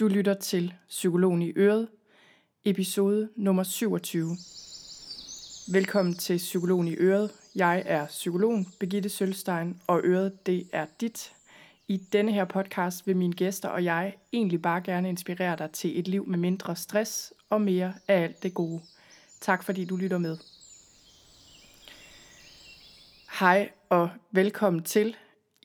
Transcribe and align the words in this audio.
Du 0.00 0.08
lytter 0.08 0.34
til 0.34 0.74
Psykologen 0.88 1.42
i 1.42 1.52
Øret, 1.56 1.88
episode 2.64 3.28
nummer 3.36 3.62
27. 3.62 4.36
Velkommen 5.72 6.14
til 6.14 6.36
Psykologen 6.36 6.88
i 6.88 6.94
Øret. 6.94 7.30
Jeg 7.54 7.82
er 7.86 8.06
psykologen 8.06 8.66
Begitte 8.80 9.08
Sølstein, 9.08 9.80
og 9.86 10.00
Øret 10.04 10.46
det 10.46 10.68
er 10.72 10.86
dit. 11.00 11.32
I 11.88 11.96
denne 11.96 12.32
her 12.32 12.44
podcast 12.44 13.06
vil 13.06 13.16
mine 13.16 13.32
gæster 13.32 13.68
og 13.68 13.84
jeg 13.84 14.14
egentlig 14.32 14.62
bare 14.62 14.80
gerne 14.80 15.08
inspirere 15.08 15.56
dig 15.56 15.70
til 15.70 15.98
et 15.98 16.08
liv 16.08 16.26
med 16.26 16.38
mindre 16.38 16.76
stress 16.76 17.32
og 17.50 17.60
mere 17.60 17.94
af 18.08 18.22
alt 18.22 18.42
det 18.42 18.54
gode. 18.54 18.82
Tak 19.40 19.62
fordi 19.62 19.84
du 19.84 19.96
lytter 19.96 20.18
med. 20.18 20.36
Hej 23.40 23.70
og 23.88 24.10
velkommen 24.30 24.82
til. 24.82 25.16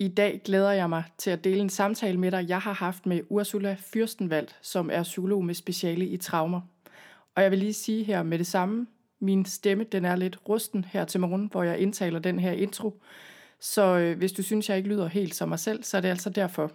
I 0.02 0.08
dag 0.08 0.42
glæder 0.46 0.72
jeg 0.72 0.90
mig 0.90 1.04
til 1.18 1.32
at 1.32 1.44
dele 1.44 1.60
en 1.60 1.70
samtale 1.70 2.18
med 2.18 2.32
dig, 2.32 2.50
jeg 2.50 2.60
har 2.60 2.74
haft 2.74 3.06
med 3.06 3.22
Ursula 3.30 3.76
Fyrstenvald, 3.80 4.48
som 4.62 4.90
er 4.94 5.04
psykolog 5.04 5.46
med 5.46 5.54
speciale 5.54 6.06
i 6.06 6.18
traumer. 6.18 6.62
Og 7.36 7.44
jeg 7.44 7.52
vil 7.52 7.60
lige 7.60 7.74
sige 7.74 8.04
her 8.04 8.24
med 8.24 8.40
det 8.40 8.48
samme, 8.48 8.88
min 9.20 9.46
stemme 9.46 9.84
den 9.84 10.06
er 10.06 10.16
lidt 10.16 10.40
rusten 10.50 10.86
her 10.86 11.06
til 11.06 11.20
morgen, 11.20 11.50
hvor 11.52 11.64
jeg 11.64 11.80
indtaler 11.80 12.20
den 12.20 12.40
her 12.40 12.52
intro. 12.52 13.02
Så 13.60 13.98
øh, 13.98 14.18
hvis 14.18 14.32
du 14.32 14.44
synes, 14.44 14.70
jeg 14.70 14.78
ikke 14.78 14.90
lyder 14.90 15.08
helt 15.08 15.36
som 15.36 15.50
mig 15.50 15.60
selv, 15.60 15.84
så 15.84 15.98
er 15.98 16.02
det 16.02 16.10
altså 16.10 16.30
derfor. 16.30 16.72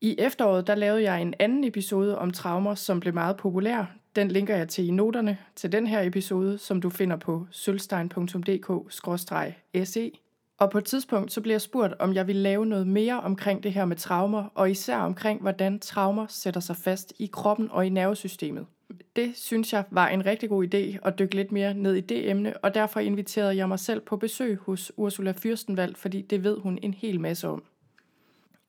I 0.00 0.14
efteråret 0.18 0.66
der 0.66 0.74
lavede 0.74 1.02
jeg 1.02 1.22
en 1.22 1.34
anden 1.38 1.64
episode 1.64 2.18
om 2.18 2.30
traumer, 2.30 2.74
som 2.74 3.00
blev 3.00 3.14
meget 3.14 3.36
populær. 3.36 3.94
Den 4.16 4.30
linker 4.30 4.56
jeg 4.56 4.68
til 4.68 4.88
i 4.88 4.90
noterne 4.90 5.38
til 5.56 5.72
den 5.72 5.86
her 5.86 6.02
episode, 6.02 6.58
som 6.58 6.80
du 6.80 6.90
finder 6.90 7.16
på 7.16 7.46
sølvstein.dk-se. 7.50 10.12
Og 10.58 10.70
på 10.70 10.78
et 10.78 10.84
tidspunkt 10.84 11.32
så 11.32 11.40
blev 11.40 11.52
jeg 11.52 11.60
spurgt, 11.60 11.94
om 11.98 12.14
jeg 12.14 12.26
ville 12.26 12.42
lave 12.42 12.66
noget 12.66 12.86
mere 12.86 13.20
omkring 13.20 13.62
det 13.62 13.72
her 13.72 13.84
med 13.84 13.96
traumer, 13.96 14.44
og 14.54 14.70
især 14.70 14.96
omkring, 14.96 15.40
hvordan 15.40 15.78
traumer 15.78 16.26
sætter 16.28 16.60
sig 16.60 16.76
fast 16.76 17.12
i 17.18 17.26
kroppen 17.32 17.70
og 17.70 17.86
i 17.86 17.88
nervesystemet. 17.88 18.66
Det 19.16 19.36
synes 19.36 19.72
jeg 19.72 19.84
var 19.90 20.08
en 20.08 20.26
rigtig 20.26 20.48
god 20.48 20.74
idé 20.74 21.08
at 21.08 21.18
dykke 21.18 21.34
lidt 21.34 21.52
mere 21.52 21.74
ned 21.74 21.94
i 21.94 22.00
det 22.00 22.30
emne, 22.30 22.56
og 22.56 22.74
derfor 22.74 23.00
inviterede 23.00 23.56
jeg 23.56 23.68
mig 23.68 23.78
selv 23.78 24.00
på 24.00 24.16
besøg 24.16 24.56
hos 24.56 24.92
Ursula 24.96 25.34
Fyrstenvald, 25.36 25.94
fordi 25.94 26.22
det 26.22 26.44
ved 26.44 26.58
hun 26.60 26.78
en 26.82 26.94
hel 26.94 27.20
masse 27.20 27.48
om. 27.48 27.64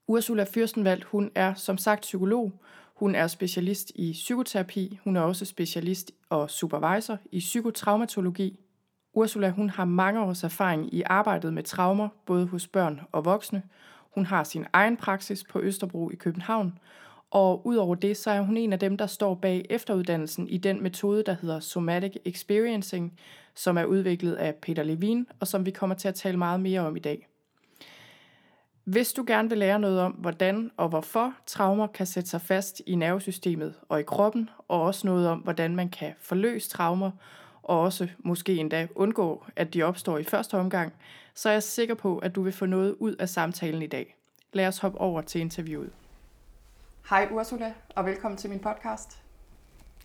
Ursula 0.07 0.45
Fyrstenvald, 0.53 1.03
hun 1.03 1.31
er 1.35 1.53
som 1.53 1.77
sagt 1.77 2.01
psykolog, 2.01 2.51
hun 2.95 3.15
er 3.15 3.27
specialist 3.27 3.91
i 3.95 4.11
psykoterapi, 4.11 4.99
hun 5.03 5.15
er 5.15 5.21
også 5.21 5.45
specialist 5.45 6.11
og 6.29 6.49
supervisor 6.49 7.17
i 7.31 7.39
psykotraumatologi, 7.39 8.59
Ursula 9.19 9.49
hun 9.49 9.69
har 9.69 9.85
mange 9.85 10.21
års 10.21 10.43
erfaring 10.43 10.93
i 10.93 11.03
arbejdet 11.05 11.53
med 11.53 11.63
traumer, 11.63 12.09
både 12.25 12.47
hos 12.47 12.67
børn 12.67 13.01
og 13.11 13.25
voksne. 13.25 13.63
Hun 14.11 14.25
har 14.25 14.43
sin 14.43 14.65
egen 14.73 14.97
praksis 14.97 15.43
på 15.43 15.59
Østerbro 15.59 16.09
i 16.09 16.15
København, 16.15 16.79
og 17.31 17.67
udover 17.67 17.95
det, 17.95 18.17
så 18.17 18.31
er 18.31 18.41
hun 18.41 18.57
en 18.57 18.73
af 18.73 18.79
dem, 18.79 18.97
der 18.97 19.07
står 19.07 19.35
bag 19.35 19.65
efteruddannelsen 19.69 20.47
i 20.47 20.57
den 20.57 20.83
metode, 20.83 21.23
der 21.23 21.35
hedder 21.41 21.59
Somatic 21.59 22.15
Experiencing, 22.25 23.19
som 23.55 23.77
er 23.77 23.85
udviklet 23.85 24.35
af 24.35 24.55
Peter 24.55 24.83
Levin, 24.83 25.27
og 25.39 25.47
som 25.47 25.65
vi 25.65 25.71
kommer 25.71 25.95
til 25.95 26.07
at 26.07 26.15
tale 26.15 26.37
meget 26.37 26.59
mere 26.59 26.81
om 26.81 26.95
i 26.95 26.99
dag. 26.99 27.27
Hvis 28.83 29.13
du 29.13 29.23
gerne 29.27 29.49
vil 29.49 29.57
lære 29.57 29.79
noget 29.79 29.99
om, 29.99 30.11
hvordan 30.11 30.71
og 30.77 30.89
hvorfor 30.89 31.33
traumer 31.45 31.87
kan 31.87 32.05
sætte 32.05 32.29
sig 32.29 32.41
fast 32.41 32.81
i 32.87 32.95
nervesystemet 32.95 33.73
og 33.89 33.99
i 33.99 34.03
kroppen, 34.03 34.49
og 34.67 34.81
også 34.81 35.07
noget 35.07 35.27
om, 35.27 35.39
hvordan 35.39 35.75
man 35.75 35.89
kan 35.89 36.13
forløse 36.19 36.69
traumer, 36.69 37.11
og 37.69 37.79
også 37.79 38.07
måske 38.19 38.55
endda 38.55 38.87
undgå, 38.95 39.45
at 39.55 39.73
de 39.73 39.83
opstår 39.83 40.17
i 40.17 40.23
første 40.23 40.57
omgang, 40.57 40.93
så 41.33 41.49
er 41.49 41.53
jeg 41.53 41.63
sikker 41.63 41.95
på, 41.95 42.17
at 42.17 42.35
du 42.35 42.41
vil 42.41 42.53
få 42.53 42.65
noget 42.65 42.95
ud 42.99 43.15
af 43.15 43.29
samtalen 43.29 43.81
i 43.81 43.87
dag. 43.87 44.15
Lad 44.53 44.67
os 44.67 44.79
hoppe 44.79 44.97
over 44.97 45.21
til 45.21 45.41
interviewet. 45.41 45.89
Hej 47.09 47.27
Ursula, 47.31 47.73
og 47.95 48.05
velkommen 48.05 48.37
til 48.37 48.49
min 48.49 48.59
podcast. 48.59 49.21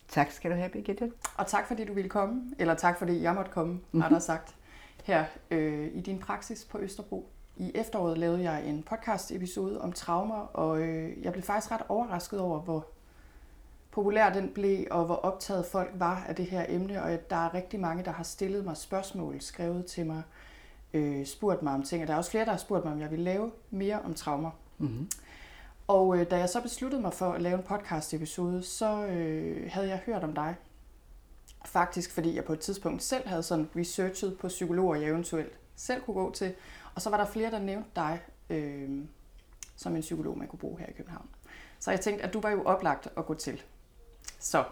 Tak 0.07 0.31
skal 0.31 0.51
du 0.51 0.55
have, 0.55 0.69
Birgitte. 0.69 1.11
Og 1.37 1.47
tak 1.47 1.67
fordi 1.67 1.85
du 1.85 1.93
ville 1.93 2.09
komme, 2.09 2.51
eller 2.59 2.73
tak 2.73 2.99
fordi 2.99 3.21
jeg 3.21 3.35
måtte 3.35 3.51
komme, 3.51 3.73
mm-hmm. 3.73 4.01
har 4.01 4.09
der 4.09 4.19
sagt, 4.19 4.55
her 5.03 5.25
øh, 5.51 5.87
i 5.93 6.01
din 6.01 6.19
praksis 6.19 6.65
på 6.65 6.79
Østerbro. 6.79 7.29
I 7.57 7.71
efteråret 7.75 8.17
lavede 8.17 8.43
jeg 8.51 8.65
en 8.65 8.83
podcast 8.83 9.31
episode 9.31 9.81
om 9.81 9.91
traumer, 9.91 10.39
og 10.39 10.81
øh, 10.81 11.23
jeg 11.23 11.31
blev 11.31 11.43
faktisk 11.43 11.71
ret 11.71 11.81
overrasket 11.89 12.39
over, 12.39 12.59
hvor 12.59 12.87
populær 13.95 14.33
den 14.33 14.49
blev, 14.49 14.87
og 14.91 15.05
hvor 15.05 15.15
optaget 15.15 15.65
folk 15.65 15.91
var 15.93 16.25
af 16.27 16.35
det 16.35 16.45
her 16.45 16.65
emne, 16.69 17.03
og 17.03 17.29
der 17.29 17.35
er 17.35 17.53
rigtig 17.53 17.79
mange, 17.79 18.05
der 18.05 18.11
har 18.11 18.23
stillet 18.23 18.65
mig 18.65 18.77
spørgsmål, 18.77 19.41
skrevet 19.41 19.85
til 19.85 20.05
mig, 20.05 20.23
øh, 20.93 21.25
spurgt 21.25 21.61
mig 21.61 21.73
om 21.73 21.83
ting, 21.83 22.01
og 22.01 22.07
der 22.07 22.13
er 22.13 22.17
også 22.17 22.31
flere, 22.31 22.45
der 22.45 22.51
har 22.51 22.57
spurgt 22.57 22.85
mig, 22.85 22.93
om 22.93 22.99
jeg 22.99 23.11
vil 23.11 23.19
lave 23.19 23.51
mere 23.69 24.01
om 24.01 24.13
traumer. 24.13 24.51
Mm-hmm. 24.77 25.09
Og 25.87 26.17
øh, 26.17 26.31
da 26.31 26.37
jeg 26.37 26.49
så 26.49 26.61
besluttede 26.61 27.01
mig 27.01 27.13
for 27.13 27.31
at 27.31 27.41
lave 27.41 27.57
en 27.57 27.63
podcast-episode, 27.63 28.63
så 28.63 29.05
øh, 29.05 29.71
havde 29.71 29.87
jeg 29.87 30.01
hørt 30.05 30.23
om 30.23 30.33
dig. 30.33 30.55
Faktisk 31.65 32.13
fordi 32.13 32.35
jeg 32.35 32.45
på 32.45 32.53
et 32.53 32.59
tidspunkt 32.59 33.03
selv 33.03 33.27
havde 33.27 33.43
sådan 33.43 33.69
researchet 33.75 34.37
på 34.37 34.47
psykologer, 34.47 34.95
jeg 34.95 35.09
eventuelt 35.09 35.59
selv 35.75 36.01
kunne 36.01 36.13
gå 36.13 36.31
til. 36.31 36.53
Og 36.95 37.01
så 37.01 37.09
var 37.09 37.17
der 37.17 37.25
flere, 37.25 37.51
der 37.51 37.59
nævnte 37.59 37.89
dig 37.95 38.19
øh, 38.49 38.89
som 39.75 39.95
en 39.95 40.01
psykolog, 40.01 40.37
man 40.37 40.47
kunne 40.47 40.59
bruge 40.59 40.79
her 40.79 40.87
i 40.87 40.93
København. 40.93 41.29
Så 41.79 41.91
jeg 41.91 41.99
tænkte, 41.99 42.25
at 42.25 42.33
du 42.33 42.41
var 42.41 42.49
jo 42.49 42.63
oplagt 42.63 43.07
at 43.17 43.25
gå 43.25 43.33
til. 43.33 43.63
Så 44.39 44.63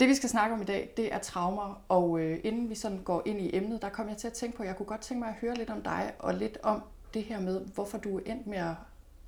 det 0.00 0.08
vi 0.08 0.14
skal 0.14 0.28
snakke 0.28 0.54
om 0.54 0.62
i 0.62 0.64
dag, 0.64 0.92
det 0.96 1.14
er 1.14 1.18
traumer, 1.18 1.82
og 1.88 2.20
øh, 2.20 2.40
inden 2.44 2.70
vi 2.70 2.74
sådan 2.74 3.02
går 3.02 3.22
ind 3.24 3.40
i 3.40 3.56
emnet, 3.56 3.82
der 3.82 3.88
kom 3.88 4.08
jeg 4.08 4.16
til 4.16 4.26
at 4.26 4.32
tænke 4.32 4.56
på, 4.56 4.62
at 4.62 4.68
jeg 4.68 4.76
kunne 4.76 4.86
godt 4.86 5.00
tænke 5.00 5.18
mig 5.18 5.28
at 5.28 5.34
høre 5.34 5.54
lidt 5.54 5.70
om 5.70 5.82
dig, 5.82 6.12
og 6.18 6.34
lidt 6.34 6.58
om 6.62 6.82
det 7.14 7.24
her 7.24 7.40
med, 7.40 7.60
hvorfor 7.60 7.98
du 7.98 8.18
er 8.18 8.22
endt 8.26 8.46
med 8.46 8.58
at 8.58 8.74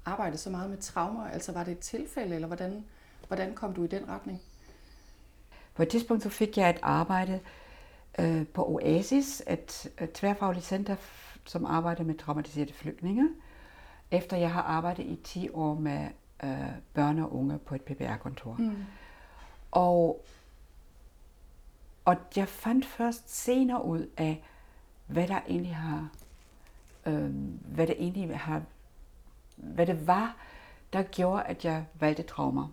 arbejde 0.04 0.38
så 0.38 0.50
meget 0.50 0.70
med 0.70 0.78
traumer. 0.78 1.26
Altså 1.26 1.52
var 1.52 1.64
det 1.64 1.72
et 1.72 1.78
tilfælde, 1.78 2.34
eller 2.34 2.46
hvordan, 2.46 2.84
hvordan 3.26 3.54
kom 3.54 3.74
du 3.74 3.84
i 3.84 3.86
den 3.86 4.08
retning? 4.08 4.40
På 5.74 5.82
et 5.82 5.88
tidspunkt 5.88 6.22
så 6.22 6.28
fik 6.28 6.58
jeg 6.58 6.70
et 6.70 6.78
arbejde 6.82 7.40
øh, 8.18 8.46
på 8.46 8.64
Oasis, 8.64 9.42
et, 9.48 9.90
et 10.00 10.12
tværfagligt 10.12 10.66
center, 10.66 10.96
som 11.46 11.64
arbejder 11.64 12.04
med 12.04 12.14
traumatiserede 12.14 12.72
flygtninge, 12.72 13.28
efter 14.10 14.36
jeg 14.36 14.52
har 14.52 14.62
arbejdet 14.62 15.04
i 15.04 15.20
10 15.24 15.48
år 15.50 15.74
med 15.74 16.08
øh, 16.44 16.70
børn 16.94 17.18
og 17.18 17.34
unge 17.34 17.58
på 17.58 17.74
et 17.74 17.82
PBR-kontor. 17.82 18.54
Mm. 18.58 18.84
Og, 19.70 20.24
og 22.04 22.16
jeg 22.36 22.48
fandt 22.48 22.86
først 22.86 23.44
senere 23.44 23.84
ud 23.84 24.10
af, 24.16 24.44
hvad 25.06 25.28
der 25.28 25.40
egentlig 25.48 25.76
har, 25.76 26.08
øh, 27.06 27.30
hvad 27.64 27.86
det 27.86 27.96
egentlig 27.98 28.38
har, 28.38 28.62
hvad 29.56 29.86
det 29.86 30.06
var, 30.06 30.36
der 30.92 31.02
gjorde, 31.02 31.42
at 31.42 31.64
jeg 31.64 31.86
valgte 31.94 32.22
traumer. 32.22 32.68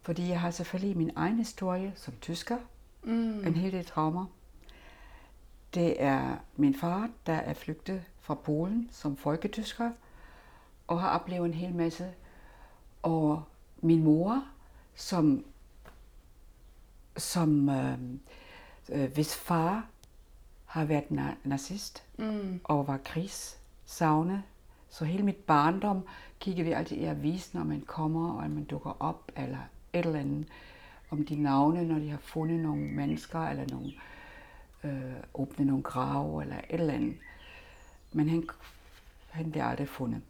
Fordi 0.00 0.28
jeg 0.28 0.40
har 0.40 0.50
selvfølgelig 0.50 0.96
min 0.96 1.10
egen 1.16 1.36
historie 1.36 1.92
som 1.96 2.14
tysker, 2.20 2.58
mm. 3.02 3.46
en 3.46 3.54
hel 3.54 3.72
del 3.72 3.84
traumer. 3.84 4.26
Det 5.74 6.02
er 6.02 6.36
min 6.56 6.74
far, 6.74 7.10
der 7.26 7.32
er 7.32 7.54
flygtet 7.54 8.04
fra 8.20 8.34
Polen 8.34 8.88
som 8.92 9.16
folketysker, 9.16 9.90
og 10.86 11.00
har 11.00 11.18
oplevet 11.18 11.46
en 11.46 11.54
hel 11.54 11.74
masse. 11.74 12.12
Og 13.04 13.42
min 13.82 14.04
mor, 14.04 14.44
som 14.94 15.44
som 17.16 17.68
øh, 17.68 17.98
øh, 18.88 19.12
hvis 19.12 19.36
far 19.36 19.86
har 20.64 20.84
været 20.84 21.04
na- 21.10 21.48
nazist 21.48 22.02
mm. 22.18 22.60
og 22.64 22.86
var 22.86 22.96
krigssavne, 23.04 24.42
så 24.88 25.04
hele 25.04 25.22
mit 25.22 25.36
barndom 25.36 26.02
kiggede 26.40 26.66
vi 26.66 26.72
altid 26.72 26.96
i 26.96 27.04
avisen, 27.04 27.58
når 27.58 27.64
man 27.64 27.80
kommer, 27.80 28.32
og 28.32 28.50
man 28.50 28.64
dukker 28.64 28.96
op, 29.00 29.32
eller 29.36 29.58
et 29.92 30.06
eller 30.06 30.20
andet, 30.20 30.46
om 31.10 31.24
de 31.24 31.42
navne, 31.42 31.84
når 31.84 31.98
de 31.98 32.10
har 32.10 32.18
fundet 32.18 32.60
nogle 32.60 32.82
mennesker, 32.82 33.40
eller 33.40 33.66
nogle, 33.70 33.92
øh, 34.84 35.14
åbnet 35.34 35.66
nogle 35.66 35.82
grave, 35.82 36.42
eller 36.42 36.56
et 36.56 36.80
eller 36.80 36.94
andet. 36.94 37.16
Men 38.12 38.28
han, 38.28 38.48
han 39.30 39.50
blev 39.50 39.62
aldrig 39.62 39.88
fundet. 39.88 40.22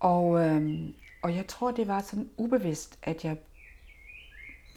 Og, 0.00 0.46
øh, 0.46 0.88
og 1.22 1.36
jeg 1.36 1.46
tror, 1.46 1.70
det 1.70 1.88
var 1.88 2.00
sådan 2.00 2.30
ubevidst, 2.36 2.98
at 3.02 3.24
jeg 3.24 3.36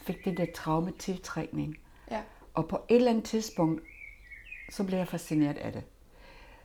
fik 0.01 0.25
den 0.25 0.37
der 0.37 0.45
traumetiltrækning. 0.55 1.77
Ja. 2.11 2.21
Og 2.53 2.67
på 2.67 2.85
et 2.89 2.95
eller 2.95 3.11
andet 3.11 3.23
tidspunkt, 3.23 3.83
så 4.69 4.83
blev 4.83 4.97
jeg 4.97 5.07
fascineret 5.07 5.57
af 5.57 5.71
det. 5.71 5.83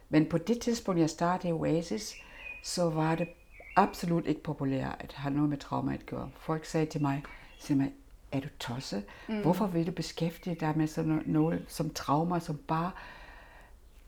Men 0.08 0.26
på 0.26 0.38
det 0.38 0.60
tidspunkt, 0.60 1.00
jeg 1.00 1.10
startede 1.10 1.48
i 1.48 1.52
Oasis, 1.52 2.14
så 2.62 2.90
var 2.90 3.14
det 3.14 3.28
absolut 3.76 4.26
ikke 4.26 4.42
populært 4.42 4.96
at 4.98 5.12
have 5.12 5.34
noget 5.34 5.50
med 5.50 5.58
trauma 5.58 5.94
at 5.94 6.06
gøre. 6.06 6.30
Folk 6.38 6.64
sagde 6.64 6.86
til 6.86 7.02
mig, 7.02 7.22
mig 7.70 7.92
er 8.32 8.40
du 8.40 8.48
tosset? 8.60 9.04
Mm. 9.28 9.42
Hvorfor 9.42 9.66
vil 9.66 9.86
du 9.86 9.92
beskæftige 9.92 10.56
dig 10.60 10.72
med 10.76 10.86
sådan 10.86 11.22
noget 11.26 11.64
som 11.68 11.90
trauma, 11.90 12.40
som 12.40 12.56
bare 12.56 12.90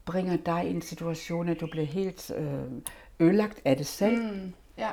bringer 0.04 0.36
dig 0.36 0.66
i 0.66 0.70
en 0.70 0.82
situation, 0.82 1.48
at 1.48 1.60
du 1.60 1.66
bliver 1.66 1.86
helt 1.86 2.30
øh, 2.36 2.64
ødelagt 3.20 3.60
af 3.64 3.76
det 3.76 3.86
selv? 3.86 4.32
Mm. 4.32 4.52
Ja. 4.78 4.90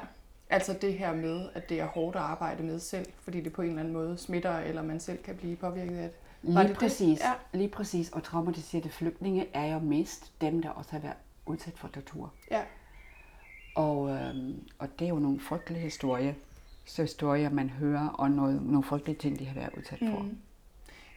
Altså 0.50 0.78
det 0.82 0.94
her 0.94 1.14
med, 1.14 1.50
at 1.54 1.70
det 1.70 1.80
er 1.80 1.86
hårdt 1.86 2.16
at 2.16 2.22
arbejde 2.22 2.64
med 2.64 2.80
selv, 2.80 3.06
fordi 3.20 3.42
det 3.42 3.54
på 3.54 3.62
en 3.62 3.68
eller 3.68 3.80
anden 3.80 3.94
måde 3.94 4.18
smitter, 4.18 4.60
eller 4.60 4.82
man 4.82 5.00
selv 5.00 5.18
kan 5.24 5.36
blive 5.36 5.56
påvirket 5.56 5.98
af 5.98 6.10
det. 6.10 6.20
Var 6.56 6.62
lige 6.62 6.70
det 6.70 6.78
præcis. 6.78 7.20
Det? 7.20 7.26
Ja. 7.26 7.58
Lige 7.58 7.70
præcis. 7.70 8.10
Og 8.10 8.24
traumatiserede 8.24 8.90
flygtninge 8.90 9.48
er 9.54 9.74
jo 9.74 9.80
mest 9.80 10.42
dem, 10.42 10.62
der 10.62 10.70
også 10.70 10.92
har 10.92 11.00
været 11.00 11.18
udsat 11.46 11.74
for 11.78 11.88
tortur. 11.88 12.34
Ja. 12.52 12.62
Og, 13.76 14.10
øh, 14.10 14.36
og 14.80 15.00
det 15.00 15.06
er 15.06 15.10
jo 15.10 15.20
nogle 15.20 15.40
frygtelige 15.40 15.82
historier, 15.82 16.34
så 16.86 17.02
historier 17.02 17.50
man 17.50 17.70
hører, 17.70 18.08
og 18.08 18.32
noget, 18.32 18.62
nogle 18.62 18.84
frygtelige 18.84 19.18
ting, 19.18 19.40
de 19.40 19.46
har 19.46 19.56
været 19.56 19.74
udsat 19.78 20.00
for. 20.00 20.20
Mm. 20.20 20.38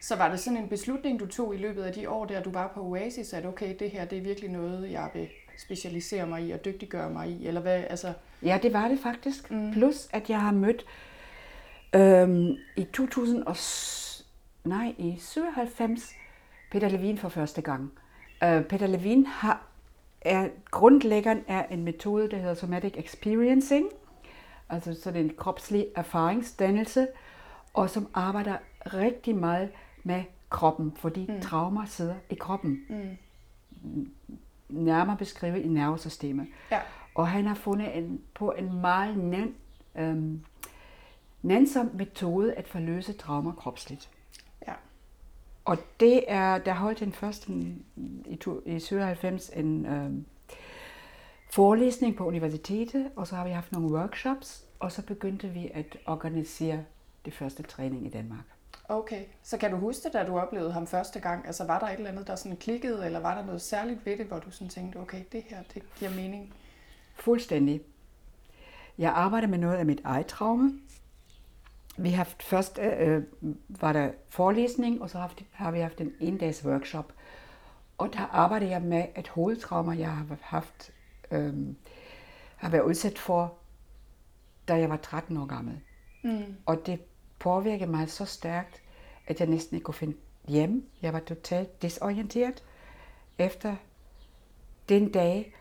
Så 0.01 0.15
var 0.15 0.29
det 0.29 0.39
sådan 0.39 0.57
en 0.57 0.69
beslutning, 0.69 1.19
du 1.19 1.25
tog 1.25 1.55
i 1.55 1.57
løbet 1.57 1.83
af 1.83 1.93
de 1.93 2.09
år, 2.09 2.25
der 2.25 2.43
du 2.43 2.51
var 2.51 2.67
på 2.67 2.81
Oasis, 2.81 3.33
at 3.33 3.45
okay, 3.45 3.75
det 3.79 3.91
her 3.91 4.05
det 4.05 4.17
er 4.17 4.21
virkelig 4.21 4.49
noget, 4.49 4.91
jeg 4.91 5.09
vil 5.13 5.27
specialisere 5.59 6.27
mig 6.27 6.47
i 6.47 6.51
og 6.51 6.65
dygtiggøre 6.65 7.09
mig 7.09 7.29
i, 7.29 7.47
eller 7.47 7.61
hvad? 7.61 7.83
Altså... 7.89 8.13
Ja, 8.43 8.59
det 8.63 8.73
var 8.73 8.87
det 8.87 8.99
faktisk. 8.99 9.51
Mm. 9.51 9.71
Plus, 9.71 10.07
at 10.11 10.29
jeg 10.29 10.41
har 10.41 10.51
mødt 10.51 10.85
øhm, 11.95 12.57
i 12.75 12.83
2000 12.93 13.43
og, 13.43 13.55
nej, 14.63 14.95
i 14.97 15.15
97 15.19 16.13
Peter 16.71 16.89
Levin 16.89 17.17
for 17.17 17.29
første 17.29 17.61
gang. 17.61 17.91
Uh, 18.45 18.61
Peter 18.63 18.87
Levin 18.87 19.25
har, 19.25 19.67
er 20.21 20.49
grundlæggeren 20.71 21.43
af 21.47 21.67
en 21.71 21.83
metode, 21.83 22.29
der 22.31 22.37
hedder 22.37 22.53
Somatic 22.53 22.93
Experiencing, 22.95 23.89
altså 24.69 25.01
sådan 25.01 25.25
en 25.25 25.33
kropslig 25.37 25.87
erfaringsdannelse, 25.95 27.07
og 27.73 27.89
som 27.89 28.07
arbejder 28.13 28.57
rigtig 28.85 29.35
meget 29.35 29.69
med 30.03 30.23
kroppen, 30.49 30.93
fordi 30.95 31.25
mm. 31.29 31.41
traumer 31.41 31.85
sidder 31.85 32.15
i 32.29 32.35
kroppen. 32.35 32.79
Mm. 32.89 33.17
Nærmere 34.69 35.17
beskrevet 35.17 35.61
i 35.61 35.67
nervesystemet. 35.67 36.47
Ja. 36.71 36.79
Og 37.15 37.27
han 37.27 37.45
har 37.45 37.55
fundet 37.55 37.97
en, 37.97 38.21
på 38.33 38.51
en 38.51 38.81
meget 38.81 39.17
nem, 39.17 39.55
øhm, 39.95 40.43
nænsom 41.41 41.91
metode 41.93 42.53
at 42.53 42.67
forløse 42.67 43.13
traumer 43.13 43.51
kropsligt. 43.51 44.09
Ja. 44.67 44.73
Og 45.65 45.77
det 45.99 46.23
er, 46.27 46.57
der 46.57 46.73
holdt 46.73 46.99
den 46.99 47.13
første 47.13 47.51
i, 48.25 48.39
i 48.65 48.79
97 48.79 49.49
en 49.55 49.85
øhm, 49.85 50.25
forelæsning 51.51 52.15
på 52.15 52.25
universitetet, 52.25 53.11
og 53.15 53.27
så 53.27 53.35
har 53.35 53.45
vi 53.45 53.51
haft 53.51 53.71
nogle 53.71 53.95
workshops, 53.95 54.65
og 54.79 54.91
så 54.91 55.05
begyndte 55.05 55.47
vi 55.47 55.71
at 55.73 55.97
organisere 56.05 56.83
det 57.25 57.33
første 57.33 57.63
træning 57.63 58.05
i 58.05 58.09
Danmark. 58.09 58.45
Okay, 58.89 59.25
så 59.43 59.57
kan 59.57 59.71
du 59.71 59.77
huske 59.77 60.03
det, 60.03 60.13
da 60.13 60.23
du 60.23 60.39
oplevede 60.39 60.71
ham 60.71 60.87
første 60.87 61.19
gang? 61.19 61.45
Altså 61.47 61.63
var 61.63 61.79
der 61.79 61.87
et 61.87 61.93
eller 61.93 62.09
andet, 62.09 62.27
der 62.27 62.35
sådan 62.35 62.57
klikkede, 62.57 63.05
eller 63.05 63.19
var 63.19 63.35
der 63.35 63.45
noget 63.45 63.61
særligt 63.61 64.05
ved 64.05 64.17
det, 64.17 64.25
hvor 64.25 64.39
du 64.39 64.51
sådan 64.51 64.69
tænkte, 64.69 64.97
okay, 64.97 65.23
det 65.31 65.43
her, 65.43 65.63
det 65.73 65.83
giver 65.95 66.11
mening? 66.11 66.53
Fuldstændig. 67.15 67.81
Jeg 68.97 69.11
arbejder 69.11 69.47
med 69.47 69.57
noget 69.57 69.77
af 69.77 69.85
mit 69.85 70.01
eget 70.03 70.25
traume. 70.25 70.79
Vi 71.97 72.09
har 72.09 72.17
haft 72.17 72.43
først 72.43 72.79
øh, 72.79 73.23
var 73.69 73.93
der 73.93 74.11
forelæsning, 74.29 75.01
og 75.01 75.09
så 75.09 75.17
har, 75.17 75.33
har 75.51 75.71
vi 75.71 75.79
haft 75.79 76.01
en 76.01 76.11
en-dags 76.19 76.65
workshop. 76.65 77.13
Og 77.97 78.13
der 78.13 78.19
arbejder 78.19 78.67
jeg 78.67 78.81
med 78.81 79.05
et 79.17 79.27
hovedtrauma, 79.27 79.97
jeg 79.97 80.11
har 80.11 80.25
haft, 80.41 80.91
øh, 81.31 81.53
har 82.55 82.69
været 82.69 82.83
udsat 82.83 83.19
for, 83.19 83.53
da 84.67 84.75
jeg 84.75 84.89
var 84.89 84.97
13 84.97 85.37
år 85.37 85.45
gammel. 85.45 85.79
Mm. 86.23 86.55
Og 86.65 86.85
det 86.85 86.99
påvirkede 87.39 87.91
mig 87.91 88.09
så 88.09 88.25
stærkt, 88.25 88.81
at 89.27 89.39
jeg 89.39 89.47
næsten 89.47 89.75
ikke 89.75 89.85
kunne 89.85 89.93
finde 89.93 90.17
hjem. 90.47 90.89
Jeg 91.01 91.13
var 91.13 91.19
totalt 91.19 91.81
desorienteret 91.81 92.63
efter 93.37 93.75
den 94.89 95.11
dag. 95.11 95.55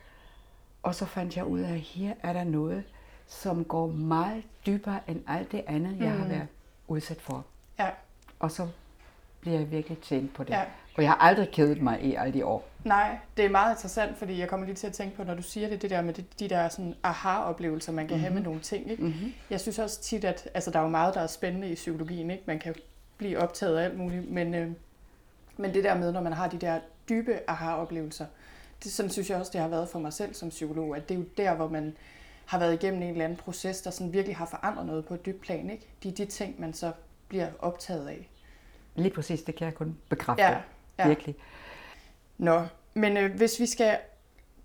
Og 0.83 0.95
så 0.95 1.07
fandt 1.07 1.37
jeg 1.37 1.45
ud 1.45 1.61
af, 1.61 1.73
at 1.73 1.81
her 1.81 2.15
er 2.23 2.33
der 2.33 2.45
noget, 2.45 2.85
som 3.27 3.65
går 3.65 3.87
meget 3.87 4.45
dybere 4.67 5.01
end 5.09 5.23
alt 5.27 5.53
det 5.53 5.65
andet, 5.67 5.99
jeg 5.99 6.13
mm. 6.13 6.21
har 6.21 6.29
været 6.29 6.49
udsat 6.89 7.21
for. 7.21 7.45
Ja. 7.79 7.91
Og 8.39 8.51
så 8.51 8.69
bliver 9.41 9.59
jeg 9.59 9.71
virkelig 9.71 9.99
tænkt 9.99 10.35
på 10.35 10.45
det. 10.45 10.51
Ja. 10.51 10.65
For 10.99 11.03
jeg 11.03 11.11
har 11.11 11.19
aldrig 11.19 11.51
kædet 11.51 11.83
mig 11.83 12.03
i 12.03 12.15
alle 12.15 12.35
de 12.35 12.45
år. 12.45 12.69
Nej, 12.85 13.19
det 13.37 13.45
er 13.45 13.49
meget 13.49 13.75
interessant, 13.75 14.19
fordi 14.19 14.39
jeg 14.39 14.49
kommer 14.49 14.67
lige 14.67 14.77
til 14.77 14.87
at 14.87 14.93
tænke 14.93 15.17
på, 15.17 15.25
når 15.25 15.35
du 15.35 15.43
siger 15.43 15.69
det, 15.69 15.83
det 15.83 15.91
der 15.91 16.03
med 16.03 16.15
de, 16.15 16.25
de 16.39 16.49
der 16.49 16.69
sådan 16.69 16.95
aha-oplevelser, 17.03 17.93
man 17.93 18.09
kan 18.09 18.17
mm-hmm. 18.17 18.23
have 18.23 18.35
med 18.35 18.41
mhm. 18.41 18.49
nogle 18.49 18.61
ting. 18.61 18.91
Ikke? 18.91 19.03
Mm-hmm. 19.03 19.33
Jeg 19.51 19.61
synes 19.61 19.79
også 19.79 20.01
tit, 20.01 20.25
at 20.25 20.49
altså, 20.55 20.71
der 20.71 20.79
er 20.79 20.83
jo 20.83 20.89
meget, 20.89 21.15
der 21.15 21.21
er 21.21 21.27
spændende 21.27 21.69
i 21.69 21.75
psykologien. 21.75 22.31
Ikke? 22.31 22.43
Man 22.47 22.59
kan 22.59 22.75
blive 23.19 23.39
optaget 23.39 23.79
af 23.79 23.85
alt 23.85 23.99
muligt, 23.99 24.31
men, 24.31 24.55
øh, 24.55 24.71
men 25.57 25.75
det 25.75 25.85
der 25.85 25.99
med, 25.99 26.13
når 26.13 26.21
man 26.21 26.33
har 26.33 26.49
de 26.49 26.59
der 26.59 26.81
dybe 27.09 27.41
aha-oplevelser, 27.51 28.27
det, 28.85 28.93
sådan 28.93 29.11
synes 29.11 29.31
jeg 29.31 29.39
også, 29.39 29.53
det 29.53 29.61
har 29.61 29.69
været 29.69 29.89
for 29.89 29.99
mig 29.99 30.13
selv 30.13 30.35
som 30.35 30.49
psykolog, 30.49 30.97
at 30.97 31.09
det 31.09 31.15
er 31.15 31.19
jo 31.19 31.25
der, 31.37 31.55
hvor 31.55 31.69
man 31.69 31.97
har 32.47 32.59
været 32.59 32.75
igennem 32.75 33.03
en 33.03 33.09
eller 33.09 33.25
anden 33.25 33.39
proces, 33.39 33.83
der 33.83 33.91
sådan 33.91 34.13
virkelig 34.13 34.37
har 34.37 34.47
forandret 34.47 34.87
noget 34.87 35.05
på 35.05 35.15
et 35.15 35.27
dybt 35.27 35.41
plan. 35.41 35.71
Ikke? 35.71 35.87
De 36.03 36.11
de 36.11 36.27
ting, 36.27 36.61
man 36.61 36.73
så 36.73 36.93
bliver 37.29 37.49
optaget 37.59 38.09
af. 38.09 38.29
Lige 38.95 39.11
præcis, 39.15 39.43
det 39.43 39.55
kan 39.55 39.65
jeg 39.65 39.75
kun 39.75 39.97
bekræfte. 40.09 40.45
Ja, 40.45 40.59
ja. 40.99 41.09
Virkelig. 41.09 41.37
Nå, 42.39 42.63
men 42.95 43.17
øh, 43.17 43.35
hvis 43.37 43.61
vi 43.61 43.67
skal 43.67 43.99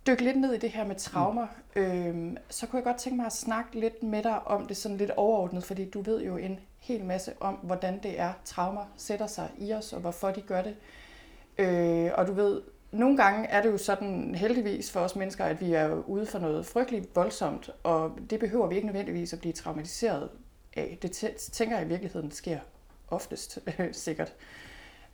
dykke 0.07 0.24
lidt 0.24 0.39
ned 0.39 0.53
i 0.53 0.57
det 0.57 0.69
her 0.69 0.85
med 0.85 0.95
traumer, 0.95 1.47
mm. 1.75 1.81
øh, 1.81 2.38
så 2.50 2.68
kunne 2.68 2.77
jeg 2.77 2.83
godt 2.83 2.97
tænke 2.97 3.18
mig 3.18 3.25
at 3.25 3.33
snakke 3.33 3.80
lidt 3.80 4.03
med 4.03 4.24
dig 4.24 4.47
om 4.47 4.65
det 4.65 4.77
sådan 4.77 4.97
lidt 4.97 5.12
overordnet, 5.12 5.63
fordi 5.63 5.89
du 5.89 6.01
ved 6.01 6.24
jo 6.24 6.38
en 6.38 6.59
hel 6.80 7.06
masse 7.06 7.33
om, 7.39 7.53
hvordan 7.53 8.00
det 8.03 8.19
er, 8.19 8.33
traumer 8.45 8.85
sætter 8.97 9.27
sig 9.27 9.50
i 9.57 9.74
os, 9.74 9.94
og 9.94 10.01
hvorfor 10.01 10.31
de 10.31 10.41
gør 10.41 10.62
det. 10.62 10.75
Øh, 11.57 12.12
og 12.18 12.27
du 12.27 12.33
ved, 12.33 12.62
nogle 12.91 13.18
gange 13.18 13.47
er 13.47 13.62
det 13.62 13.71
jo 13.71 13.77
sådan 13.77 14.35
heldigvis 14.35 14.91
for 14.91 15.00
os 15.00 15.15
mennesker, 15.15 15.45
at 15.45 15.62
vi 15.62 15.74
er 15.74 16.03
ude 16.07 16.25
for 16.25 16.39
noget 16.39 16.65
frygteligt 16.65 17.15
voldsomt, 17.15 17.69
og 17.83 18.18
det 18.30 18.39
behøver 18.39 18.68
vi 18.68 18.75
ikke 18.75 18.88
nødvendigvis 18.88 19.33
at 19.33 19.39
blive 19.39 19.53
traumatiseret 19.53 20.30
af. 20.75 20.97
Det 21.01 21.12
tænker 21.51 21.77
jeg 21.77 21.85
i 21.85 21.89
virkeligheden 21.89 22.31
sker 22.31 22.59
oftest 23.07 23.59
sikkert. 23.91 24.33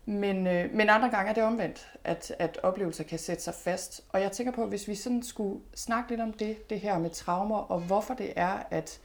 Men, 0.09 0.47
øh, 0.47 0.73
men 0.73 0.89
andre 0.89 1.09
gange 1.09 1.29
er 1.29 1.33
det 1.33 1.43
omvendt, 1.43 1.87
at, 2.03 2.35
at 2.39 2.59
oplevelser 2.63 3.03
kan 3.03 3.19
sætte 3.19 3.43
sig 3.43 3.53
fast. 3.53 4.01
Og 4.09 4.21
jeg 4.21 4.31
tænker 4.31 4.53
på, 4.53 4.65
hvis 4.65 4.87
vi 4.87 4.95
sådan 4.95 5.23
skulle 5.23 5.61
snakke 5.75 6.09
lidt 6.09 6.21
om 6.21 6.33
det, 6.33 6.69
det 6.69 6.79
her 6.79 6.99
med 6.99 7.09
traumer, 7.09 7.57
og 7.57 7.79
hvorfor 7.79 8.13
det 8.13 8.33
er, 8.35 8.63
at, 8.71 8.99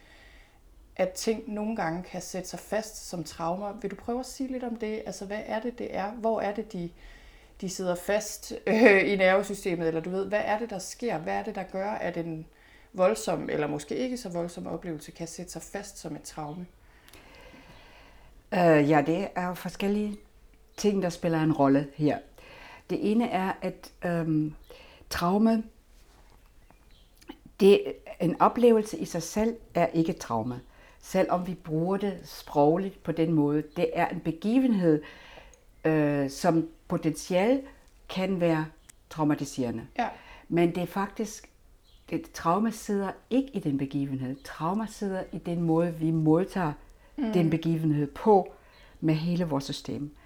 at 0.96 1.12
ting 1.12 1.52
nogle 1.52 1.76
gange 1.76 2.02
kan 2.02 2.22
sætte 2.22 2.48
sig 2.48 2.58
fast 2.58 3.08
som 3.08 3.24
traumer. 3.24 3.72
Vil 3.72 3.90
du 3.90 3.96
prøve 3.96 4.20
at 4.20 4.26
sige 4.26 4.52
lidt 4.52 4.64
om 4.64 4.76
det? 4.76 5.02
Altså, 5.06 5.24
hvad 5.24 5.40
er 5.46 5.60
det, 5.60 5.78
det 5.78 5.96
er? 5.96 6.10
Hvor 6.10 6.40
er 6.40 6.54
det, 6.54 6.72
de, 6.72 6.90
de 7.60 7.68
sidder 7.68 7.94
fast 7.94 8.52
øh, 8.66 9.12
i 9.12 9.16
nervesystemet? 9.16 9.88
Eller 9.88 10.00
du 10.00 10.10
ved, 10.10 10.26
hvad 10.26 10.42
er 10.44 10.58
det, 10.58 10.70
der 10.70 10.78
sker? 10.78 11.18
Hvad 11.18 11.34
er 11.34 11.42
det, 11.42 11.54
der 11.54 11.64
gør, 11.72 11.90
at 11.90 12.16
en 12.16 12.46
voldsom, 12.92 13.50
eller 13.50 13.66
måske 13.66 13.96
ikke 13.96 14.16
så 14.16 14.28
voldsom 14.28 14.66
oplevelse, 14.66 15.10
kan 15.10 15.28
sætte 15.28 15.52
sig 15.52 15.62
fast 15.62 15.98
som 15.98 16.16
et 16.16 16.22
traume? 16.22 16.66
Øh, 18.54 18.90
ja, 18.90 19.02
det 19.06 19.28
er 19.34 19.46
jo 19.48 19.54
forskellige 19.54 20.16
ting, 20.76 21.02
der 21.02 21.08
spiller 21.08 21.42
en 21.42 21.52
rolle 21.52 21.88
her. 21.94 22.18
Det 22.90 23.10
ene 23.12 23.28
er, 23.28 23.52
at 23.62 23.92
øhm, 24.04 24.54
traume, 25.10 25.62
det, 27.60 27.92
en 28.20 28.40
oplevelse 28.40 28.98
i 28.98 29.04
sig 29.04 29.22
selv 29.22 29.56
er 29.74 29.86
ikke 29.86 30.12
traume. 30.12 30.60
Selvom 31.00 31.46
vi 31.46 31.54
bruger 31.54 31.96
det 31.96 32.18
sprogligt 32.24 33.02
på 33.02 33.12
den 33.12 33.32
måde. 33.32 33.62
Det 33.76 33.90
er 33.92 34.08
en 34.08 34.20
begivenhed, 34.20 35.02
øh, 35.84 36.30
som 36.30 36.68
potentielt 36.88 37.64
kan 38.08 38.40
være 38.40 38.66
traumatiserende. 39.10 39.86
Ja. 39.98 40.08
Men 40.48 40.74
det 40.74 40.82
er 40.82 40.86
faktisk, 40.86 41.50
det, 42.10 42.30
traume 42.32 42.72
sidder 42.72 43.10
ikke 43.30 43.50
i 43.52 43.58
den 43.58 43.78
begivenhed. 43.78 44.36
Trauma 44.44 44.86
sidder 44.86 45.22
i 45.32 45.38
den 45.38 45.62
måde, 45.62 45.94
vi 45.94 46.10
modtager 46.10 46.72
mm. 47.16 47.32
den 47.32 47.50
begivenhed 47.50 48.06
på 48.06 48.52
med 49.00 49.14
hele 49.14 49.44
vores 49.44 49.64
system 49.64 50.16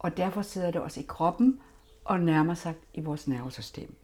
og 0.00 0.16
derfor 0.16 0.42
sidder 0.42 0.70
det 0.70 0.80
også 0.80 1.00
i 1.00 1.04
kroppen 1.08 1.60
og 2.04 2.20
nærmer 2.20 2.54
sig 2.54 2.74
i 2.94 3.00
vores 3.00 3.28
nervesystem. 3.28 3.96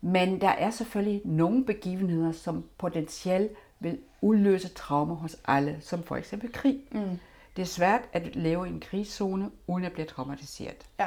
Men 0.00 0.40
der 0.40 0.48
er 0.48 0.70
selvfølgelig 0.70 1.22
nogle 1.24 1.64
begivenheder, 1.64 2.32
som 2.32 2.64
potentielt 2.78 3.52
vil 3.80 3.98
udløse 4.20 4.68
traumer 4.68 5.14
hos 5.14 5.36
alle, 5.44 5.78
som 5.80 6.02
for 6.02 6.16
eksempel 6.16 6.52
krig. 6.52 6.80
Mm. 6.92 7.18
Det 7.56 7.62
er 7.62 7.66
svært 7.66 8.00
at 8.12 8.36
leve 8.36 8.66
i 8.66 8.70
en 8.70 8.80
krigszone, 8.80 9.50
uden 9.66 9.84
at 9.84 9.92
blive 9.92 10.06
traumatiseret. 10.06 10.86
Ja. 10.98 11.06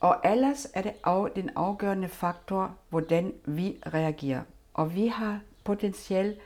Og 0.00 0.20
ellers 0.24 0.66
er 0.74 0.82
det 0.82 0.92
af, 1.04 1.28
den 1.36 1.50
afgørende 1.56 2.08
faktor, 2.08 2.74
hvordan 2.88 3.32
vi 3.44 3.76
reagerer. 3.86 4.42
Og 4.74 4.94
vi 4.94 5.06
har 5.06 5.40
potentielt 5.64 6.38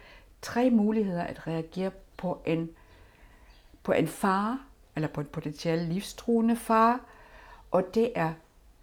tre 0.42 0.70
muligheder 0.70 1.22
at 1.22 1.46
reagere 1.46 1.90
på 2.16 2.42
en, 2.46 2.70
på 3.82 3.92
en 3.92 4.08
fare, 4.08 4.58
eller 4.96 5.08
på 5.08 5.20
en 5.20 5.26
potentiel 5.26 5.78
livstruende 5.78 6.56
far. 6.56 7.00
Og 7.70 7.94
det 7.94 8.12
er, 8.14 8.32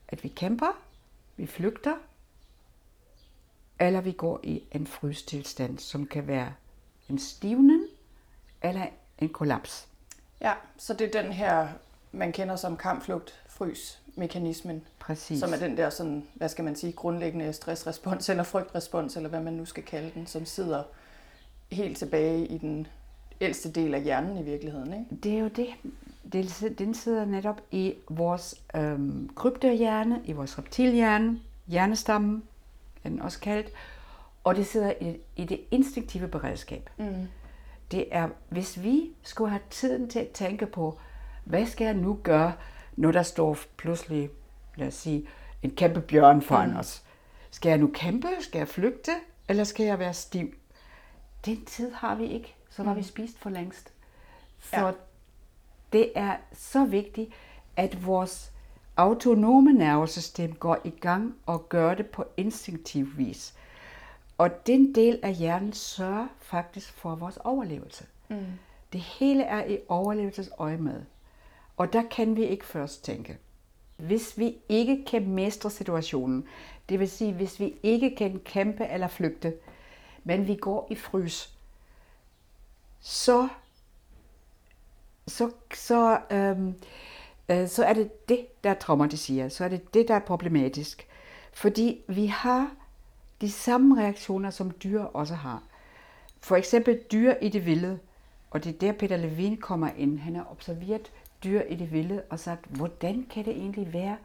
at 0.07 0.23
vi 0.23 0.27
kæmper, 0.27 0.79
vi 1.37 1.47
flygter, 1.47 1.95
eller 3.79 4.01
vi 4.01 4.11
går 4.11 4.39
i 4.43 4.63
en 4.71 4.87
frystilstand, 4.87 5.79
som 5.79 6.05
kan 6.05 6.27
være 6.27 6.53
en 7.09 7.19
stivning 7.19 7.83
eller 8.61 8.85
en 9.19 9.29
kollaps. 9.29 9.87
Ja, 10.41 10.53
så 10.77 10.93
det 10.93 11.15
er 11.15 11.21
den 11.21 11.31
her, 11.33 11.67
man 12.11 12.31
kender 12.31 12.55
som 12.55 12.77
kampflugt, 12.77 13.43
frys 13.47 14.01
mekanismen. 14.15 14.87
Præcis. 14.99 15.39
Som 15.39 15.53
er 15.53 15.57
den 15.57 15.77
der 15.77 15.89
sådan, 15.89 16.27
hvad 16.33 16.49
skal 16.49 16.63
man 16.63 16.75
sige, 16.75 16.93
grundlæggende 16.93 17.53
stressrespons 17.53 18.29
eller 18.29 18.43
frygtrespons, 18.43 19.15
eller 19.15 19.29
hvad 19.29 19.41
man 19.41 19.53
nu 19.53 19.65
skal 19.65 19.83
kalde 19.83 20.11
den, 20.13 20.27
som 20.27 20.45
sidder 20.45 20.83
helt 21.71 21.97
tilbage 21.97 22.45
i 22.45 22.57
den 22.57 22.87
ældste 23.41 23.71
del 23.71 23.93
af 23.93 24.03
hjernen 24.03 24.37
i 24.37 24.43
virkeligheden. 24.43 24.93
Ikke? 24.93 25.23
Det 25.23 25.33
er 25.33 25.39
jo 25.39 25.47
det. 25.47 25.67
Den 26.79 26.93
sidder 26.93 27.25
netop 27.25 27.61
i 27.71 27.93
vores 28.09 28.55
øhm, 28.75 29.29
kryptohjerne, 29.35 30.21
i 30.25 30.31
vores 30.31 30.57
reptilhjerne, 30.57 31.39
hjernestammen 31.67 32.43
er 33.03 33.09
den 33.09 33.21
også 33.21 33.39
kaldt. 33.39 33.69
Og 34.43 34.55
det 34.55 34.67
sidder 34.67 34.93
i, 35.01 35.17
i 35.35 35.45
det 35.45 35.61
instinktive 35.71 36.27
beredskab. 36.27 36.89
Mm. 36.97 37.27
Det 37.91 38.05
er, 38.11 38.29
hvis 38.49 38.83
vi 38.83 39.09
skulle 39.23 39.49
have 39.49 39.61
tiden 39.69 40.09
til 40.09 40.19
at 40.19 40.29
tænke 40.29 40.65
på, 40.65 40.99
hvad 41.43 41.65
skal 41.65 41.85
jeg 41.85 41.93
nu 41.93 42.19
gøre, 42.23 42.53
når 42.95 43.11
der 43.11 43.23
står 43.23 43.57
pludselig, 43.77 44.29
lad 44.75 44.87
os 44.87 44.93
sige, 44.93 45.27
en 45.63 45.71
kæmpe 45.71 46.01
bjørn 46.01 46.41
foran 46.41 46.69
mm. 46.69 46.77
os. 46.77 47.03
Skal 47.51 47.69
jeg 47.69 47.77
nu 47.77 47.89
kæmpe? 47.93 48.27
Skal 48.39 48.59
jeg 48.59 48.67
flygte? 48.67 49.11
Eller 49.47 49.63
skal 49.63 49.85
jeg 49.85 49.99
være 49.99 50.13
stiv? 50.13 50.53
Den 51.45 51.65
tid 51.65 51.91
har 51.91 52.15
vi 52.15 52.25
ikke. 52.25 52.55
Så 52.79 52.83
var 52.83 52.93
mm. 52.93 52.97
vi 52.97 53.03
spist 53.03 53.39
for 53.39 53.49
længst. 53.49 53.93
Så 54.59 54.85
ja. 54.85 54.91
det 55.93 56.11
er 56.15 56.35
så 56.53 56.85
vigtigt, 56.85 57.29
at 57.75 58.05
vores 58.05 58.51
autonome 58.97 59.73
nervesystem 59.73 60.55
går 60.55 60.77
i 60.83 60.89
gang 60.89 61.35
og 61.45 61.69
gør 61.69 61.93
det 61.93 62.05
på 62.05 62.25
instinktiv 62.37 63.07
vis. 63.17 63.53
Og 64.37 64.67
den 64.67 64.95
del 64.95 65.19
af 65.23 65.33
hjernen 65.33 65.73
sørger 65.73 66.27
faktisk 66.39 66.93
for 66.93 67.15
vores 67.15 67.37
overlevelse. 67.37 68.05
Mm. 68.29 68.45
Det 68.93 69.01
hele 69.01 69.43
er 69.43 69.65
i 69.65 69.79
overlevelsesøje 69.87 70.77
med. 70.77 71.01
Og 71.77 71.93
der 71.93 72.03
kan 72.11 72.35
vi 72.35 72.45
ikke 72.45 72.65
først 72.65 73.03
tænke. 73.03 73.37
Hvis 73.97 74.37
vi 74.37 74.57
ikke 74.69 75.05
kan 75.05 75.29
mestre 75.29 75.69
situationen, 75.69 76.47
det 76.89 76.99
vil 76.99 77.09
sige, 77.09 77.33
hvis 77.33 77.59
vi 77.59 77.73
ikke 77.83 78.15
kan 78.15 78.39
kæmpe 78.45 78.85
eller 78.85 79.07
flygte, 79.07 79.53
men 80.23 80.47
vi 80.47 80.55
går 80.55 80.87
i 80.91 80.95
frys, 80.95 81.58
så, 83.01 83.47
så, 85.27 85.51
så, 85.73 86.19
øhm, 86.31 86.75
øh, 87.49 87.67
så 87.67 87.85
er 87.85 87.93
det 87.93 88.29
det, 88.29 88.63
der 88.63 88.73
traumatiserer. 88.73 89.49
Så 89.49 89.63
er 89.63 89.69
det 89.69 89.93
det, 89.93 90.07
der 90.07 90.15
er 90.15 90.19
problematisk. 90.19 91.07
Fordi 91.53 92.01
vi 92.07 92.25
har 92.25 92.71
de 93.41 93.51
samme 93.51 94.01
reaktioner, 94.01 94.49
som 94.49 94.71
dyr 94.83 95.01
også 95.01 95.35
har. 95.35 95.63
For 96.39 96.55
eksempel 96.55 96.99
dyr 97.11 97.33
i 97.41 97.49
det 97.49 97.65
vilde, 97.65 97.99
og 98.51 98.63
det 98.63 98.75
er 98.75 98.79
der 98.79 98.91
Peter 98.91 99.17
Levin 99.17 99.57
kommer 99.57 99.89
ind. 99.97 100.19
Han 100.19 100.35
har 100.35 100.47
observeret 100.51 101.11
dyr 101.43 101.61
i 101.61 101.75
det 101.75 101.91
vilde 101.91 102.23
og 102.29 102.39
sagt, 102.39 102.65
hvordan 102.65 103.27
kan 103.29 103.45
det 103.45 103.53
egentlig 103.57 103.93
være, 103.93 104.17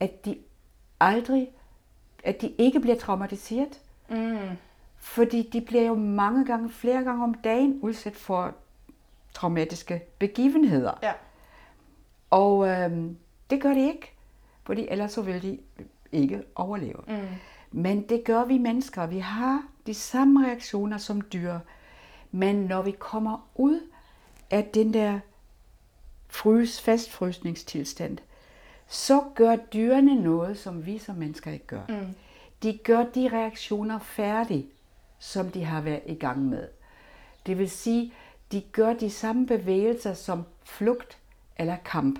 at 0.00 0.24
de 0.24 0.38
aldrig, 1.00 1.50
at 2.24 2.40
de 2.40 2.48
ikke 2.58 2.80
bliver 2.80 2.98
traumatiseret? 2.98 3.80
Mm. 4.08 4.56
Fordi 5.02 5.50
de 5.52 5.60
bliver 5.60 5.82
jo 5.82 5.94
mange 5.94 6.44
gange, 6.44 6.70
flere 6.70 7.04
gange 7.04 7.24
om 7.24 7.34
dagen 7.34 7.78
udsat 7.82 8.16
for 8.16 8.54
traumatiske 9.34 10.02
begivenheder. 10.18 10.92
Ja. 11.02 11.12
Og 12.30 12.68
øhm, 12.68 13.16
det 13.50 13.62
gør 13.62 13.74
de 13.74 13.86
ikke, 13.86 14.12
fordi 14.64 14.86
ellers 14.90 15.12
så 15.12 15.22
vil 15.22 15.42
de 15.42 15.58
ikke 16.12 16.42
overleve. 16.54 16.98
Mm. 17.08 17.14
Men 17.72 18.08
det 18.08 18.24
gør 18.24 18.44
vi 18.44 18.58
mennesker. 18.58 19.06
Vi 19.06 19.18
har 19.18 19.62
de 19.86 19.94
samme 19.94 20.46
reaktioner 20.46 20.98
som 20.98 21.20
dyr. 21.32 21.58
Men 22.30 22.56
når 22.56 22.82
vi 22.82 22.90
kommer 22.90 23.48
ud 23.54 23.80
af 24.50 24.64
den 24.74 24.94
der 24.94 25.20
frys, 26.28 26.80
fastfrysningstilstand, 26.80 28.18
så 28.86 29.22
gør 29.34 29.56
dyrene 29.56 30.14
noget, 30.14 30.58
som 30.58 30.86
vi 30.86 30.98
som 30.98 31.16
mennesker 31.16 31.50
ikke 31.50 31.66
gør. 31.66 31.82
Mm. 31.88 32.14
De 32.62 32.78
gør 32.84 33.04
de 33.04 33.28
reaktioner 33.28 33.98
færdige, 33.98 34.66
som 35.22 35.50
de 35.50 35.64
har 35.64 35.80
været 35.80 36.02
i 36.06 36.14
gang 36.14 36.48
med. 36.48 36.68
Det 37.46 37.58
vil 37.58 37.70
sige, 37.70 38.12
de 38.52 38.60
gør 38.60 38.92
de 38.92 39.10
samme 39.10 39.46
bevægelser 39.46 40.14
som 40.14 40.44
flugt 40.64 41.18
eller 41.56 41.76
kamp. 41.84 42.18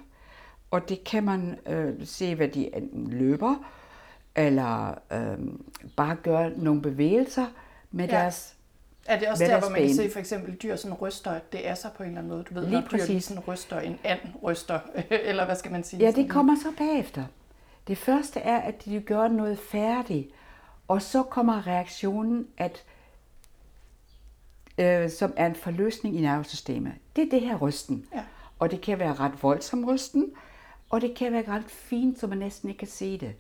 Og 0.71 0.89
det 0.89 1.05
kan 1.05 1.25
man 1.25 1.59
øh, 1.67 2.07
se, 2.07 2.35
hvad 2.35 2.49
de 2.49 2.77
enten 2.77 3.11
løber, 3.11 3.55
eller 4.37 4.95
øh, 5.13 5.39
bare 5.97 6.17
gør 6.23 6.51
nogle 6.57 6.83
bevægelser 6.83 7.47
med 7.91 8.09
ja. 8.09 8.17
deres 8.17 8.55
er 9.07 9.19
det 9.19 9.29
også 9.29 9.45
der, 9.45 9.61
hvor 9.61 9.69
man 9.69 9.81
kan 9.81 9.95
se 9.95 10.11
for 10.11 10.19
eksempel 10.19 10.55
dyr 10.55 10.77
sådan 10.77 10.97
ryster, 10.97 11.39
det 11.53 11.69
er 11.69 11.75
så 11.75 11.89
på 11.97 12.03
en 12.03 12.09
eller 12.09 12.19
anden 12.19 12.33
måde? 12.33 12.45
Du 12.45 12.55
ved, 12.55 12.67
lige 12.67 12.81
når 12.81 12.89
dyr 12.89 13.07
lige 13.07 13.21
sådan 13.21 13.43
ryster, 13.49 13.81
en 13.81 13.99
and 14.05 14.21
ryster, 14.43 14.81
eller 15.11 15.45
hvad 15.45 15.57
skal 15.57 15.73
man 15.73 15.85
sige? 15.85 16.01
Ja, 16.01 16.11
det 16.11 16.31
kommer 16.31 16.57
så 16.63 16.73
bagefter. 16.79 17.25
Det 17.87 17.99
første 17.99 18.41
er, 18.41 18.59
at 18.59 18.85
de 18.85 19.01
gør 19.01 19.29
noget 19.29 19.59
færdigt, 19.59 20.29
og 20.89 21.03
så 21.03 21.23
kommer 21.23 21.67
reaktionen, 21.67 22.47
at 22.59 22.85
øh, 24.79 25.11
som 25.11 25.33
er 25.37 25.47
en 25.47 25.55
forløsning 25.55 26.17
i 26.17 26.21
nervesystemet. 26.21 26.93
Det 27.17 27.25
er 27.25 27.31
det 27.31 27.41
her 27.41 27.57
rysten. 27.57 28.07
Ja. 28.15 28.25
Og 28.59 28.71
det 28.71 28.81
kan 28.81 28.99
være 28.99 29.15
ret 29.15 29.43
voldsom 29.43 29.85
rysten, 29.85 30.33
og 30.91 31.01
det 31.01 31.15
kan 31.15 31.33
være 31.33 31.49
ret 31.49 31.65
fint, 31.65 32.19
så 32.19 32.27
man 32.27 32.39
næsten 32.39 32.69
ikke 32.69 32.79
kan 32.79 32.89
se 32.89 33.19
det. 33.19 33.35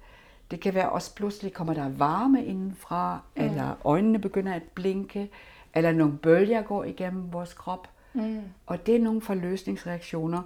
Det 0.50 0.60
kan 0.60 0.74
være 0.74 0.90
også 0.90 1.14
pludselig 1.14 1.52
kommer 1.52 1.74
der 1.74 1.88
varme 1.88 2.44
indenfra, 2.44 3.20
mm. 3.36 3.42
eller 3.42 3.74
øjnene 3.84 4.18
begynder 4.18 4.54
at 4.54 4.62
blinke, 4.62 5.30
eller 5.74 5.92
nogle 5.92 6.18
bølger 6.18 6.62
går 6.62 6.84
igennem 6.84 7.32
vores 7.32 7.54
krop. 7.54 7.88
Mm. 8.12 8.42
Og 8.66 8.86
det 8.86 8.96
er 8.96 9.00
nogle 9.00 9.20
forløsningsreaktioner, 9.20 10.42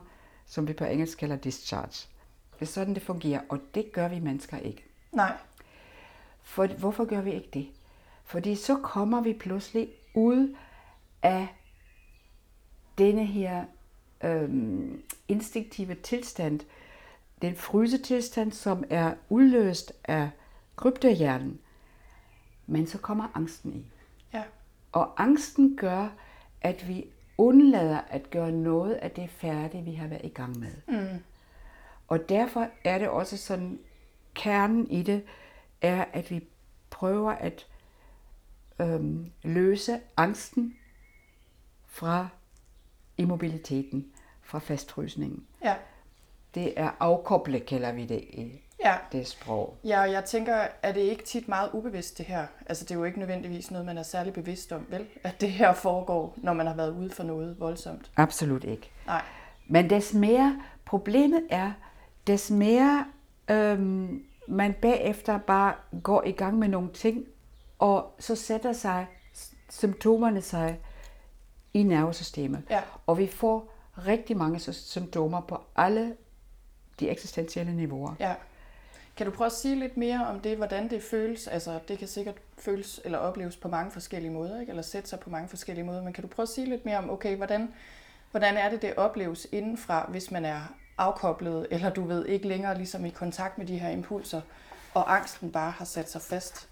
som 0.46 0.68
vi 0.68 0.72
på 0.72 0.84
engelsk 0.84 1.18
kalder 1.18 1.36
discharge. 1.36 2.08
Det 2.54 2.62
er 2.62 2.66
sådan, 2.66 2.94
det 2.94 3.02
fungerer, 3.02 3.40
og 3.48 3.60
det 3.74 3.92
gør 3.92 4.08
vi 4.08 4.20
mennesker 4.20 4.56
ikke. 4.56 4.84
Nej. 5.12 5.32
For, 6.42 6.66
hvorfor 6.66 7.04
gør 7.04 7.20
vi 7.20 7.32
ikke 7.32 7.48
det? 7.54 7.68
Fordi 8.24 8.54
så 8.54 8.76
kommer 8.76 9.20
vi 9.20 9.32
pludselig 9.32 9.88
ud 10.14 10.56
af 11.26 11.48
denne 12.98 13.26
her 13.26 13.64
øhm, 14.24 15.02
instinktive 15.28 15.94
tilstand, 15.94 16.60
den 17.42 17.56
frysetilstand, 17.56 18.52
som 18.52 18.84
er 18.90 19.14
udløst 19.28 19.92
af 20.04 20.30
kryptohjernen. 20.76 21.58
Men 22.66 22.86
så 22.86 22.98
kommer 22.98 23.28
angsten 23.34 23.74
i. 23.74 23.86
Ja. 24.32 24.42
Og 24.92 25.22
angsten 25.22 25.76
gør, 25.76 26.08
at 26.60 26.88
vi 26.88 27.06
undlader 27.38 28.00
at 28.08 28.30
gøre 28.30 28.52
noget 28.52 28.94
af 28.94 29.10
det 29.10 29.30
færdige, 29.30 29.84
vi 29.84 29.92
har 29.92 30.06
været 30.06 30.24
i 30.24 30.28
gang 30.28 30.58
med. 30.58 30.72
Mm. 30.88 31.18
Og 32.08 32.28
derfor 32.28 32.68
er 32.84 32.98
det 32.98 33.08
også 33.08 33.36
sådan, 33.36 33.78
kernen 34.34 34.90
i 34.90 35.02
det 35.02 35.24
er, 35.80 36.04
at 36.12 36.30
vi 36.30 36.44
prøver 36.90 37.30
at 37.32 37.66
øhm, 38.80 39.30
løse 39.42 40.00
angsten 40.16 40.76
fra 41.96 42.28
immobiliteten, 43.16 44.06
fra 44.42 44.58
fastfrysningen. 44.58 45.46
Ja. 45.64 45.74
Det 46.54 46.72
er 46.76 46.90
afkoble, 47.00 47.60
kalder 47.60 47.92
vi 47.92 48.04
det 48.04 48.20
i 48.20 48.62
ja. 48.84 48.94
det 49.12 49.26
sprog. 49.26 49.76
Ja, 49.84 50.00
og 50.00 50.12
jeg 50.12 50.24
tænker, 50.24 50.66
er 50.82 50.92
det 50.92 51.00
ikke 51.00 51.24
tit 51.24 51.48
meget 51.48 51.70
ubevidst 51.72 52.18
det 52.18 52.26
her? 52.26 52.46
Altså 52.66 52.84
det 52.84 52.90
er 52.90 52.94
jo 52.94 53.04
ikke 53.04 53.18
nødvendigvis 53.18 53.70
noget, 53.70 53.86
man 53.86 53.98
er 53.98 54.02
særlig 54.02 54.32
bevidst 54.32 54.72
om, 54.72 54.86
vel? 54.88 55.06
At 55.24 55.40
det 55.40 55.50
her 55.50 55.72
foregår, 55.72 56.34
når 56.36 56.52
man 56.52 56.66
har 56.66 56.74
været 56.74 56.90
ude 56.90 57.10
for 57.10 57.22
noget 57.22 57.60
voldsomt. 57.60 58.10
Absolut 58.16 58.64
ikke. 58.64 58.90
Nej. 59.06 59.22
Men 59.66 59.90
des 59.90 60.14
mere, 60.14 60.62
problemet 60.84 61.46
er, 61.50 61.72
des 62.26 62.50
mere 62.50 63.04
øhm, 63.50 64.24
man 64.48 64.74
bagefter 64.82 65.38
bare 65.38 65.74
går 66.02 66.22
i 66.22 66.32
gang 66.32 66.58
med 66.58 66.68
nogle 66.68 66.92
ting, 66.92 67.24
og 67.78 68.14
så 68.18 68.34
sætter 68.34 68.72
sig 68.72 69.06
symptomerne 69.70 70.42
sig 70.42 70.80
i 71.76 71.82
nervesystemet. 71.82 72.62
Ja. 72.70 72.82
Og 73.06 73.18
vi 73.18 73.26
får 73.26 73.72
rigtig 74.06 74.36
mange 74.36 74.72
symptomer 74.72 75.40
på 75.40 75.60
alle 75.76 76.16
de 77.00 77.08
eksistentielle 77.10 77.76
niveauer. 77.76 78.14
Ja. 78.20 78.34
Kan 79.16 79.26
du 79.26 79.32
prøve 79.32 79.46
at 79.46 79.52
sige 79.52 79.74
lidt 79.74 79.96
mere 79.96 80.26
om 80.26 80.40
det, 80.40 80.56
hvordan 80.56 80.90
det 80.90 81.02
føles? 81.02 81.46
Altså, 81.46 81.78
det 81.88 81.98
kan 81.98 82.08
sikkert 82.08 82.34
føles 82.58 83.00
eller 83.04 83.18
opleves 83.18 83.56
på 83.56 83.68
mange 83.68 83.90
forskellige 83.90 84.32
måder, 84.32 84.60
ikke? 84.60 84.70
eller 84.70 84.82
sætte 84.82 85.08
sig 85.08 85.20
på 85.20 85.30
mange 85.30 85.48
forskellige 85.48 85.84
måder, 85.84 86.02
men 86.02 86.12
kan 86.12 86.22
du 86.22 86.28
prøve 86.28 86.44
at 86.44 86.48
sige 86.48 86.68
lidt 86.68 86.84
mere 86.84 86.98
om, 86.98 87.10
okay, 87.10 87.36
hvordan, 87.36 87.74
hvordan 88.30 88.56
er 88.56 88.70
det, 88.70 88.82
det 88.82 88.94
opleves 88.96 89.46
indenfra, 89.52 90.06
hvis 90.10 90.30
man 90.30 90.44
er 90.44 90.60
afkoblet, 90.98 91.66
eller 91.70 91.90
du 91.90 92.04
ved, 92.04 92.26
ikke 92.26 92.48
længere 92.48 92.76
ligesom 92.76 93.04
i 93.04 93.10
kontakt 93.10 93.58
med 93.58 93.66
de 93.66 93.78
her 93.78 93.88
impulser, 93.88 94.40
og 94.94 95.16
angsten 95.16 95.52
bare 95.52 95.70
har 95.70 95.84
sat 95.84 96.10
sig 96.10 96.22
fast? 96.22 96.68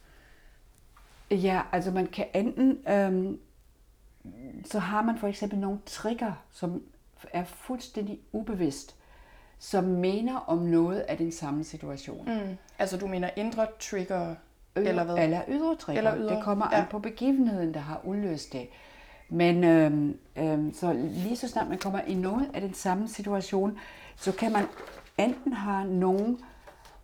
Ja, 1.30 1.62
altså 1.73 1.90
man 1.90 2.06
kan 2.06 2.26
enten, 2.34 2.88
øhm, 2.88 3.40
så 4.64 4.78
har 4.78 5.02
man 5.02 5.19
for 5.19 5.28
eksempel 5.28 5.59
nogle 5.59 5.78
trigger, 5.87 6.33
som 6.52 6.83
er 7.33 7.45
fuldstændig 7.45 8.21
ubevidst 8.33 8.97
som 9.64 9.85
mener 9.85 10.37
om 10.37 10.59
noget 10.59 11.00
af 11.00 11.16
den 11.16 11.33
samme 11.33 11.64
situation. 11.64 12.25
Mm. 12.26 12.57
Altså 12.78 12.97
du 12.97 13.07
mener 13.07 13.31
indre 13.37 13.66
trigger, 13.81 14.35
Ydre, 14.76 14.88
eller 14.88 15.04
hvad? 15.04 15.25
Eller 15.25 15.40
ydre 15.49 15.76
trigger. 15.76 16.02
Eller 16.02 16.16
ydre. 16.16 16.37
Det 16.37 16.45
kommer 16.45 16.69
ja. 16.73 16.78
an 16.78 16.85
på 16.90 16.99
begivenheden, 16.99 17.75
der 17.75 17.81
har 17.81 18.00
udløst 18.04 18.52
det. 18.52 18.69
Men 19.28 19.64
øhm, 19.64 20.19
øhm, 20.37 20.75
så 20.75 20.93
lige 20.93 21.37
så 21.37 21.49
snart 21.49 21.69
man 21.69 21.78
kommer 21.78 22.00
i 22.00 22.14
noget 22.14 22.50
af 22.54 22.61
den 22.61 22.75
samme 22.75 23.09
situation, 23.09 23.78
så 24.16 24.33
kan 24.33 24.52
man 24.52 24.64
enten 25.19 25.52
have 25.52 25.88
nogen, 25.88 26.40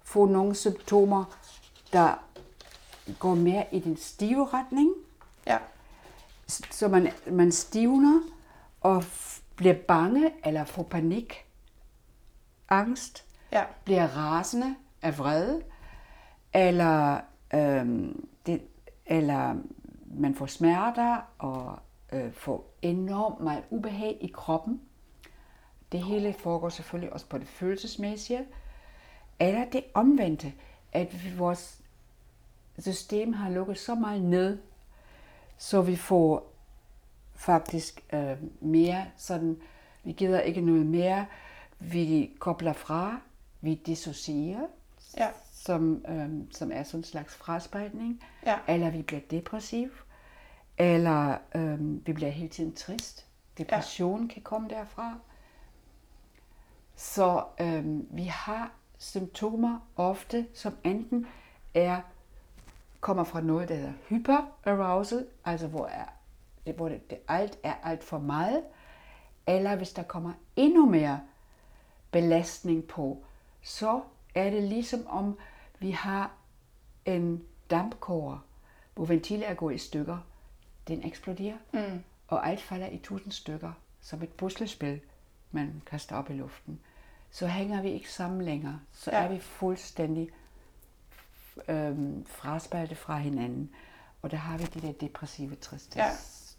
få 0.03 0.27
nogle 0.27 0.55
symptomer, 0.55 1.25
der 1.93 2.25
går 3.19 3.35
mere 3.35 3.65
i 3.73 3.79
den 3.79 3.97
stive 3.97 4.47
retning. 4.47 4.95
Ja. 5.47 5.59
Så 6.51 6.89
man, 6.89 7.09
man 7.31 7.53
stivner 7.53 8.21
og 8.81 9.05
bliver 9.57 9.75
bange 9.75 10.33
eller 10.45 10.65
får 10.65 10.83
panik 10.83 11.47
angst, 12.69 13.25
ja. 13.53 13.65
bliver 13.85 14.07
rasende 14.07 14.75
af 15.03 15.19
vrede, 15.19 15.63
eller 16.55 17.21
øhm, 17.55 18.29
det, 18.47 18.63
eller 19.07 19.57
man 20.07 20.35
får 20.35 20.47
smerter 20.47 21.17
og 21.39 21.79
øh, 22.13 22.33
får 22.33 22.75
enormt 22.83 23.41
meget 23.41 23.65
ubehag 23.71 24.19
i 24.21 24.27
kroppen. 24.35 24.81
Det 25.93 26.03
hele 26.03 26.33
foregår 26.33 26.69
selvfølgelig 26.69 27.13
også 27.13 27.27
på 27.27 27.39
det 27.39 27.49
følelsesmæssige. 27.49 28.47
Eller 29.41 29.65
det 29.71 29.85
omvendte, 29.95 30.53
at 30.93 31.39
vores 31.39 31.81
system 32.79 33.33
har 33.33 33.51
lukket 33.51 33.79
så 33.79 33.95
meget 33.95 34.23
ned, 34.23 34.59
så 35.61 35.83
vi 35.83 35.97
får 35.97 36.53
faktisk 37.35 38.05
øh, 38.13 38.37
mere 38.61 39.07
sådan, 39.17 39.59
vi 40.05 40.13
gider 40.13 40.41
ikke 40.41 40.61
noget 40.61 40.87
mere, 40.87 41.27
vi 41.79 42.31
kobler 42.39 42.73
fra, 42.73 43.21
vi 43.61 43.75
dissocierer, 43.75 44.67
Ja. 45.17 45.29
som, 45.53 46.05
øh, 46.09 46.31
som 46.51 46.73
er 46.73 46.83
sådan 46.83 47.01
en 47.01 47.05
slags 47.05 47.35
fraspejling, 47.35 48.25
Ja. 48.47 48.59
eller 48.69 48.91
vi 48.91 49.03
bliver 49.03 49.21
depressiv, 49.31 49.91
eller 50.79 51.37
øh, 51.55 52.07
vi 52.07 52.13
bliver 52.13 52.31
hele 52.31 52.49
tiden 52.49 52.73
trist. 52.75 53.27
Depression 53.59 54.27
ja. 54.27 54.33
kan 54.35 54.43
komme 54.43 54.69
derfra. 54.69 55.19
Så 56.97 57.45
øh, 57.61 57.85
vi 58.17 58.25
har 58.25 58.73
symptomer 58.99 59.79
ofte, 59.97 60.47
som 60.55 60.77
enten 60.85 61.27
er 61.75 62.01
kommer 63.01 63.25
fra 63.25 63.41
noget, 63.41 63.69
der 63.69 63.75
hedder 63.75 63.93
hyperarousal, 64.09 65.27
altså 65.45 65.67
hvor, 65.67 65.87
er, 65.87 66.05
det, 66.67 66.75
hvor 66.75 66.89
det, 66.89 67.11
det 67.11 67.19
alt 67.29 67.59
er 67.63 67.75
alt 67.83 68.05
for 68.05 68.19
meget, 68.19 68.63
eller 69.47 69.77
hvis 69.77 69.93
der 69.93 70.03
kommer 70.03 70.33
endnu 70.57 70.87
mere 70.87 71.21
belastning 72.11 72.85
på, 72.85 73.25
så 73.63 74.01
er 74.35 74.51
det 74.51 74.63
ligesom 74.63 75.07
om 75.07 75.39
vi 75.79 75.91
har 75.91 76.31
en 77.05 77.45
dampkoger, 77.71 78.39
hvor 78.95 79.05
ventiler 79.05 79.47
er 79.47 79.55
gået 79.55 79.75
i 79.75 79.79
stykker. 79.79 80.19
Den 80.89 81.07
eksploderer, 81.07 81.57
Mm. 81.73 82.03
og 82.29 82.49
alt 82.49 82.61
falder 82.61 82.87
i 82.87 82.99
tusind 82.99 83.33
stykker, 83.33 83.73
som 84.01 84.23
et 84.23 84.33
puslespil, 84.33 85.01
man 85.51 85.83
kaster 85.87 86.17
op 86.17 86.31
i 86.31 86.33
luften. 86.33 86.81
Så 87.31 87.47
hænger 87.47 87.83
vi 87.83 87.89
ikke 87.91 88.13
sammen 88.13 88.43
længere. 88.43 88.81
Så 88.93 89.11
Ja. 89.11 89.19
er 89.25 89.29
vi 89.29 89.39
fuldstændig 89.39 90.29
øhm, 91.69 92.27
fraspaltet 92.27 92.99
fra 92.99 93.19
hinanden. 93.19 93.71
Og 94.23 94.31
der 94.31 94.37
har 94.37 94.59
vi 94.59 94.65
de 94.65 94.81
der 94.81 94.93
depressive 94.93 95.55
triste 95.55 95.99
Ja. 95.99 96.09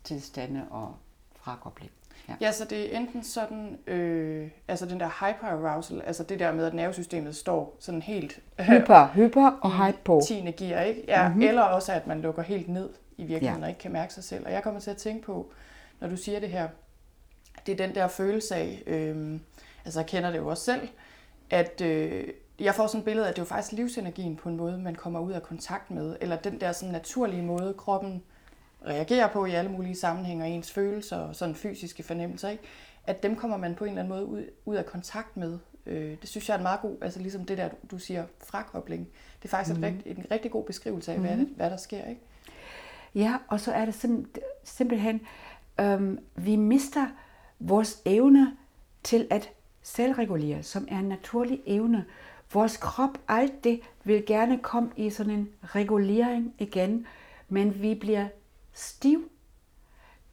tilstande 0.04 0.66
og 0.70 0.96
frakobling. 1.36 1.92
Ja. 2.30 2.34
Ja, 2.42 2.52
så 2.52 2.66
det 2.66 2.94
er 2.94 2.98
enten 3.00 3.24
sådan, 3.24 3.78
øh, 3.88 4.50
altså 4.68 4.86
den 4.86 5.00
der 5.00 5.10
hyperarousal, 5.10 6.02
altså 6.02 6.24
det 6.24 6.40
der 6.40 6.52
med, 6.52 6.66
at 6.66 6.74
nervesystemet 6.74 7.36
står 7.36 7.76
sådan 7.80 8.02
helt 8.02 8.40
Hyper, 8.60 9.08
hyper 9.14 9.52
og 9.62 9.72
i 9.72 9.74
hype 9.86 9.98
på. 10.04 10.22
10. 10.28 10.34
gear, 10.52 10.82
ikke? 10.82 11.04
Ja, 11.08 11.22
Mhm. 11.24 11.32
mm-hmm. 11.38 11.48
eller 11.50 11.62
også, 11.62 11.92
at 11.94 12.08
man 12.08 12.22
lukker 12.22 12.42
helt 12.42 12.68
ned 12.70 12.90
i 13.18 13.24
virkeligheden 13.24 13.62
ja. 13.62 13.66
og 13.66 13.70
ikke 13.70 13.80
kan 13.82 13.92
mærke 13.92 14.14
sig 14.14 14.24
selv. 14.24 14.46
Og 14.46 14.52
jeg 14.52 14.64
kommer 14.64 14.80
til 14.80 14.92
at 14.92 14.98
tænke 14.98 15.26
på, 15.26 15.52
når 16.00 16.08
du 16.08 16.18
siger 16.18 16.40
det 16.40 16.50
her, 16.50 16.68
det 17.66 17.72
er 17.72 17.88
den 17.88 17.96
der 17.96 18.08
følelse 18.08 18.56
af, 18.56 18.84
øh, 18.88 19.40
altså 19.86 20.00
jeg 20.00 20.08
kender 20.08 20.32
det 20.32 20.38
jo 20.38 20.48
også 20.48 20.64
selv, 20.64 20.88
at 21.50 21.82
øh, 21.82 22.28
jeg 22.60 22.76
får 22.76 22.88
sådan 22.88 23.00
et 23.00 23.06
billede 23.06 23.26
af, 23.26 23.30
at 23.30 23.36
det 23.36 23.42
er 23.42 23.46
jo 23.46 23.48
faktisk 23.50 23.72
livsenergien 23.72 24.36
på 24.36 24.50
en 24.50 24.58
måde, 24.58 24.78
man 24.78 24.96
kommer 24.96 25.20
ud 25.20 25.32
af 25.32 25.44
kontakt 25.44 25.92
med, 25.92 26.16
eller 26.22 26.36
den 26.36 26.62
der 26.62 26.72
sådan 26.72 26.92
naturlige 26.92 27.42
måde, 27.44 27.74
kroppen 27.78 28.24
reagerer 28.88 29.28
på 29.28 29.46
i 29.46 29.52
alle 29.52 29.72
mulige 29.72 29.96
sammenhænge, 29.96 30.44
og 30.44 30.50
ens 30.50 30.72
følelser 30.72 31.18
og 31.18 31.36
sådan 31.36 31.56
fysiske 31.56 32.04
fornemmelser, 32.04 32.50
ikke? 32.50 32.64
at 33.08 33.24
dem 33.24 33.36
kommer 33.36 33.58
man 33.58 33.76
på 33.76 33.84
en 33.84 33.90
eller 33.90 34.04
anden 34.04 34.14
måde 34.18 34.26
ud, 34.26 34.44
ud 34.66 34.76
af 34.76 34.86
kontakt 34.86 35.38
med. 35.38 35.60
Øh, 35.86 36.18
det 36.22 36.30
synes 36.30 36.50
jeg 36.50 36.54
er 36.54 36.58
en 36.58 36.64
meget 36.64 36.82
god, 36.82 36.98
altså 37.02 37.20
ligesom 37.20 37.46
det 37.46 37.58
der, 37.58 37.70
du- 37.92 37.98
siger, 37.98 38.26
frakobling. 38.44 39.08
Det 39.42 39.48
er 39.48 39.50
faktisk 39.50 39.78
mm. 39.78 39.84
et 39.84 39.94
rigt, 40.06 40.18
en 40.18 40.26
rigtig 40.32 40.52
god 40.52 40.64
beskrivelse 40.64 41.12
af, 41.12 41.18
mm. 41.20 41.26
hvad, 41.26 41.38
det, 41.38 41.48
hvad 41.56 41.70
der 41.70 41.78
sker. 41.78 42.06
Ikke? 42.06 42.22
Ja, 43.16 43.38
og 43.48 43.60
så 43.60 43.72
er 43.72 43.86
det 43.86 44.06
sim- 44.06 44.40
simpelthen, 44.64 45.22
øhm, 45.80 46.20
vi 46.36 46.56
mister 46.56 47.08
vores 47.60 48.02
evne 48.06 48.58
til 49.04 49.28
at 49.30 49.50
selvregulere, 49.82 50.64
som 50.64 50.88
er 50.92 51.00
en 51.00 51.06
naturlig 51.10 51.62
evne. 51.66 52.06
Vores 52.54 52.78
krop, 52.78 53.18
alt 53.28 53.64
det, 53.64 53.82
vil 54.04 54.26
gerne 54.26 54.60
komme 54.60 54.92
i 54.98 55.10
sådan 55.10 55.34
en 55.34 55.50
regulering 55.64 56.54
igen, 56.58 57.08
men 57.50 57.82
vi 57.82 57.96
bliver 57.96 58.28
stiv 58.74 59.30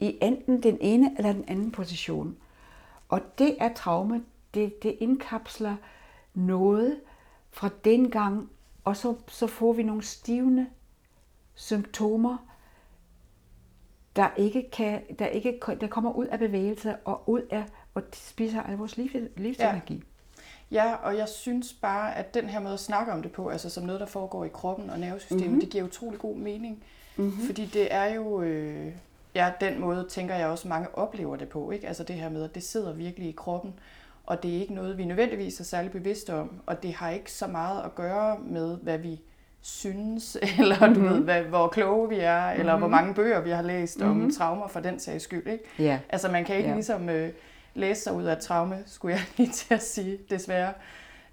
i 0.00 0.18
enten 0.22 0.62
den 0.62 0.78
ene 0.80 1.14
eller 1.18 1.32
den 1.32 1.44
anden 1.48 1.72
position. 1.72 2.36
Og 3.08 3.20
det 3.38 3.56
er 3.60 3.74
traume, 3.74 4.24
det, 4.54 4.82
det 4.82 4.96
indkapsler 5.00 5.76
noget 6.34 7.00
fra 7.50 7.70
den 7.84 8.10
gang, 8.10 8.50
og 8.84 8.96
så, 8.96 9.16
så 9.28 9.46
får 9.46 9.72
vi 9.72 9.82
nogle 9.82 10.02
stivende 10.02 10.66
symptomer, 11.54 12.36
der 14.16 14.28
ikke 14.36 14.70
kan, 14.72 15.02
der 15.18 15.26
ikke 15.26 15.60
der 15.80 15.86
kommer 15.86 16.12
ud 16.12 16.26
af 16.26 16.38
bevægelse 16.38 16.96
og 16.96 17.28
ud 17.28 17.42
af 17.50 17.64
og 17.94 18.02
spiser 18.12 18.62
al 18.62 18.76
vores 18.76 18.96
liv, 18.96 19.08
livsenergi. 19.36 19.94
Ja, 19.94 20.00
og 21.02 21.16
jeg 21.16 21.28
synes 21.28 21.72
bare, 21.72 22.16
at 22.16 22.34
den 22.34 22.44
her 22.44 22.60
måde 22.60 22.74
at 22.74 22.80
snakke 22.80 23.12
om 23.12 23.22
det 23.22 23.32
på, 23.32 23.48
altså 23.48 23.70
som 23.70 23.84
noget, 23.84 24.00
der 24.00 24.06
foregår 24.06 24.44
i 24.44 24.48
kroppen 24.52 24.90
og 24.90 24.98
nervesystemet, 24.98 25.40
Mhm. 25.42 25.48
mm-hmm. 25.50 25.60
det 25.60 25.70
giver 25.70 25.84
utrolig 25.84 26.18
god 26.20 26.36
mening. 26.36 26.82
Mm-hmm. 27.16 27.46
Fordi 27.46 27.66
det 27.66 27.94
er 27.94 28.14
jo, 28.14 28.42
øh, 28.42 28.86
ja, 29.34 29.50
den 29.60 29.80
måde 29.80 30.06
tænker 30.10 30.34
jeg 30.34 30.46
også, 30.46 30.68
mange 30.68 30.88
oplever 30.94 31.36
det 31.36 31.48
på. 31.48 31.70
Ikke? 31.70 31.86
Altså 31.88 32.02
det 32.04 32.16
her 32.16 32.28
med, 32.28 32.44
at 32.44 32.54
det 32.54 32.62
sidder 32.62 32.92
virkelig 32.92 33.28
i 33.28 33.32
kroppen, 33.36 33.74
og 34.26 34.42
det 34.42 34.56
er 34.56 34.60
ikke 34.60 34.74
noget, 34.74 34.98
vi 34.98 35.04
nødvendigvis 35.04 35.60
er 35.60 35.64
særlig 35.64 35.90
bevidste 35.90 36.34
om, 36.34 36.50
og 36.66 36.82
det 36.82 36.92
har 36.94 37.10
ikke 37.10 37.32
så 37.32 37.46
meget 37.46 37.82
at 37.84 37.94
gøre 37.94 38.38
med, 38.46 38.76
hvad 38.82 38.98
vi 38.98 39.20
synes, 39.60 40.36
eller 40.58 40.86
mm-hmm. 40.88 41.02
du 41.08 41.08
ved, 41.14 41.20
hvad, 41.22 41.42
hvor 41.42 41.68
kloge 41.68 42.08
vi 42.08 42.16
er, 42.18 42.50
eller 42.50 42.76
hvor 42.78 42.88
mange 42.88 43.14
bøger 43.14 43.40
vi 43.40 43.50
har 43.50 43.62
læst 43.62 43.98
mm-hmm. 44.00 44.24
om 44.24 44.30
traumer 44.32 44.68
for 44.68 44.80
den 44.80 44.98
sags 45.00 45.24
skyld. 45.24 45.46
Ikke? 45.46 45.64
Ja. 45.78 45.98
Altså 46.08 46.28
man 46.30 46.44
kan 46.44 46.56
ikke 46.56 46.66
Ja. 46.66 46.70
ja. 46.70 46.74
ligesom 46.76 47.08
øh, 47.08 47.30
læse 47.74 48.02
sig 48.02 48.12
ud 48.12 48.24
af 48.24 48.32
et 48.36 48.42
traume, 48.42 48.82
skulle 48.86 49.14
jeg 49.14 49.24
lige 49.36 49.52
til 49.52 49.74
at 49.74 49.82
sige, 49.82 50.18
desværre. 50.30 50.74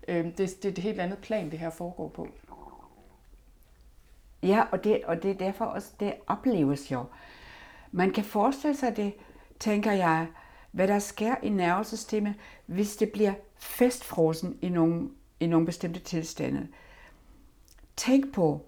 Øh, 0.08 0.26
det, 0.26 0.38
det 0.38 0.65
er 0.65 0.69
et 0.69 0.78
helt 0.78 1.00
andet 1.00 1.17
plan, 1.17 1.52
det 1.52 1.60
her 1.60 1.69
foregår 1.69 2.08
på. 2.08 2.28
Ja, 4.43 4.63
og 4.71 4.84
det, 4.84 5.04
og 5.06 5.24
det 5.24 5.32
er 5.32 5.36
derfor 5.36 5.65
også, 5.65 5.91
det 6.00 6.13
opleves 6.28 6.91
jo. 6.91 7.04
Man 7.91 8.12
kan 8.12 8.24
forestille 8.24 8.78
sig 8.78 8.98
det, 8.98 9.13
tænker 9.60 9.91
jeg, 9.91 10.28
hvad 10.71 10.88
der 10.88 11.00
sker 11.00 11.36
i 11.43 11.50
nervesystemet, 11.50 12.34
hvis 12.65 12.95
det 12.95 13.12
bliver 13.12 13.34
festfrosen 13.58 14.58
i 14.62 14.69
nogle, 14.69 15.10
i 15.39 15.48
nogle 15.48 15.65
bestemte 15.65 16.00
tilstande. 16.00 16.67
Tænk 17.98 18.34
på, 18.34 18.65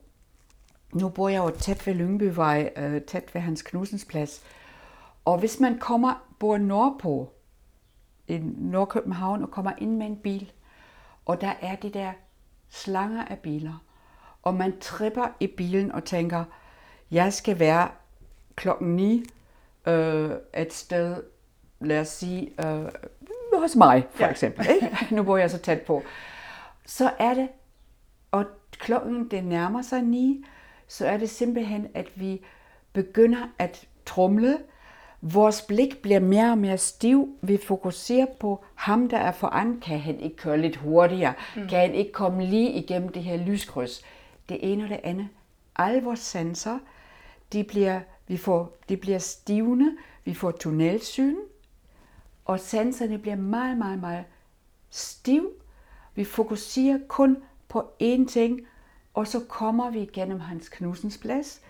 nu 0.94 1.10
bor 1.10 1.30
jeg 1.30 1.38
jo 1.38 1.50
tæt 1.50 1.88
ved 1.88 1.94
Lyngbyvej, 1.94 2.74
øh, 2.76 3.02
tæt 3.02 3.34
ved 3.34 3.42
Hans 3.42 3.62
Knudsens 3.62 4.06
plads, 4.06 4.44
og 5.26 5.38
hvis 5.38 5.60
man 5.60 5.80
kommer, 5.80 6.28
bor 6.40 6.58
nordpå, 6.58 7.34
Nordkøbenhavn, 8.58 9.44
og 9.44 9.52
kommer 9.52 9.72
ind 9.78 9.98
med 9.98 10.06
en 10.06 10.18
bil, 10.18 10.52
og 11.26 11.42
der 11.42 11.54
er 11.62 11.76
de 11.76 11.90
der 11.90 12.12
slanger 12.70 13.26
af 13.26 13.40
biler, 13.40 13.84
og 14.44 14.54
man 14.54 14.80
tripper 14.80 15.28
i 15.40 15.48
bilen 15.48 15.92
og 15.92 16.04
tænker, 16.04 16.44
jeg 17.12 17.34
skal 17.34 17.60
være 17.60 17.90
klokken 18.56 18.96
9 18.96 19.24
øh, 19.88 20.32
et 20.58 20.74
sted, 20.74 21.24
lad 21.80 22.00
os 22.00 22.08
sige, 22.08 22.66
øh, 22.66 22.86
hos 23.54 23.76
mig 23.76 24.08
for 24.12 24.24
ja. 24.24 24.30
Eksempel. 24.30 24.68
Ikke? 24.70 24.98
Nu 25.16 25.24
bor 25.24 25.38
jeg 25.38 25.52
så 25.52 25.58
tæt 25.58 25.82
på. 25.82 26.04
Så 26.86 27.12
er 27.20 27.34
det, 27.34 27.50
og 28.32 28.46
klokken 28.72 29.32
det 29.32 29.44
nærmer 29.44 29.82
sig 29.82 30.02
9, 30.02 30.46
så 30.88 31.08
er 31.08 31.18
det 31.18 31.30
simpelthen, 31.30 31.88
at 31.94 32.08
vi 32.16 32.46
begynder 32.94 33.48
at 33.60 33.88
trumle. 34.06 34.58
Vores 35.22 35.62
blik 35.62 36.02
bliver 36.02 36.20
mere 36.20 36.52
og 36.52 36.58
mere 36.58 36.78
stiv. 36.78 37.38
Vi 37.42 37.58
fokuserer 37.68 38.26
på 38.40 38.66
ham, 38.76 39.10
der 39.10 39.18
er 39.18 39.32
foran. 39.32 39.80
Kan 39.80 40.00
han 40.00 40.20
ikke 40.20 40.36
køre 40.36 40.58
lidt 40.58 40.76
hurtigere? 40.76 41.34
Mm. 41.56 41.68
Kan 41.68 41.80
han 41.80 41.96
ikke 41.96 42.12
komme 42.12 42.46
lige 42.46 42.72
igennem 42.72 43.10
det 43.10 43.24
her 43.24 43.38
lyskryds? 43.38 44.02
Det 44.50 44.72
ene 44.72 44.84
og 44.84 44.90
det 44.90 45.00
andet. 45.04 45.28
Alle 45.76 46.04
vores 46.04 46.20
sanser, 46.20 46.80
de 47.54 47.64
bliver, 47.64 48.00
vi 48.28 48.38
får, 48.38 48.78
de 48.90 48.98
bliver 48.98 49.20
stivende. 49.20 49.98
Vi 50.26 50.34
får 50.34 50.52
tunnelsyn. 50.52 51.36
Og 52.46 52.60
sanserne 52.60 53.18
bliver 53.18 53.36
meget, 53.36 53.78
meget, 53.78 54.00
meget 54.00 54.26
stiv. 54.90 55.52
Vi 56.16 56.24
fokuserer 56.24 57.00
kun 57.08 57.38
på 57.68 57.92
én 58.04 58.28
ting, 58.28 58.60
og 59.14 59.28
så 59.28 59.40
kommer 59.50 59.90
vi 59.90 60.02
igennem 60.02 60.40
Hans 60.40 60.70
Knudsens 60.70 61.18
plads, 61.18 61.62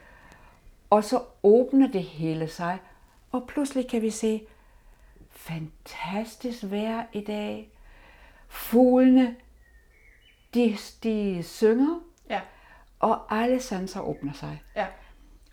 og 0.90 1.04
så 1.04 1.22
åbner 1.44 1.92
det 1.92 2.04
hele 2.04 2.48
sig, 2.48 2.78
og 3.32 3.48
pludselig 3.48 3.90
kan 3.90 4.02
vi 4.02 4.10
se, 4.10 4.42
fantastisk 5.32 6.64
vejr 6.64 7.06
i 7.14 7.22
dag. 7.22 7.70
Fuglene, 8.48 9.36
de, 10.54 10.78
de 11.04 11.44
synger, 11.44 12.00
Ja, 12.30 12.42
og 13.00 13.36
alle 13.42 13.60
sanser 13.60 14.02
åbner 14.02 14.34
sig. 14.34 14.62
ja, 14.76 14.88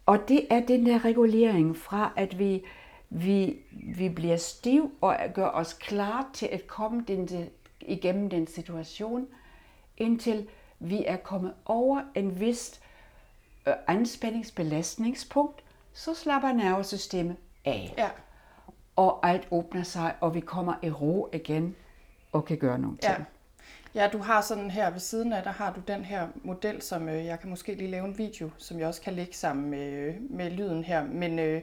Og 0.06 0.28
det 0.28 0.46
er 0.50 0.60
den 0.60 0.86
der 0.86 1.04
regulering 1.04 1.76
fra, 1.76 2.12
at 2.16 2.38
vi, 2.38 2.64
vi, 3.10 3.56
vi 3.96 4.08
bliver 4.08 4.36
stiv 4.36 4.92
og 5.00 5.16
gør 5.34 5.48
os 5.48 5.72
klar 5.72 6.30
til 6.32 6.46
at 6.46 6.66
komme 6.66 7.04
den, 7.08 7.48
igennem 7.80 8.30
den 8.30 8.46
situation, 8.46 9.26
indtil 9.96 10.48
vi 10.78 11.04
er 11.06 11.16
kommet 11.16 11.54
over 11.64 12.02
en 12.14 12.40
vis 12.40 12.80
øh, 13.66 13.74
anspændingsbelastningspunkt, 13.86 15.64
så 15.92 16.14
slapper 16.14 16.52
nervesystemet 16.52 17.36
af. 17.64 17.94
Ja. 17.98 18.08
Og 18.96 19.28
alt 19.28 19.48
åbner 19.50 19.82
sig, 19.82 20.14
og 20.20 20.34
vi 20.34 20.40
kommer 20.40 20.74
i 20.82 20.90
ro 20.90 21.28
igen 21.32 21.76
og 22.32 22.44
kan 22.44 22.58
gøre 22.58 22.78
nogle 22.78 22.96
ting. 22.96 23.14
Ja. 23.18 23.24
Ja, 23.94 24.08
du 24.12 24.18
har 24.18 24.40
sådan 24.40 24.70
her 24.70 24.90
ved 24.90 25.00
siden 25.00 25.32
af, 25.32 25.42
der 25.42 25.50
har 25.50 25.72
du 25.72 25.80
den 25.80 26.04
her 26.04 26.28
model, 26.42 26.82
som 26.82 27.08
øh, 27.08 27.24
jeg 27.24 27.40
kan 27.40 27.50
måske 27.50 27.74
lige 27.74 27.90
lave 27.90 28.04
en 28.04 28.18
video, 28.18 28.50
som 28.58 28.78
jeg 28.78 28.88
også 28.88 29.00
kan 29.00 29.12
lægge 29.12 29.34
sammen 29.34 29.70
med, 29.70 29.92
øh, 29.92 30.14
med 30.30 30.50
lyden 30.50 30.84
her, 30.84 31.04
men 31.04 31.38
øh, 31.38 31.62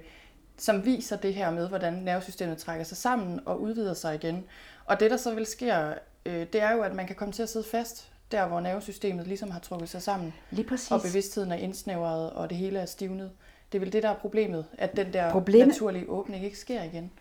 som 0.57 0.85
viser 0.85 1.17
det 1.17 1.33
her 1.33 1.51
med, 1.51 1.67
hvordan 1.67 1.93
nervesystemet 1.93 2.57
trækker 2.57 2.83
sig 2.83 2.97
sammen 2.97 3.39
og 3.45 3.61
udvider 3.61 3.93
sig 3.93 4.15
igen. 4.15 4.45
Og 4.85 4.99
det, 4.99 5.11
der 5.11 5.17
så 5.17 5.35
vil 5.35 5.45
ske, 5.45 5.73
øh, 6.25 6.47
det 6.53 6.61
er 6.61 6.71
jo, 6.71 6.81
at 6.81 6.95
man 6.95 7.07
kan 7.07 7.15
komme 7.15 7.31
til 7.31 7.43
at 7.43 7.49
sidde 7.49 7.65
fast 7.71 8.11
der, 8.31 8.47
hvor 8.47 8.59
nervesystemet 8.59 9.27
ligesom 9.27 9.51
har 9.51 9.59
trukket 9.59 9.89
sig 9.89 10.01
sammen. 10.01 10.33
Lige 10.51 10.67
præcis. 10.67 10.91
Og 10.91 11.01
bevidstheden 11.01 11.51
er 11.51 11.55
indsnævret, 11.55 12.29
og 12.29 12.49
det 12.49 12.57
hele 12.57 12.79
er 12.79 12.85
stivnet. 12.85 13.31
Det 13.71 13.77
er 13.77 13.79
vel 13.79 13.93
det, 13.93 14.03
der 14.03 14.09
er 14.09 14.15
problemet, 14.15 14.65
at 14.77 14.95
den 14.95 15.13
der 15.13 15.31
Problemet- 15.31 15.67
naturlige 15.67 16.09
åbning 16.09 16.45
ikke 16.45 16.57
sker 16.57 16.83
igen. 16.83 17.11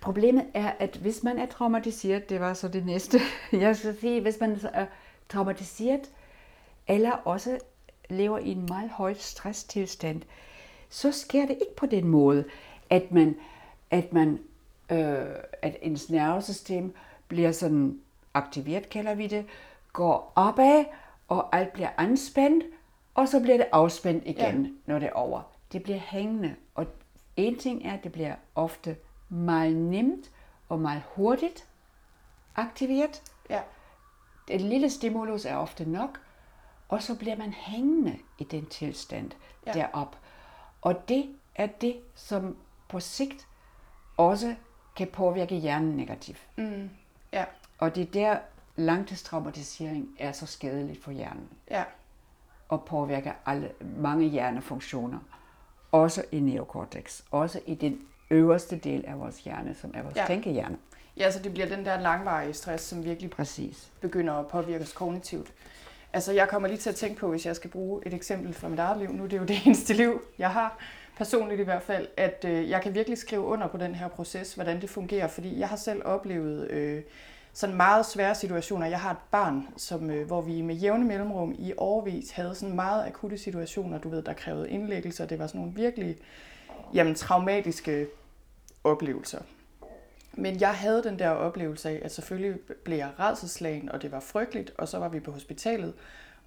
Problemet 0.00 0.46
er, 0.54 0.72
at 0.78 0.96
hvis 0.96 1.22
man 1.22 1.38
er 1.38 1.46
traumatiseret, 1.46 2.28
det 2.28 2.40
var 2.40 2.54
så 2.54 2.68
det 2.68 2.86
næste, 2.86 3.18
jeg 3.52 3.76
skal 3.76 3.96
sige, 4.00 4.20
hvis 4.20 4.40
man 4.40 4.58
er 4.72 4.86
traumatiseret, 5.28 6.10
eller 6.88 7.10
også 7.10 7.58
lever 8.10 8.38
i 8.38 8.48
en 8.48 8.66
meget 8.68 8.90
høj 8.90 9.14
stresstilstand, 9.14 10.22
så 10.88 11.12
sker 11.12 11.40
det 11.46 11.50
ikke 11.50 11.76
på 11.76 11.86
den 11.86 12.08
måde, 12.08 12.44
at 12.90 13.12
man, 13.12 13.36
at 13.90 14.12
man, 14.12 14.38
øh, 14.90 15.24
at 15.62 15.76
ens 15.82 16.10
nervesystem 16.10 16.94
bliver 17.28 17.52
sådan 17.52 17.98
aktiveret, 18.34 18.88
kalder 18.88 19.14
vi 19.14 19.26
det, 19.26 19.44
går 19.92 20.32
opad, 20.34 20.84
og 21.28 21.56
alt 21.56 21.72
bliver 21.72 21.88
anspændt, 21.98 22.64
og 23.14 23.28
så 23.28 23.40
bliver 23.40 23.56
det 23.56 23.66
afspændt 23.72 24.22
igen, 24.26 24.62
ja. 24.64 24.70
når 24.86 24.98
det 24.98 25.08
er 25.08 25.12
over. 25.12 25.53
Det 25.74 25.82
bliver 25.82 25.98
hængende, 25.98 26.56
og 26.74 26.86
en 27.36 27.58
ting 27.58 27.86
er, 27.86 27.92
at 27.92 28.04
det 28.04 28.12
bliver 28.12 28.34
ofte 28.54 28.96
meget 29.28 29.76
nemt 29.76 30.30
og 30.68 30.80
meget 30.80 31.02
hurtigt 31.14 31.68
aktiveret. 32.56 33.22
Ja, 33.50 33.60
Et 34.50 34.60
lille 34.60 34.90
stimulus 34.90 35.44
er 35.44 35.56
ofte 35.56 35.90
nok, 35.90 36.20
og 36.88 37.02
så 37.02 37.18
bliver 37.18 37.36
man 37.36 37.52
hængende 37.52 38.18
i 38.38 38.44
den 38.44 38.66
tilstand 38.66 39.30
ja. 39.66 39.72
derop. 39.72 40.16
Og 40.82 41.08
det 41.08 41.36
er 41.54 41.66
det, 41.66 42.00
som 42.14 42.56
på 42.88 43.00
sigt 43.00 43.46
også 44.16 44.54
kan 44.96 45.08
påvirke 45.08 45.54
hjernen 45.56 45.96
negativt. 45.96 46.46
mm, 46.56 46.90
ja, 47.32 47.44
Og 47.78 47.94
det 47.94 48.02
er 48.02 48.12
der, 48.12 48.38
langtidstraumatisering 48.76 50.16
er 50.18 50.32
så 50.32 50.46
skadeligt 50.46 51.04
for 51.04 51.10
hjernen 51.10 51.48
ja, 51.70 51.84
og 52.68 52.84
påvirker 52.84 53.32
alle, 53.46 53.72
mange 53.80 54.28
hjernefunktioner. 54.28 55.18
Også 55.94 56.24
i 56.32 56.40
neokortex, 56.40 57.20
også 57.30 57.60
i 57.66 57.74
den 57.74 58.00
øverste 58.30 58.76
del 58.76 59.04
af 59.06 59.20
vores 59.20 59.38
hjerne, 59.38 59.74
som 59.74 59.90
er 59.94 60.02
vores 60.02 60.16
Ja. 60.16 60.20
ja. 60.20 60.26
tænkehjerne. 60.26 60.76
ja, 61.16 61.30
så 61.30 61.38
det 61.38 61.52
bliver 61.52 61.68
den 61.68 61.84
der 61.84 62.00
langvarige 62.00 62.52
stress, 62.54 62.84
som 62.84 63.04
virkelig 63.04 63.30
Præcis. 63.30 63.88
begynder 64.00 64.34
at 64.34 64.46
påvirke 64.46 64.84
os 64.84 64.92
kognitivt. 64.92 65.52
Altså, 66.12 66.32
jeg 66.32 66.48
kommer 66.48 66.68
lige 66.68 66.78
til 66.78 66.90
at 66.90 66.96
tænke 66.96 67.20
på, 67.20 67.28
hvis 67.30 67.46
jeg 67.46 67.56
skal 67.56 67.70
bruge 67.70 68.02
et 68.06 68.14
eksempel 68.14 68.54
fra 68.54 68.68
mit 68.68 68.78
eget 68.78 68.98
liv, 68.98 69.12
nu 69.12 69.24
er 69.24 69.28
det 69.28 69.38
jo 69.38 69.44
det 69.54 69.56
eneste 69.66 69.94
liv, 69.94 70.22
jeg 70.38 70.50
har, 70.50 70.78
personligt 71.16 71.60
i 71.60 71.64
hvert 71.64 71.82
fald, 71.82 72.08
at 72.16 72.44
øh, 72.48 72.70
jeg 72.70 72.82
kan 72.82 72.94
virkelig 72.94 73.18
skrive 73.18 73.42
under 73.42 73.66
på 73.66 73.76
den 73.76 73.94
her 73.94 74.08
proces, 74.08 74.54
hvordan 74.54 74.80
det 74.80 74.90
fungerer, 74.90 75.28
fordi 75.28 75.58
jeg 75.58 75.68
har 75.68 75.76
selv 75.76 76.02
oplevet 76.04 76.70
øh, 76.70 77.02
sådan 77.54 77.76
meget 77.76 78.06
svære 78.06 78.34
situationer. 78.34 78.86
Jeg 78.86 79.00
har 79.00 79.10
et 79.10 79.16
barn, 79.30 79.68
som, 79.76 80.10
øh, 80.10 80.26
hvor 80.26 80.40
vi 80.40 80.60
med 80.60 80.74
jævne 80.74 81.04
mellemrum 81.04 81.54
i 81.58 81.72
årvis 81.76 82.30
havde 82.30 82.54
sådan 82.54 82.74
meget 82.74 83.06
akutte 83.06 83.38
situationer, 83.38 83.98
du 83.98 84.08
ved, 84.08 84.22
der 84.22 84.32
krævede 84.32 84.70
indlæggelser. 84.70 85.26
Det 85.26 85.38
var 85.38 85.46
sådan 85.46 85.60
nogle 85.60 85.74
virkelig 85.74 86.16
jamen, 86.94 87.14
traumatiske 87.14 88.06
oplevelser. 88.84 89.38
Men 90.32 90.60
jeg 90.60 90.74
havde 90.74 91.02
den 91.02 91.18
der 91.18 91.28
oplevelse 91.28 91.88
af, 91.88 92.00
at 92.04 92.12
selvfølgelig 92.12 92.60
blev 92.84 92.96
jeg 92.96 93.10
redselslagen, 93.20 93.88
og 93.88 94.02
det 94.02 94.12
var 94.12 94.20
frygteligt, 94.20 94.72
og 94.78 94.88
så 94.88 94.98
var 94.98 95.08
vi 95.08 95.20
på 95.20 95.32
hospitalet. 95.32 95.94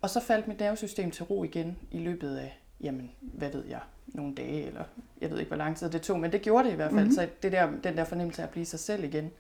Og 0.01 0.09
så 0.09 0.19
faldt 0.19 0.47
mit 0.47 0.59
nervesystem 0.59 1.11
til 1.11 1.23
ro 1.23 1.43
igen 1.43 1.77
i 1.91 1.99
løbet 1.99 2.37
af, 2.37 2.59
jamen, 2.81 3.11
hvad 3.21 3.51
ved 3.51 3.65
jeg, 3.65 3.79
nogle 4.07 4.35
dage, 4.35 4.67
eller 4.67 4.83
jeg 5.21 5.31
ved 5.31 5.39
ikke, 5.39 5.49
hvor 5.49 5.57
lang 5.57 5.77
tid 5.77 5.89
det 5.89 6.01
tog, 6.01 6.19
men 6.19 6.31
det 6.31 6.41
gjorde 6.41 6.67
det 6.67 6.73
i 6.73 6.75
hvert 6.75 6.91
fald. 6.91 7.01
Mm-hmm. 7.01 7.15
Så 7.15 7.27
det 7.43 7.51
der, 7.51 7.69
den 7.83 7.97
der 7.97 8.03
fornemmelse 8.03 8.41
af 8.41 8.45
at 8.45 8.51
blive 8.51 8.65
sig 8.65 8.79
selv 8.79 9.03
igen. 9.03 9.31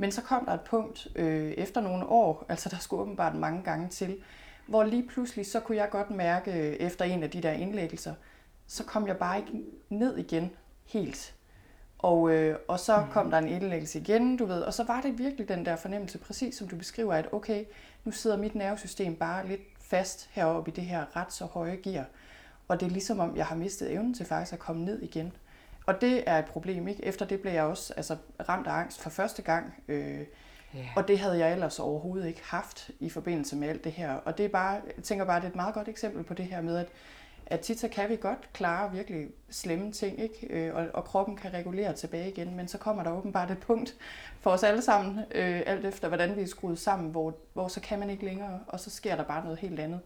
Men 0.00 0.12
så 0.12 0.22
kom 0.22 0.44
der 0.44 0.52
et 0.52 0.60
punkt 0.60 1.08
øh, 1.16 1.50
efter 1.50 1.80
nogle 1.80 2.06
år, 2.06 2.44
altså 2.48 2.68
der 2.68 2.76
skulle 2.76 3.02
åbenbart 3.02 3.34
mange 3.34 3.62
gange 3.62 3.88
til, 3.88 4.16
hvor 4.66 4.84
lige 4.84 5.08
pludselig, 5.08 5.46
så 5.46 5.60
kunne 5.60 5.76
jeg 5.76 5.90
godt 5.90 6.10
mærke, 6.10 6.52
øh, 6.52 6.72
efter 6.72 7.04
en 7.04 7.22
af 7.22 7.30
de 7.30 7.42
der 7.42 7.52
indlæggelser, 7.52 8.14
så 8.66 8.84
kom 8.84 9.06
jeg 9.06 9.16
bare 9.16 9.38
ikke 9.38 9.52
ned 9.88 10.16
igen 10.16 10.50
helt. 10.84 11.34
Og, 11.98 12.30
øh, 12.30 12.58
og 12.68 12.80
så 12.80 13.04
kom 13.10 13.30
der 13.30 13.38
en 13.38 13.48
indlæggelse 13.48 13.98
igen, 13.98 14.36
du 14.36 14.46
ved, 14.46 14.62
og 14.62 14.74
så 14.74 14.84
var 14.84 15.00
det 15.00 15.18
virkelig 15.18 15.48
den 15.48 15.64
der 15.66 15.76
fornemmelse, 15.76 16.18
præcis 16.18 16.54
som 16.54 16.68
du 16.68 16.76
beskriver, 16.76 17.14
at 17.14 17.28
okay, 17.32 17.64
nu 18.04 18.12
sidder 18.12 18.36
mit 18.36 18.54
nervesystem 18.54 19.16
bare 19.16 19.48
lidt 19.48 19.60
fast 19.80 20.28
heroppe 20.32 20.70
i 20.70 20.74
det 20.74 20.84
her 20.84 21.16
ret 21.16 21.32
så 21.32 21.44
høje 21.44 21.76
gear. 21.76 22.06
Og 22.68 22.80
det 22.80 22.86
er 22.86 22.90
ligesom 22.90 23.20
om, 23.20 23.36
jeg 23.36 23.46
har 23.46 23.56
mistet 23.56 23.92
evnen 23.92 24.14
til 24.14 24.26
faktisk 24.26 24.52
at 24.52 24.58
komme 24.58 24.84
ned 24.84 25.02
igen. 25.02 25.32
Og 25.88 26.00
det 26.00 26.22
er 26.26 26.38
et 26.38 26.44
problem, 26.44 26.88
ikke? 26.88 27.04
Efter 27.04 27.26
det 27.26 27.40
blev 27.40 27.52
jeg 27.52 27.62
også 27.62 27.92
altså, 27.96 28.16
ramt 28.48 28.66
af 28.66 28.72
angst 28.72 29.00
for 29.00 29.10
første 29.10 29.42
gang. 29.42 29.74
Øh, 29.88 30.20
Ja. 30.74 30.86
og 30.96 31.08
det 31.08 31.18
havde 31.18 31.38
jeg 31.38 31.52
ellers 31.52 31.78
overhovedet 31.78 32.26
ikke 32.28 32.42
haft 32.44 32.90
i 33.00 33.10
forbindelse 33.10 33.56
med 33.56 33.68
alt 33.68 33.84
det 33.84 33.92
her. 33.92 34.12
Og 34.14 34.38
det 34.38 34.44
er 34.44 34.48
bare, 34.48 34.80
jeg 34.96 35.04
tænker 35.04 35.24
bare, 35.24 35.40
det 35.40 35.44
er 35.44 35.48
et 35.50 35.56
meget 35.56 35.74
godt 35.74 35.88
eksempel 35.88 36.24
på 36.24 36.34
det 36.34 36.44
her 36.44 36.60
med, 36.60 36.76
at, 36.76 36.86
at 37.46 37.60
tit 37.60 37.80
så 37.80 37.88
kan 37.88 38.08
vi 38.08 38.16
godt 38.16 38.52
klare 38.52 38.92
virkelig 38.92 39.28
slemme 39.50 39.92
ting, 39.92 40.20
ikke? 40.20 40.46
Øh, 40.50 40.74
og, 40.74 40.86
og 40.94 41.04
kroppen 41.04 41.36
kan 41.36 41.54
regulere 41.54 41.92
tilbage 41.92 42.28
igen, 42.30 42.56
men 42.56 42.68
så 42.68 42.78
kommer 42.78 43.02
der 43.02 43.10
åbenbart 43.10 43.50
et 43.50 43.58
punkt 43.58 43.94
for 44.40 44.50
os 44.50 44.62
alle 44.62 44.82
sammen, 44.82 45.18
øh, 45.18 45.62
alt 45.66 45.86
efter 45.86 46.08
hvordan 46.08 46.36
vi 46.36 46.42
er 46.42 46.46
skruet 46.46 46.78
sammen, 46.78 47.10
hvor, 47.10 47.34
hvor 47.52 47.68
så 47.68 47.80
kan 47.80 47.98
man 47.98 48.10
ikke 48.10 48.24
længere, 48.24 48.60
og 48.66 48.80
så 48.80 48.90
sker 48.90 49.16
der 49.16 49.24
bare 49.24 49.44
noget 49.44 49.58
helt 49.58 49.80
andet. 49.80 50.00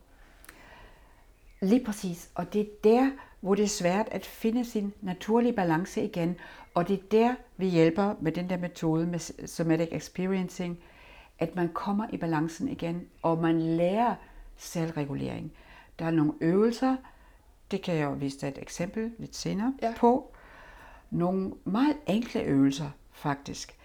Lige 1.63 1.85
præcis. 1.85 2.31
Og 2.35 2.53
det 2.53 2.61
er 2.61 2.67
der, 2.85 3.11
hvor 3.41 3.55
det 3.55 3.63
er 3.65 3.69
svært 3.69 4.09
at 4.11 4.27
finde 4.27 4.65
sin 4.65 4.93
naturlige 5.01 5.53
balance 5.53 6.05
igen. 6.05 6.37
Og 6.75 6.89
det 6.89 6.95
er 6.99 7.03
der, 7.11 7.35
vi 7.57 7.67
hjælper 7.69 8.15
med 8.21 8.33
den 8.33 8.51
der 8.51 8.57
metode 8.57 9.07
med 9.07 9.47
somatic 9.47 9.89
experiencing, 9.93 10.79
at 11.39 11.57
man 11.57 11.69
kommer 11.73 12.07
i 12.13 12.17
balancen 12.17 12.69
igen, 12.69 13.07
og 13.23 13.39
man 13.39 13.61
lærer 13.63 14.15
selvregulering. 14.57 15.53
Der 15.99 16.05
er 16.05 16.11
nogle 16.11 16.33
øvelser, 16.41 16.97
det 17.71 17.83
kan 17.83 17.95
jeg 17.95 18.05
jo 18.05 18.13
vise 18.13 18.41
dig 18.41 18.49
et 18.49 18.59
eksempel 18.63 19.13
lidt 19.19 19.37
senere 19.37 19.75
Ja. 19.83 19.95
på. 19.97 20.33
Nogle 21.11 21.53
meget 21.65 21.97
enkle 22.07 22.41
øvelser 22.43 22.91
faktisk, 23.13 23.77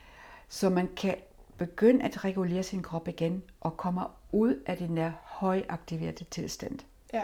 så 0.50 0.70
man 0.70 0.90
kan 0.98 1.16
begynde 1.58 2.04
at 2.06 2.26
regulere 2.26 2.63
sin 2.63 2.82
krop 2.84 3.08
igen 3.08 3.44
og 3.62 3.78
komme 3.78 4.02
ud 4.32 4.63
af 4.66 4.78
den 4.78 4.98
der 4.98 5.12
højaktiverede 5.24 6.24
tilstand. 6.24 6.80
Ja, 7.13 7.24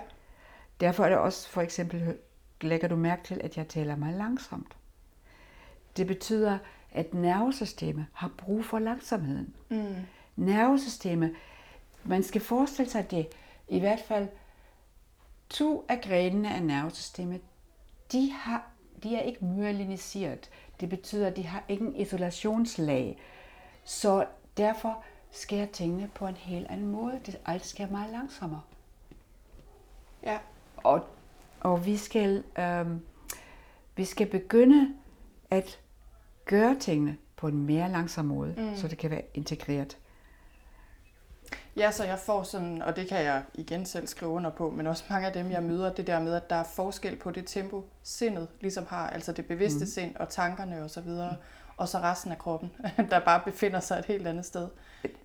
Derfor 0.84 1.06
er 1.06 1.10
det 1.10 1.18
også 1.18 1.50
for 1.50 1.62
eksempel, 1.62 2.18
lægger 2.62 2.88
du 2.88 2.96
mærke 2.96 3.24
til, 3.24 3.42
at 3.44 3.58
jeg 3.58 3.68
taler 3.68 3.96
meget 3.96 4.18
langsomt. 4.18 4.78
Det 5.98 6.08
betyder, 6.08 6.58
at 6.92 7.14
nervesystemet 7.14 8.06
har 8.14 8.32
brug 8.38 8.66
for 8.66 8.80
langsomheden. 8.80 9.56
mm. 9.70 9.96
Nervesystemet, 10.36 11.36
man 12.04 12.24
skal 12.24 12.42
forestille 12.42 12.92
sig 12.92 13.12
det, 13.12 13.28
i 13.68 13.80
hvert 13.80 14.00
fald 14.00 14.28
to 15.50 15.86
af 15.90 16.02
grenene 16.02 16.56
af 16.56 16.64
nervesystemet, 16.64 17.42
de, 18.12 18.32
har, 18.32 18.68
de 19.04 19.16
er 19.16 19.22
ikke 19.22 19.46
myeliniseret. 19.46 20.50
Det 20.80 20.90
betyder, 20.90 21.28
at 21.28 21.36
de 21.36 21.46
har 21.46 21.64
ingen 21.68 21.96
isolationslag. 21.96 23.22
Så 23.84 24.26
derfor 24.58 25.04
sker 25.32 25.66
tingene 25.66 26.12
på 26.16 26.28
en 26.28 26.36
helt 26.38 26.68
anden 26.68 26.88
måde. 26.88 27.22
Det 27.26 27.40
alt 27.46 27.66
sker 27.66 27.90
meget 27.90 28.12
langsommere. 28.12 28.62
ja, 30.24 30.40
Og, 30.84 31.06
og 31.60 31.86
vi, 31.86 31.98
skal, 31.98 32.44
øhm, 32.60 33.02
vi 33.96 34.06
skal 34.06 34.28
begynde 34.28 34.94
at 35.50 35.80
gøre 36.46 36.76
tingene 36.80 37.18
på 37.36 37.48
en 37.48 37.66
mere 37.66 37.90
langsom 37.90 38.26
måde, 38.26 38.54
mm. 38.58 38.76
så 38.76 38.88
det 38.88 38.98
kan 38.98 39.12
være 39.12 39.22
integreret. 39.34 39.98
Ja, 41.76 41.92
så 41.92 42.04
jeg 42.04 42.20
får 42.20 42.44
sådan, 42.44 42.82
og 42.82 42.96
det 42.96 43.08
kan 43.08 43.24
jeg 43.24 43.44
igen 43.54 43.86
selv 43.86 44.08
skrive 44.08 44.32
under 44.32 44.50
på, 44.50 44.70
men 44.70 44.88
også 44.88 45.04
mange 45.10 45.28
af 45.28 45.34
dem, 45.34 45.52
jeg 45.52 45.64
møder, 45.64 45.94
det 45.94 46.08
der 46.08 46.20
med, 46.20 46.34
at 46.34 46.50
der 46.50 46.56
er 46.56 46.64
forskel 46.64 47.16
på 47.16 47.32
det 47.32 47.48
tempo, 47.48 47.86
sindet 48.04 48.48
ligesom 48.62 48.86
har, 48.90 49.10
altså 49.10 49.32
det 49.32 49.46
bevidste 49.46 49.80
mm. 49.80 49.86
sind 49.86 50.16
og 50.16 50.30
tankerne 50.30 50.84
og 50.84 50.90
så 50.90 51.02
videre, 51.02 51.36
og 51.78 51.88
så 51.88 51.98
resten 51.98 52.32
af 52.32 52.38
kroppen, 52.38 52.72
der 53.12 53.20
bare 53.20 53.42
befinder 53.46 53.80
sig 53.80 54.00
et 54.00 54.06
helt 54.06 54.28
andet 54.28 54.46
sted. 54.46 54.68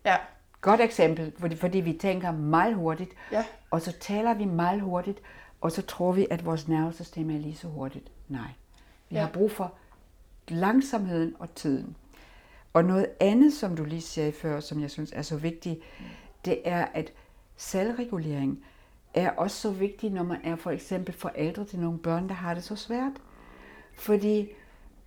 Ja, 0.04 0.16
Godt 0.60 0.80
eksempel, 0.80 1.32
fordi, 1.38 1.56
fordi 1.56 1.78
vi 1.78 1.92
tænker 1.92 2.32
meget 2.32 2.74
hurtigt, 2.74 3.10
ja, 3.32 3.44
og 3.70 3.80
så 3.80 3.92
taler 4.00 4.34
vi 4.34 4.44
meget 4.44 4.80
hurtigt, 4.80 5.18
og 5.60 5.72
så 5.72 5.82
tror 5.82 6.12
vi, 6.12 6.26
at 6.30 6.44
vores 6.44 6.68
nervesystem 6.68 7.30
er 7.30 7.38
lige 7.38 7.56
så 7.56 7.68
hurtigt. 7.68 8.10
Nej, 8.28 8.48
vi 9.10 9.16
Ja. 9.16 9.20
har 9.20 9.30
brug 9.32 9.50
for 9.50 9.72
langsomheden 10.48 11.34
og 11.38 11.54
tiden. 11.54 11.96
Og 12.72 12.84
noget 12.84 13.06
andet, 13.20 13.52
som 13.52 13.76
du 13.76 13.84
lige 13.84 14.00
sagde 14.00 14.32
før, 14.32 14.60
som 14.60 14.80
jeg 14.80 14.90
synes 14.90 15.12
er 15.12 15.22
så 15.22 15.36
vigtigt, 15.36 15.80
det 16.44 16.60
er, 16.64 16.84
at 16.84 17.12
selvregulering, 17.56 18.64
er 19.14 19.30
også 19.30 19.56
så 19.56 19.70
vigtig, 19.70 20.10
når 20.10 20.22
man 20.22 20.40
er 20.44 20.56
for 20.56 20.70
eksempel 20.70 21.14
forældre 21.14 21.64
til 21.64 21.78
nogle 21.78 21.98
børn, 21.98 22.28
der 22.28 22.34
har 22.34 22.54
det 22.54 22.64
så 22.64 22.76
svært. 22.76 23.12
Fordi 23.98 24.48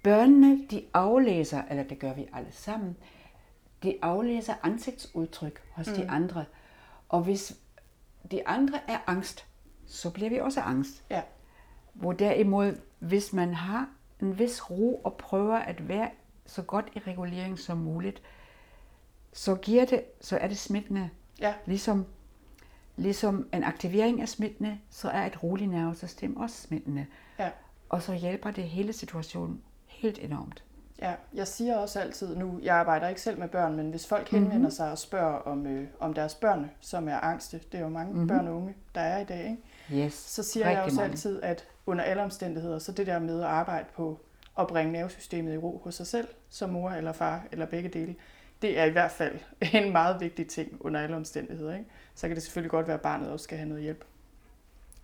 børnene, 0.04 0.68
de 0.72 0.86
aflæser, 0.94 1.62
eller 1.70 1.84
det 1.84 2.00
gør 2.00 2.14
vi 2.14 2.28
alle 2.34 2.52
sammen, 2.52 2.98
de 3.84 3.98
aflæser 4.02 4.54
ansigtsudtryk 4.64 5.62
hos 5.72 5.88
mm. 5.88 5.94
de 5.94 6.10
andre. 6.10 6.46
Og 7.10 7.24
hvis 7.24 7.58
de 8.32 8.48
andre 8.48 8.80
er 8.88 8.98
angst, 9.08 9.46
så 9.92 10.10
bliver 10.10 10.30
vi 10.30 10.40
også 10.40 10.62
angst. 10.62 11.04
Ja. 11.10 11.22
Hvor 11.94 12.14
derimod, 12.14 12.76
hvis 13.00 13.34
man 13.34 13.54
har 13.54 13.90
en 14.22 14.40
vis 14.40 14.70
ro 14.70 14.96
og 14.96 15.14
prøver 15.18 15.56
at 15.56 15.88
være 15.88 16.10
så 16.46 16.62
godt 16.62 16.90
i 16.96 17.00
regulering 17.00 17.60
som 17.60 17.78
muligt, 17.78 18.22
så, 19.34 19.56
giver 19.56 19.86
det, 19.86 20.04
så 20.22 20.38
er 20.38 20.48
det 20.48 20.58
smittende. 20.58 21.10
Ja. 21.40 21.54
Ligesom, 21.66 22.06
ligesom 22.96 23.50
en 23.54 23.64
aktivering 23.64 24.22
er 24.22 24.26
smittende, 24.26 24.80
så 24.90 25.10
er 25.10 25.26
et 25.26 25.44
roligt 25.44 25.72
nervesystem 25.72 26.38
også 26.38 26.62
smittende. 26.62 27.06
Ja. 27.40 27.50
Og 27.90 28.02
så 28.02 28.14
hjælper 28.14 28.52
det 28.52 28.64
hele 28.64 28.94
situationen 28.94 29.62
helt 29.88 30.20
enormt. 30.20 30.64
Ja, 31.02 31.14
jeg 31.34 31.48
siger 31.48 31.78
også 31.78 32.00
altid 32.00 32.36
nu, 32.36 32.60
jeg 32.64 32.76
arbejder 32.76 33.08
ikke 33.08 33.22
selv 33.22 33.40
med 33.40 33.48
børn, 33.48 33.76
men 33.76 33.90
hvis 33.90 34.08
folk 34.08 34.30
henvender 34.30 34.58
mm-hmm. 34.58 34.72
sig 34.72 34.92
og 34.92 34.98
spørger 34.98 35.34
om, 35.34 35.68
øh, 35.68 35.88
om 36.00 36.14
deres 36.14 36.36
børn, 36.36 36.72
som 36.80 37.08
er 37.08 37.20
angste, 37.20 37.62
det 37.72 37.78
er 37.78 37.82
jo 37.82 37.90
mange 37.90 38.14
mm-hmm. 38.14 38.28
børn 38.28 38.48
og 38.48 38.56
unge, 38.56 38.76
der 38.96 39.02
er 39.02 39.20
i 39.20 39.24
dag, 39.24 39.44
ikke? 39.44 39.58
Yes, 39.94 40.14
så 40.14 40.44
siger 40.44 40.70
jeg 40.70 40.82
også 40.82 40.96
mange. 40.96 41.12
altid, 41.12 41.42
at 41.42 41.68
under 41.86 42.04
alle 42.04 42.24
omstændigheder, 42.24 42.80
så 42.80 42.92
det 42.92 43.08
der 43.08 43.20
med 43.20 43.40
at 43.40 43.46
arbejde 43.46 43.86
på 43.96 44.20
at 44.60 44.68
bringe 44.68 44.94
nervesystemet 44.94 45.54
i 45.54 45.58
ro 45.58 45.82
hos 45.84 45.96
sig 45.96 46.08
selv, 46.08 46.28
som 46.50 46.70
mor 46.70 46.90
eller 46.90 47.12
far 47.12 47.46
eller 47.52 47.66
begge 47.66 47.90
dele, 47.90 48.16
det 48.62 48.80
er 48.80 48.86
i 48.86 48.90
hvert 48.90 49.12
fald 49.12 49.40
en 49.74 49.92
meget 49.92 50.20
vigtig 50.20 50.48
ting 50.48 50.78
under 50.80 51.02
alle 51.02 51.16
omstændigheder. 51.16 51.74
Ikke? 51.74 51.90
Så 52.16 52.28
kan 52.28 52.36
det 52.36 52.44
selvfølgelig 52.44 52.72
godt 52.72 52.88
være, 52.88 52.98
at 52.98 53.02
barnet 53.02 53.30
også 53.30 53.44
skal 53.44 53.58
have 53.58 53.70
noget 53.70 53.84
hjælp. 53.84 54.06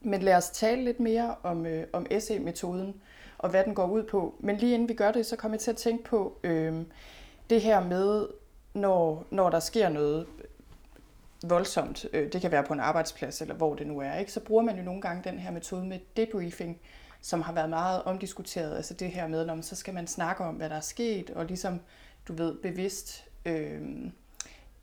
Men 0.02 0.22
lad 0.22 0.36
os 0.36 0.50
tale 0.50 0.84
lidt 0.84 1.00
mere 1.00 1.36
om, 1.44 1.66
øh, 1.66 1.88
om 1.94 2.08
SE-metoden 2.20 3.02
og 3.38 3.50
hvad 3.50 3.64
den 3.64 3.76
går 3.76 3.88
ud 3.88 4.04
på. 4.04 4.36
Men 4.40 4.58
lige 4.58 4.74
inden 4.74 4.90
vi 4.90 4.94
gør 4.94 5.12
det, 5.12 5.26
så 5.26 5.36
kommer 5.36 5.56
jeg 5.56 5.62
til 5.62 5.72
at 5.72 5.78
tænke 5.78 6.04
på 6.04 6.40
øh, 6.44 6.76
det 7.50 7.62
her 7.62 7.84
med, 7.84 8.28
når, 8.74 9.26
når 9.32 9.50
der 9.50 9.60
sker 9.60 9.90
noget 9.90 10.26
voldsomt, 11.44 12.06
øh, 12.14 12.34
det 12.34 12.42
kan 12.42 12.52
være 12.52 12.64
på 12.64 12.74
en 12.74 12.80
arbejdsplads 12.80 13.42
eller 13.42 13.56
hvor 13.56 13.76
det 13.76 13.88
nu 13.88 14.00
er, 14.00 14.16
ikke? 14.16 14.32
så 14.32 14.40
bruger 14.40 14.64
man 14.64 14.78
jo 14.78 14.84
nogle 14.84 15.02
gange 15.02 15.30
den 15.30 15.40
her 15.40 15.52
metode 15.52 15.86
med 15.86 16.00
debriefing, 16.18 16.80
som 17.22 17.42
har 17.42 17.54
været 17.54 17.70
meget 17.70 18.04
omdiskuteret. 18.04 18.76
Altså 18.76 18.94
det 18.94 19.12
her 19.12 19.28
med, 19.28 19.46
når 19.46 19.62
så 19.62 19.76
skal 19.76 19.94
man 19.94 20.08
snakke 20.08 20.44
om, 20.44 20.56
hvad 20.56 20.70
der 20.70 20.76
er 20.76 20.82
sket, 20.82 21.30
og 21.30 21.46
ligesom, 21.46 21.80
du 22.28 22.34
ved, 22.34 22.56
bevidst 22.62 23.26
øh, 23.46 23.82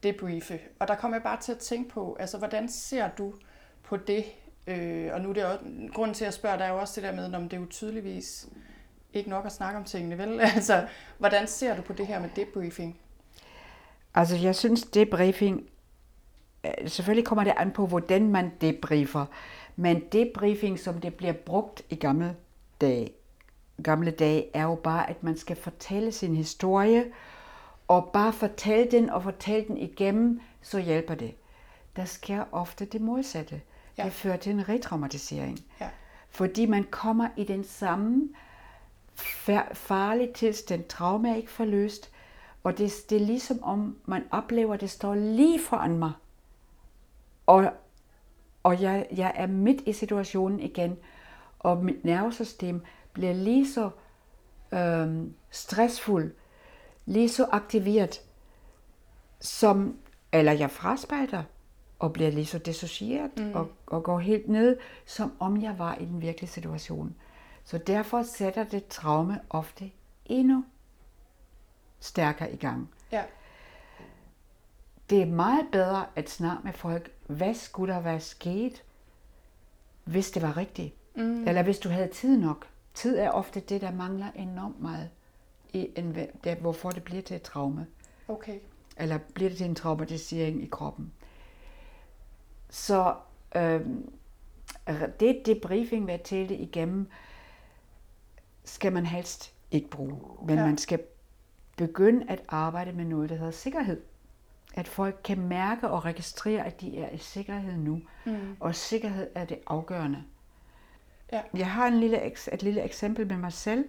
debriefe. 0.02 0.58
Og 0.78 0.88
der 0.88 0.94
kommer 0.94 1.16
jeg 1.16 1.22
bare 1.22 1.40
til 1.40 1.52
at 1.52 1.58
tænke 1.58 1.90
på, 1.90 2.16
altså 2.20 2.38
hvordan 2.38 2.68
ser 2.68 3.08
du 3.18 3.34
på 3.82 3.96
det? 3.96 4.24
Øh, 4.66 5.10
og 5.12 5.20
nu 5.20 5.28
er 5.28 5.32
det 5.32 5.44
også, 5.44 5.64
grunden 5.94 6.14
til 6.14 6.24
at 6.24 6.34
spørge, 6.34 6.58
der 6.58 6.64
er 6.64 6.72
jo 6.72 6.78
også 6.78 7.00
det 7.00 7.08
der 7.08 7.16
med, 7.16 7.34
om 7.34 7.48
det 7.48 7.56
er 7.56 7.60
jo 7.60 7.66
tydeligvis 7.70 8.48
ikke 9.12 9.30
nok 9.30 9.46
at 9.46 9.52
snakke 9.52 9.78
om 9.78 9.84
tingene, 9.84 10.18
vel? 10.18 10.40
Altså, 10.54 10.86
hvordan 11.18 11.46
ser 11.46 11.76
du 11.76 11.82
på 11.82 11.92
det 11.92 12.06
her 12.06 12.20
med 12.20 12.28
debriefing? 12.36 13.00
Altså, 14.14 14.36
jeg 14.36 14.54
synes, 14.54 14.82
debriefing, 14.82 15.68
selvfølgelig 16.86 17.26
kommer 17.26 17.44
det 17.44 17.54
an 17.56 17.70
på, 17.70 17.86
hvordan 17.86 18.28
man 18.28 18.52
debriefer. 18.60 19.26
Men 19.76 20.00
debriefing, 20.12 20.78
som 20.78 21.00
det 21.00 21.14
bliver 21.14 21.32
brugt 21.32 21.82
i 21.90 21.94
gamle 21.94 22.36
dage, 22.80 23.10
gamle 23.82 24.10
dage, 24.10 24.56
er 24.56 24.62
jo 24.62 24.74
bare, 24.74 25.10
at 25.10 25.22
man 25.22 25.36
skal 25.36 25.56
fortælle 25.56 26.12
sin 26.12 26.36
historie, 26.36 27.04
og 27.88 28.10
bare 28.12 28.32
fortælle 28.32 28.90
den 28.90 29.10
og 29.10 29.22
fortælle 29.22 29.68
den 29.68 29.76
igennem, 29.76 30.40
så 30.62 30.78
hjælper 30.78 31.14
det. 31.14 31.34
Der 31.96 32.04
sker 32.04 32.44
ofte 32.52 32.84
det 32.84 33.00
modsatte. 33.00 33.60
Ja. 33.98 34.04
Det 34.04 34.12
fører 34.12 34.36
til 34.36 34.52
en 34.52 34.68
retraumatisering. 34.68 35.58
Ja. 35.80 35.88
Fordi 36.30 36.66
man 36.66 36.84
kommer 36.90 37.28
i 37.36 37.44
den 37.44 37.64
samme 37.64 38.28
farlige 39.72 40.32
tilstand. 40.32 40.84
Trauma 40.84 41.30
er 41.30 41.36
ikke 41.36 41.50
forløst. 41.50 42.10
Og 42.64 42.78
det, 42.78 42.92
det 43.10 43.16
er 43.16 43.26
ligesom 43.26 43.62
om, 43.62 43.96
man 44.06 44.24
oplever, 44.30 44.74
at 44.74 44.80
det 44.80 44.90
står 44.90 45.14
lige 45.14 45.60
foran 45.60 45.98
mig. 45.98 46.12
Og, 47.46 47.72
og 48.62 48.82
jeg, 48.82 49.06
jeg 49.16 49.32
er 49.34 49.46
midt 49.46 49.80
i 49.86 49.92
situationen 49.92 50.60
igen. 50.60 50.96
Og 51.58 51.84
mit 51.84 52.04
nervesystem 52.04 52.84
bliver 53.12 53.32
lige 53.32 53.72
så 53.72 53.90
øhm, 54.72 55.34
stressfuld, 55.50 56.34
lige 57.06 57.28
så 57.28 57.46
aktiveret, 57.52 58.22
som, 59.40 59.98
eller 60.32 60.52
jeg 60.52 60.70
fraspejder 60.70 61.42
og 61.98 62.12
bliver 62.12 62.30
lige 62.30 62.46
så 62.46 62.58
dissocieret 62.58 63.30
mm. 63.36 63.52
og, 63.54 63.70
og 63.86 64.02
går 64.02 64.18
helt 64.18 64.48
ned, 64.48 64.76
som 65.06 65.32
om 65.38 65.62
jeg 65.62 65.78
var 65.78 65.94
i 65.94 66.04
den 66.04 66.20
virkelige 66.20 66.50
situation. 66.50 67.14
Så 67.64 67.78
derfor 67.78 68.22
sætter 68.22 68.64
det 68.64 68.86
traume 68.86 69.40
ofte 69.50 69.90
endnu 70.26 70.64
stærkere 72.00 72.52
i 72.52 72.56
gang. 72.56 72.90
Ja. 73.12 73.22
Det 75.10 75.22
er 75.22 75.26
meget 75.26 75.66
bedre 75.72 76.06
at 76.16 76.30
snakke 76.30 76.62
med 76.64 76.72
folk, 76.72 77.13
hvad 77.26 77.54
skulle 77.54 77.94
der 77.94 78.00
være 78.00 78.20
sket, 78.20 78.84
hvis 80.04 80.30
det 80.30 80.42
var 80.42 80.56
rigtigt. 80.56 80.94
Mm. 81.16 81.48
Eller 81.48 81.62
hvis 81.62 81.78
du 81.78 81.88
havde 81.88 82.08
tid 82.08 82.38
nok. 82.38 82.66
Tid 82.94 83.18
er 83.18 83.30
ofte 83.30 83.60
det, 83.60 83.80
der 83.80 83.92
mangler 83.92 84.30
enormt 84.34 84.80
meget, 84.80 85.10
i 85.72 85.90
en, 85.96 86.16
der, 86.44 86.54
hvorfor 86.54 86.90
det 86.90 87.02
bliver 87.02 87.22
til 87.22 87.36
et 87.36 87.42
traume. 87.42 87.86
Okay. 88.28 88.58
Eller 88.96 89.18
bliver 89.34 89.48
det 89.48 89.58
til 89.58 89.66
en 89.66 89.74
traumatisering 89.74 90.62
i 90.62 90.66
kroppen. 90.66 91.12
Så 92.70 93.14
øh, 93.56 93.80
det 95.20 95.42
debriefing, 95.46 96.04
hvad 96.04 96.18
talte 96.24 96.56
igennem, 96.56 97.08
skal 98.64 98.92
man 98.92 99.06
helst 99.06 99.54
ikke 99.70 99.90
bruge. 99.90 100.18
Men 100.46 100.58
ja. 100.58 100.66
man 100.66 100.78
skal 100.78 101.02
begynde 101.76 102.26
at 102.28 102.42
arbejde 102.48 102.92
med 102.92 103.04
noget, 103.04 103.30
der 103.30 103.36
hedder 103.36 103.50
sikkerhed. 103.50 104.00
At 104.76 104.88
folk 104.88 105.20
kan 105.24 105.40
mærke 105.40 105.88
og 105.88 106.04
registrere, 106.04 106.66
at 106.66 106.80
de 106.80 106.98
er 106.98 107.10
i 107.10 107.18
sikkerhed 107.18 107.76
nu. 107.76 108.00
Mm. 108.24 108.56
Og 108.60 108.74
sikkerhed 108.74 109.30
er 109.34 109.44
det 109.44 109.58
afgørende. 109.66 110.24
Ja. 111.32 111.40
Jeg 111.54 111.70
har 111.70 111.86
en 111.86 112.00
lille, 112.00 112.32
et 112.52 112.62
lille 112.62 112.82
eksempel 112.82 113.26
med 113.26 113.36
mig 113.36 113.52
selv. 113.52 113.84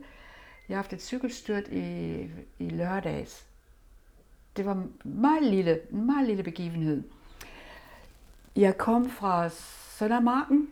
Jeg 0.70 0.78
har 0.78 0.82
haft 0.82 0.94
et 0.94 1.02
cykelstyrt 1.02 1.68
i, 1.68 2.30
i 2.60 2.70
lørdags. 2.70 3.46
Det 4.58 4.66
var 4.66 4.88
meget 5.04 5.44
lille, 5.44 5.80
en 5.92 6.06
meget 6.06 6.28
lille 6.28 6.44
begivenhed. 6.44 7.04
Jeg 8.56 8.78
kom 8.78 9.10
fra 9.10 9.50
Søndermarken 9.98 10.70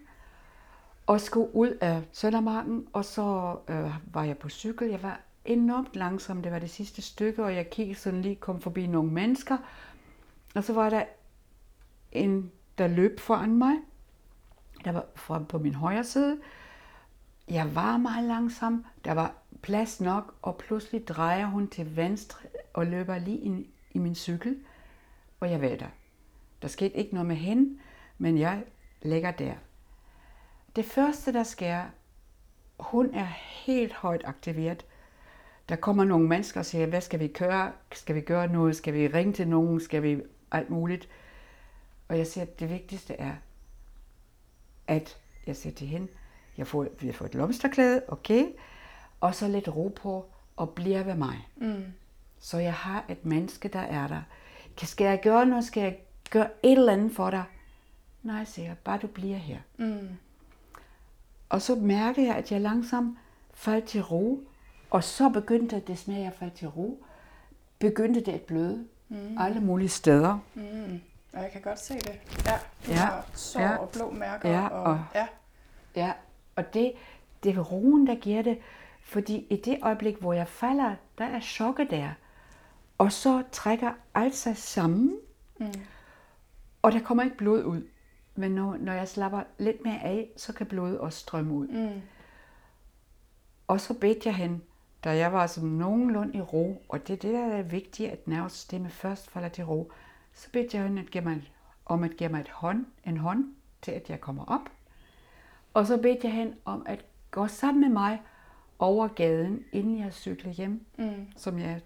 og 1.07 1.21
skulle 1.21 1.55
ud 1.55 1.77
af 1.81 2.01
Søndermarken, 2.11 2.87
og 2.93 3.05
så 3.05 3.57
øh, 3.67 3.91
var 4.13 4.23
jeg 4.23 4.37
på 4.37 4.49
cykel. 4.49 4.89
Jeg 4.89 5.03
var 5.03 5.19
enormt 5.45 5.95
langsom, 5.95 6.41
det 6.41 6.51
var 6.51 6.59
det 6.59 6.69
sidste 6.69 7.01
stykke, 7.01 7.43
og 7.43 7.55
jeg 7.55 7.69
kiggede 7.69 7.99
sådan 7.99 8.21
lige, 8.21 8.35
kom 8.35 8.61
forbi 8.61 8.87
nogle 8.87 9.11
mennesker, 9.11 9.57
og 10.53 10.63
så 10.63 10.73
var 10.73 10.89
der 10.89 11.03
en, 12.11 12.51
der 12.77 12.87
løb 12.87 13.19
foran 13.19 13.57
mig, 13.57 13.75
der 14.85 14.91
var 14.91 15.05
fra 15.15 15.39
på 15.39 15.57
min 15.57 15.75
højre 15.75 16.03
side. 16.03 16.39
Jeg 17.47 17.75
var 17.75 17.97
meget 17.97 18.23
langsom, 18.23 18.85
der 19.05 19.13
var 19.13 19.33
plads 19.61 20.01
nok, 20.01 20.35
og 20.41 20.57
pludselig 20.57 21.07
drejer 21.07 21.45
hun 21.45 21.67
til 21.67 21.95
venstre 21.95 22.39
og 22.73 22.87
løber 22.87 23.17
lige 23.17 23.37
ind 23.37 23.65
i 23.91 23.99
min 23.99 24.15
cykel, 24.15 24.59
og 25.39 25.51
jeg 25.51 25.61
vælter. 25.61 25.87
Der 26.61 26.67
skete 26.67 26.97
ikke 26.97 27.13
noget 27.13 27.27
med 27.27 27.35
hende, 27.35 27.79
men 28.17 28.37
jeg 28.37 28.63
ligger 29.01 29.31
der. 29.31 29.53
Det 30.75 30.85
første, 30.85 31.33
der 31.33 31.43
sker, 31.43 31.83
hun 32.79 33.13
er 33.13 33.27
helt 33.65 33.93
højt 33.93 34.21
aktiveret. 34.25 34.85
Der 35.69 35.75
kommer 35.75 36.03
nogle 36.03 36.27
mennesker 36.27 36.59
og 36.59 36.65
siger, 36.65 36.85
hvad 36.85 37.01
skal 37.01 37.19
vi 37.19 37.27
køre? 37.27 37.71
Skal 37.91 38.15
vi 38.15 38.21
gøre 38.21 38.47
noget? 38.47 38.75
Skal 38.75 38.93
vi 38.93 39.07
ringe 39.07 39.33
til 39.33 39.47
nogen? 39.47 39.79
Skal 39.79 40.03
vi 40.03 40.21
alt 40.53 40.69
muligt? 40.69 41.09
Og 42.07 42.17
jeg 42.17 42.27
siger, 42.27 42.43
at 42.43 42.59
det 42.59 42.69
vigtigste 42.69 43.13
er, 43.13 43.35
at 44.87 45.17
jeg 45.47 45.55
siger 45.55 45.75
til 45.75 45.87
hende, 45.87 46.07
jeg 46.57 46.67
får, 46.67 46.87
vi 46.99 47.07
har 47.07 47.13
fået 47.13 47.29
et 47.29 47.35
lomsterklæde, 47.35 48.01
okay, 48.07 48.45
og 49.19 49.35
så 49.35 49.47
lidt 49.47 49.67
ro 49.67 49.93
på, 49.95 50.25
og 50.55 50.69
bliver 50.69 51.03
ved 51.03 51.15
mig. 51.15 51.47
Mm. 51.55 51.83
Så 52.39 52.57
jeg 52.57 52.73
har 52.73 53.05
et 53.09 53.25
menneske, 53.25 53.67
der 53.67 53.79
er 53.79 54.07
der. 54.07 54.21
Skal 54.83 55.05
jeg 55.05 55.21
gøre 55.21 55.45
noget? 55.45 55.65
Skal 55.65 55.83
jeg 55.83 55.99
gøre 56.29 56.49
et 56.63 56.71
eller 56.71 56.93
andet 56.93 57.15
for 57.15 57.29
dig? 57.29 57.43
Nej, 58.23 58.45
siger 58.45 58.67
jeg, 58.67 58.77
bare 58.77 58.97
du 58.97 59.07
bliver 59.07 59.37
her. 59.37 59.59
Mm. 59.77 60.09
Og 61.49 61.61
så 61.61 61.75
mærker 61.75 62.23
jeg, 62.23 62.35
at 62.35 62.51
jeg 62.51 62.61
langsomt 62.61 63.17
faldt 63.53 63.85
til 63.85 64.01
ro, 64.03 64.43
og 64.89 65.03
så 65.03 65.29
begyndte 65.29 65.75
det, 65.87 65.89
at 65.89 66.07
jeg 66.07 66.33
faldt 66.39 66.53
til 66.53 66.67
ro, 66.67 67.03
begyndte 67.79 68.19
det 68.19 68.31
at 68.31 68.41
bløde 68.41 68.87
mm. 69.13 69.37
alle 69.39 69.61
mulige 69.61 69.89
steder. 69.89 70.39
Mm. 70.53 71.01
Og 71.33 71.43
jeg 71.43 71.51
kan 71.51 71.61
godt 71.61 71.79
se 71.79 71.93
det. 71.93 72.19
Ja, 72.45 72.59
ja. 72.87 73.09
sår 73.33 73.59
ja. 73.59 73.75
og 73.75 73.89
blå 73.89 74.11
mærker. 74.11 74.49
Ja, 74.49 74.67
og, 74.67 74.83
og, 74.83 75.05
ja. 75.15 75.27
ja. 75.95 76.13
og 76.55 76.73
det, 76.73 76.93
det 77.43 77.55
er 77.57 77.61
roen, 77.61 78.07
der 78.07 78.15
giver 78.15 78.41
det. 78.41 78.59
Fordi 79.01 79.47
i 79.49 79.55
det 79.55 79.79
øjeblik, 79.81 80.17
hvor 80.17 80.33
jeg 80.33 80.47
falder, 80.47 80.95
der 81.17 81.25
er 81.25 81.39
chokket 81.39 81.87
der. 81.89 82.09
Og 82.97 83.11
så 83.11 83.43
trækker 83.51 83.91
alt 84.15 84.35
sig 84.35 84.57
sammen, 84.57 85.17
mm. 85.59 85.73
og 86.81 86.91
der 86.91 86.99
kommer 86.99 87.23
ikke 87.23 87.37
blod 87.37 87.63
ud. 87.63 87.87
men 88.35 88.51
når, 88.51 88.77
når 88.77 88.93
jeg 88.93 89.07
slapper 89.07 89.43
lidt 89.57 89.83
mere 89.83 90.03
af, 90.03 90.29
så 90.37 90.53
kan 90.53 90.65
blodet 90.65 90.99
også 90.99 91.19
strømme 91.19 91.53
ud. 91.53 91.67
Mm. 91.67 92.01
Og 93.67 93.81
så 93.81 93.93
bedte 93.93 94.21
jeg 94.25 94.35
hende, 94.35 94.59
da 95.03 95.15
jeg 95.17 95.33
var 95.33 95.47
sådan 95.47 95.69
nogenlunde 95.69 96.37
i 96.37 96.41
ro, 96.41 96.83
og 96.89 97.07
det 97.07 97.13
er 97.13 97.17
det, 97.17 97.33
der 97.33 97.45
er 97.45 97.61
vigtigt, 97.61 98.11
at 98.11 98.27
nervesystemet 98.27 98.91
først 98.91 99.29
falder 99.31 99.49
til 99.49 99.65
ro, 99.65 99.91
så 100.33 100.47
bedte 100.51 100.77
jeg 100.77 100.85
hende 100.87 101.01
at 101.01 101.11
give 101.11 101.23
mig, 101.23 101.51
om 101.85 102.03
at 102.03 102.17
give 102.17 102.29
mig 102.29 102.39
et 102.41 102.49
hånd, 102.49 102.85
en 103.05 103.17
hånd 103.17 103.53
til, 103.81 103.91
at 103.91 104.09
jeg 104.09 104.21
kommer 104.21 104.45
op. 104.45 104.69
Og 105.73 105.87
så 105.87 105.97
bedte 105.97 106.27
jeg 106.27 106.33
hende 106.33 106.55
om 106.65 106.83
at 106.85 107.05
gå 107.31 107.47
sammen 107.47 107.81
med 107.81 107.89
mig 107.89 108.21
over 108.79 109.07
gaden, 109.07 109.63
inden 109.71 109.99
jeg 109.99 110.13
cyklede 110.13 110.53
hjem, 110.55 110.85
Mm. 110.97 111.27
som 111.37 111.59
jeg 111.59 111.71
er 111.71 111.75
et 111.75 111.83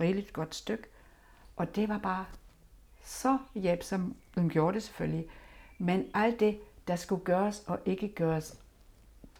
rigeligt 0.00 0.32
godt 0.32 0.54
stykke. 0.54 0.84
Og 1.56 1.76
det 1.76 1.88
var 1.88 1.98
bare 1.98 2.24
så 3.04 3.38
hjælpsomt. 3.54 4.16
Hun 4.36 4.48
gjorde 4.48 4.74
det 4.74 4.82
selvfølgelig. 4.82 5.26
Men 5.78 6.06
alt 6.14 6.40
det, 6.40 6.60
der 6.88 6.96
skulle 6.96 7.24
gøres 7.24 7.64
og 7.66 7.78
ikke 7.86 8.08
gøres, 8.08 8.58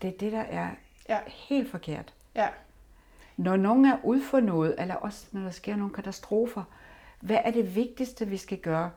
det 0.02 0.14
er 0.14 0.18
det, 0.18 0.32
der 0.32 0.40
er 0.40 0.70
Ja. 1.08 1.18
helt 1.26 1.70
forkert. 1.70 2.14
Ja. 2.34 2.48
Når 3.42 3.56
nogen 3.56 3.84
er 3.84 3.98
ude 4.04 4.22
for 4.22 4.40
noget, 4.40 4.74
eller 4.78 4.94
også 4.94 5.26
når 5.32 5.40
der 5.40 5.50
sker 5.50 5.76
nogle 5.76 5.94
katastrofer, 5.94 6.62
hvad 7.20 7.38
er 7.44 7.50
det 7.50 7.74
vigtigste, 7.74 8.28
vi 8.28 8.36
skal 8.36 8.58
gøre? 8.58 8.90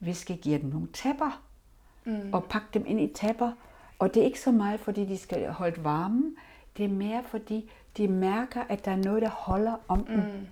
Vi 0.00 0.14
skal 0.14 0.36
give 0.36 0.58
dem 0.58 0.70
nogle 0.70 0.88
tæpper, 0.92 1.42
mm. 2.04 2.32
og 2.32 2.44
pakke 2.44 2.66
dem 2.74 2.84
ind 2.86 3.00
i 3.00 3.12
tæpper. 3.14 3.52
Og 3.98 4.14
det 4.14 4.20
er 4.20 4.24
ikke 4.24 4.40
så 4.40 4.52
meget, 4.52 4.80
fordi 4.80 5.04
de 5.04 5.18
skal 5.18 5.50
holde 5.50 5.84
varmen. 5.84 6.36
Det 6.76 6.84
er 6.84 6.88
mere, 6.88 7.24
fordi 7.24 7.70
de 7.96 8.08
mærker, 8.08 8.62
at 8.68 8.84
der 8.84 8.90
er 8.90 8.96
noget, 8.96 9.22
der 9.22 9.30
holder 9.30 9.76
om 9.88 10.04
dem. 10.04 10.16
Mm. 10.18 10.46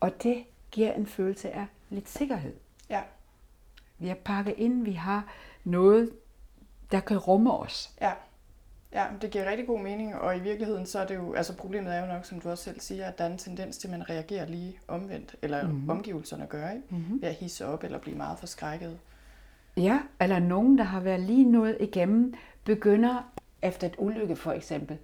Og 0.00 0.22
det 0.22 0.44
giver 0.70 0.92
en 0.92 1.06
følelse 1.06 1.50
af 1.50 1.66
lidt 1.90 2.08
sikkerhed. 2.08 2.54
Ja. 2.90 3.02
Vi 3.98 4.08
har 4.08 4.16
pakket 4.24 4.54
ind, 4.56 4.84
vi 4.84 4.92
har 4.92 5.24
noget, 5.64 6.12
der 6.92 7.00
kan 7.00 7.18
rumme 7.18 7.52
os. 7.52 7.94
Ja. 8.00 8.12
Ja, 8.92 9.04
det 9.22 9.30
giver 9.30 9.50
rigtig 9.50 9.66
god 9.66 9.80
mening, 9.80 10.14
og 10.14 10.36
i 10.36 10.40
virkeligheden 10.40 10.86
så 10.86 10.98
er 10.98 11.06
det 11.06 11.14
jo, 11.14 11.34
altså 11.34 11.56
problemet 11.56 11.94
er 11.94 12.00
jo 12.00 12.06
nok, 12.06 12.24
som 12.24 12.40
du 12.40 12.50
også 12.50 12.64
selv 12.64 12.80
siger, 12.80 13.06
at 13.06 13.18
der 13.18 13.24
er 13.24 13.28
en 13.28 13.38
tendens 13.38 13.78
til, 13.78 13.88
at 13.88 13.92
man 13.98 14.10
reagerer 14.10 14.46
lige 14.46 14.78
omvendt, 14.88 15.36
eller 15.42 15.62
Mhm. 15.62 15.72
mm-hmm. 15.72 15.90
omgivelserne 15.90 16.46
gør, 16.46 16.70
ikke? 16.70 16.82
Mm-hmm. 16.90 17.22
Ved 17.22 17.28
at 17.28 17.34
hisse 17.34 17.66
op 17.66 17.84
eller 17.84 17.98
blive 17.98 18.16
meget 18.16 18.38
forskrækket. 18.38 18.98
Ja, 19.76 19.98
eller 20.20 20.38
nogen, 20.38 20.78
der 20.78 20.84
har 20.84 21.00
været 21.00 21.20
lige 21.20 21.44
noget 21.44 21.76
igennem, 21.80 22.34
begynder 22.64 23.30
efter 23.62 23.86
et 23.86 23.94
ulykke 23.98 24.36
for 24.36 24.52
eksempel, 24.52 24.98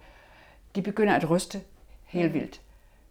de 0.75 0.81
begynder 0.81 1.13
at 1.13 1.29
ryste 1.29 1.61
helt 2.05 2.33
vildt. 2.33 2.61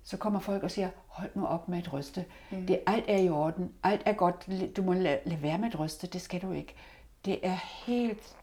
Så 0.04 0.16
kommer 0.16 0.40
folk 0.40 0.62
og 0.62 0.70
siger, 0.70 0.88
hold 1.06 1.30
nu 1.34 1.46
op 1.46 1.68
med 1.68 1.78
at 1.78 1.92
ryste. 1.92 2.24
Mm. 2.50 2.66
Det, 2.66 2.80
alt 2.86 3.04
er 3.08 3.18
i 3.18 3.28
orden, 3.28 3.72
alt 3.82 4.02
er 4.06 4.12
godt, 4.12 4.48
du 4.76 4.82
må 4.82 4.92
lade, 4.92 5.18
lade 5.24 5.42
være 5.42 5.58
med 5.58 5.68
at 5.68 5.80
ryste, 5.80 6.06
det 6.06 6.20
skal 6.20 6.42
du 6.42 6.52
ikke. 6.52 6.74
Det 7.24 7.38
er 7.42 7.56
helt, 7.86 8.36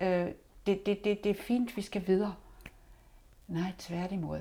øh, 0.00 0.26
det, 0.66 0.86
det, 0.86 1.04
det, 1.04 1.24
det 1.24 1.30
er 1.30 1.42
fint, 1.42 1.76
vi 1.76 1.82
skal 1.82 2.06
videre. 2.06 2.34
Nej, 3.48 3.72
tværtimod. 3.78 4.40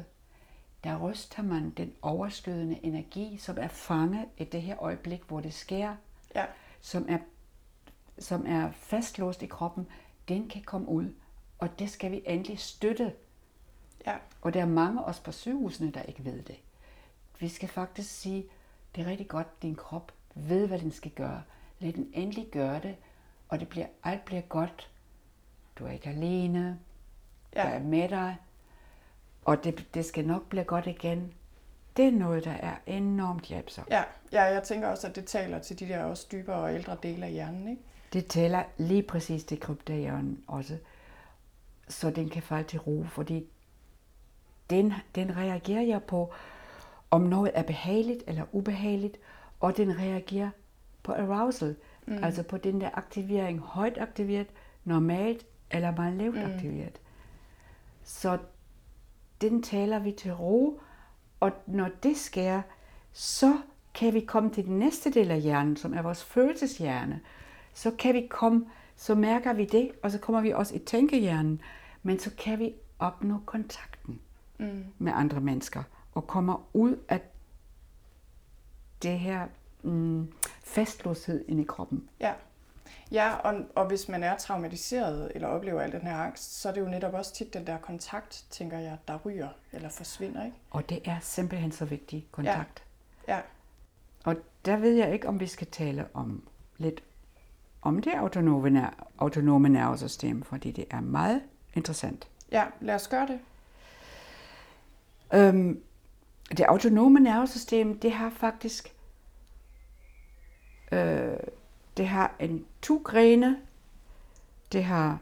Der 0.83 0.97
ryster 1.09 1.43
man 1.43 1.69
den 1.69 1.93
overskydende 2.01 2.79
energi, 2.85 3.37
som 3.37 3.57
er 3.59 3.67
fanget 3.67 4.25
i 4.37 4.43
det 4.43 4.61
her 4.61 4.83
øjeblik, 4.83 5.21
hvor 5.23 5.39
det 5.39 5.53
sker, 5.53 5.95
Ja. 6.35 6.45
som 6.81 7.05
er, 7.09 7.17
som 8.19 8.45
er 8.47 8.71
fastlåst 8.71 9.41
i 9.41 9.45
kroppen, 9.45 9.87
den 10.27 10.49
kan 10.49 10.61
komme 10.63 10.87
ud. 10.89 11.13
Og 11.59 11.79
det 11.79 11.89
skal 11.89 12.11
vi 12.11 12.21
endelig 12.25 12.59
støtte. 12.59 13.13
Ja. 14.05 14.15
Og 14.41 14.53
der 14.53 14.61
er 14.61 14.65
mange 14.65 15.03
også 15.03 15.23
på 15.23 15.31
sygehusene, 15.31 15.91
der 15.91 16.01
ikke 16.01 16.25
ved 16.25 16.41
det. 16.41 16.55
Vi 17.39 17.47
skal 17.49 17.69
faktisk 17.69 18.09
sige, 18.09 18.45
det 18.95 19.03
er 19.03 19.09
rigtig 19.09 19.27
godt, 19.27 19.61
din 19.61 19.75
krop 19.75 20.11
ved, 20.35 20.67
hvad 20.67 20.79
den 20.79 20.91
skal 20.91 21.11
gøre. 21.11 21.43
Lad 21.79 21.93
den 21.93 22.11
endelig 22.13 22.47
gøre 22.51 22.79
det, 22.81 22.95
og 23.49 23.59
det 23.59 23.69
bliver, 23.69 23.87
alt 24.03 24.25
bliver 24.25 24.41
godt. 24.41 24.89
Du 25.79 25.85
er 25.85 25.91
ikke 25.91 26.09
alene. 26.09 26.79
Ja. 27.55 27.67
Jeg 27.67 27.75
er 27.75 27.83
med 27.83 28.09
dig. 28.09 28.35
Og 29.45 29.63
det, 29.63 29.87
det 29.93 30.05
skal 30.05 30.25
nok 30.27 30.49
blive 30.49 30.63
godt 30.63 30.87
igen. 30.87 31.33
Det 31.97 32.07
er 32.07 32.11
noget, 32.11 32.45
der 32.45 32.51
er 32.51 32.75
enormt 32.85 33.43
hjælpsomt. 33.43 33.89
Ja. 33.89 34.03
ja, 34.31 34.43
jeg 34.43 34.63
tænker 34.63 34.87
også, 34.87 35.07
at 35.07 35.15
det 35.15 35.25
taler 35.25 35.59
til 35.59 35.79
de 35.79 35.87
der 35.87 36.03
også 36.03 36.27
dybere 36.31 36.55
og 36.55 36.73
ældre 36.73 36.97
dele 37.03 37.25
af 37.25 37.31
hjernen, 37.31 37.67
ikke? 37.67 37.81
Det 38.13 38.27
tæller 38.27 38.63
lige 38.77 39.03
præcis 39.03 39.43
det 39.43 39.59
kryptahjernen 39.59 40.43
også. 40.47 40.77
Så 41.87 42.09
den 42.09 42.29
kan 42.29 42.41
falde 42.43 42.67
til 42.67 42.79
ro, 42.79 43.03
fordi 43.03 43.45
den, 44.69 44.93
den 45.15 45.37
reagerer 45.37 45.81
jeg 45.81 46.03
på, 46.03 46.33
om 47.11 47.21
noget 47.21 47.51
er 47.53 47.63
behageligt 47.63 48.23
eller 48.27 48.43
ubehageligt, 48.51 49.17
og 49.59 49.77
den 49.77 49.99
reagerer 49.99 50.49
på 51.03 51.11
arousal, 51.11 51.75
mm. 52.05 52.23
altså 52.23 52.43
på 52.43 52.57
den 52.57 52.81
der 52.81 52.89
aktivering, 52.93 53.59
højt 53.59 53.97
aktiveret, 53.97 54.47
normalt 54.83 55.45
eller 55.71 55.95
meget 55.95 56.13
lavt 56.13 56.35
mm. 56.35 56.41
aktiveret. 56.53 57.01
Så 58.03 58.37
den 59.41 59.63
taler 59.63 59.99
vi 59.99 60.11
til 60.11 60.33
ro, 60.33 60.81
og 61.39 61.51
når 61.67 61.89
det 62.03 62.17
sker, 62.17 62.61
så 63.13 63.57
kan 63.93 64.13
vi 64.13 64.19
komme 64.19 64.49
til 64.49 64.65
den 64.65 64.79
næste 64.79 65.11
del 65.11 65.31
af 65.31 65.41
hjernen, 65.41 65.77
som 65.77 65.93
er 65.93 66.01
vores 66.01 66.23
følelseshjerne. 66.23 67.19
Så 67.73 67.91
kan 67.91 68.13
vi 68.13 68.27
komme, 68.29 68.65
så 68.95 69.15
mærker 69.15 69.53
vi 69.53 69.65
det, 69.65 69.91
og 70.03 70.11
så 70.11 70.19
kommer 70.19 70.41
vi 70.41 70.51
også 70.51 70.75
i 70.75 70.79
tænkehjernen, 70.79 71.61
men 72.03 72.19
så 72.19 72.31
kan 72.37 72.59
vi 72.59 72.73
opnå 72.99 73.37
kontakten 73.45 74.19
Mm. 74.59 74.85
med 74.97 75.11
andre 75.15 75.41
mennesker, 75.41 75.83
og 76.13 76.27
kommer 76.27 76.69
ud 76.73 76.95
af 77.09 77.21
det 79.03 79.19
her 79.19 79.47
mm, 79.83 80.31
fastlåshed 80.63 81.45
inde 81.47 81.61
i 81.61 81.65
kroppen. 81.65 82.09
Ja. 82.19 82.33
Ja, 83.11 83.35
og, 83.35 83.65
og 83.75 83.85
hvis 83.87 84.09
man 84.09 84.23
er 84.23 84.37
traumatiseret 84.37 85.31
eller 85.35 85.47
oplever 85.47 85.81
al 85.81 85.91
den 85.91 86.01
her 86.01 86.15
angst, 86.15 86.61
så 86.61 86.69
er 86.69 86.73
det 86.73 86.81
jo 86.81 86.87
netop 86.87 87.13
også 87.13 87.33
tit 87.33 87.53
den 87.53 87.67
der 87.67 87.77
kontakt, 87.77 88.45
tænker 88.49 88.79
jeg, 88.79 88.97
der 89.07 89.17
ryger 89.25 89.49
eller 89.71 89.89
forsvinder, 89.89 90.45
ikke? 90.45 90.57
Og 90.69 90.89
det 90.89 90.99
er 91.05 91.17
simpelthen 91.21 91.71
så 91.71 91.85
vigtig 91.85 92.27
kontakt. 92.31 92.83
Ja. 93.27 93.39
Og 94.23 94.35
der 94.65 94.77
ved 94.77 94.93
jeg 94.93 95.13
ikke, 95.13 95.27
om 95.27 95.39
vi 95.39 95.47
skal 95.47 95.67
tale 95.67 96.07
om 96.13 96.43
lidt 96.77 97.03
om 97.81 98.01
det 98.01 98.13
autonome, 98.13 98.89
autonome 99.19 99.69
nervesystem, 99.69 100.43
fordi 100.43 100.71
det 100.71 100.85
er 100.89 101.01
meget 101.01 101.41
interessant. 101.73 102.27
Ja, 102.51 102.65
lad 102.81 102.95
os 102.95 103.07
gøre 103.07 103.27
det. 103.27 103.39
Øhm, 105.33 105.83
det 106.49 106.59
autonome 106.59 107.19
nervesystem, 107.19 107.99
det 107.99 108.11
har 108.11 108.29
faktisk 108.29 108.95
øh, 110.91 111.37
det 111.99 112.07
har 112.07 112.35
en 112.39 112.65
to 112.81 113.01
grene, 113.05 113.57
det 114.71 114.83
har 114.83 115.19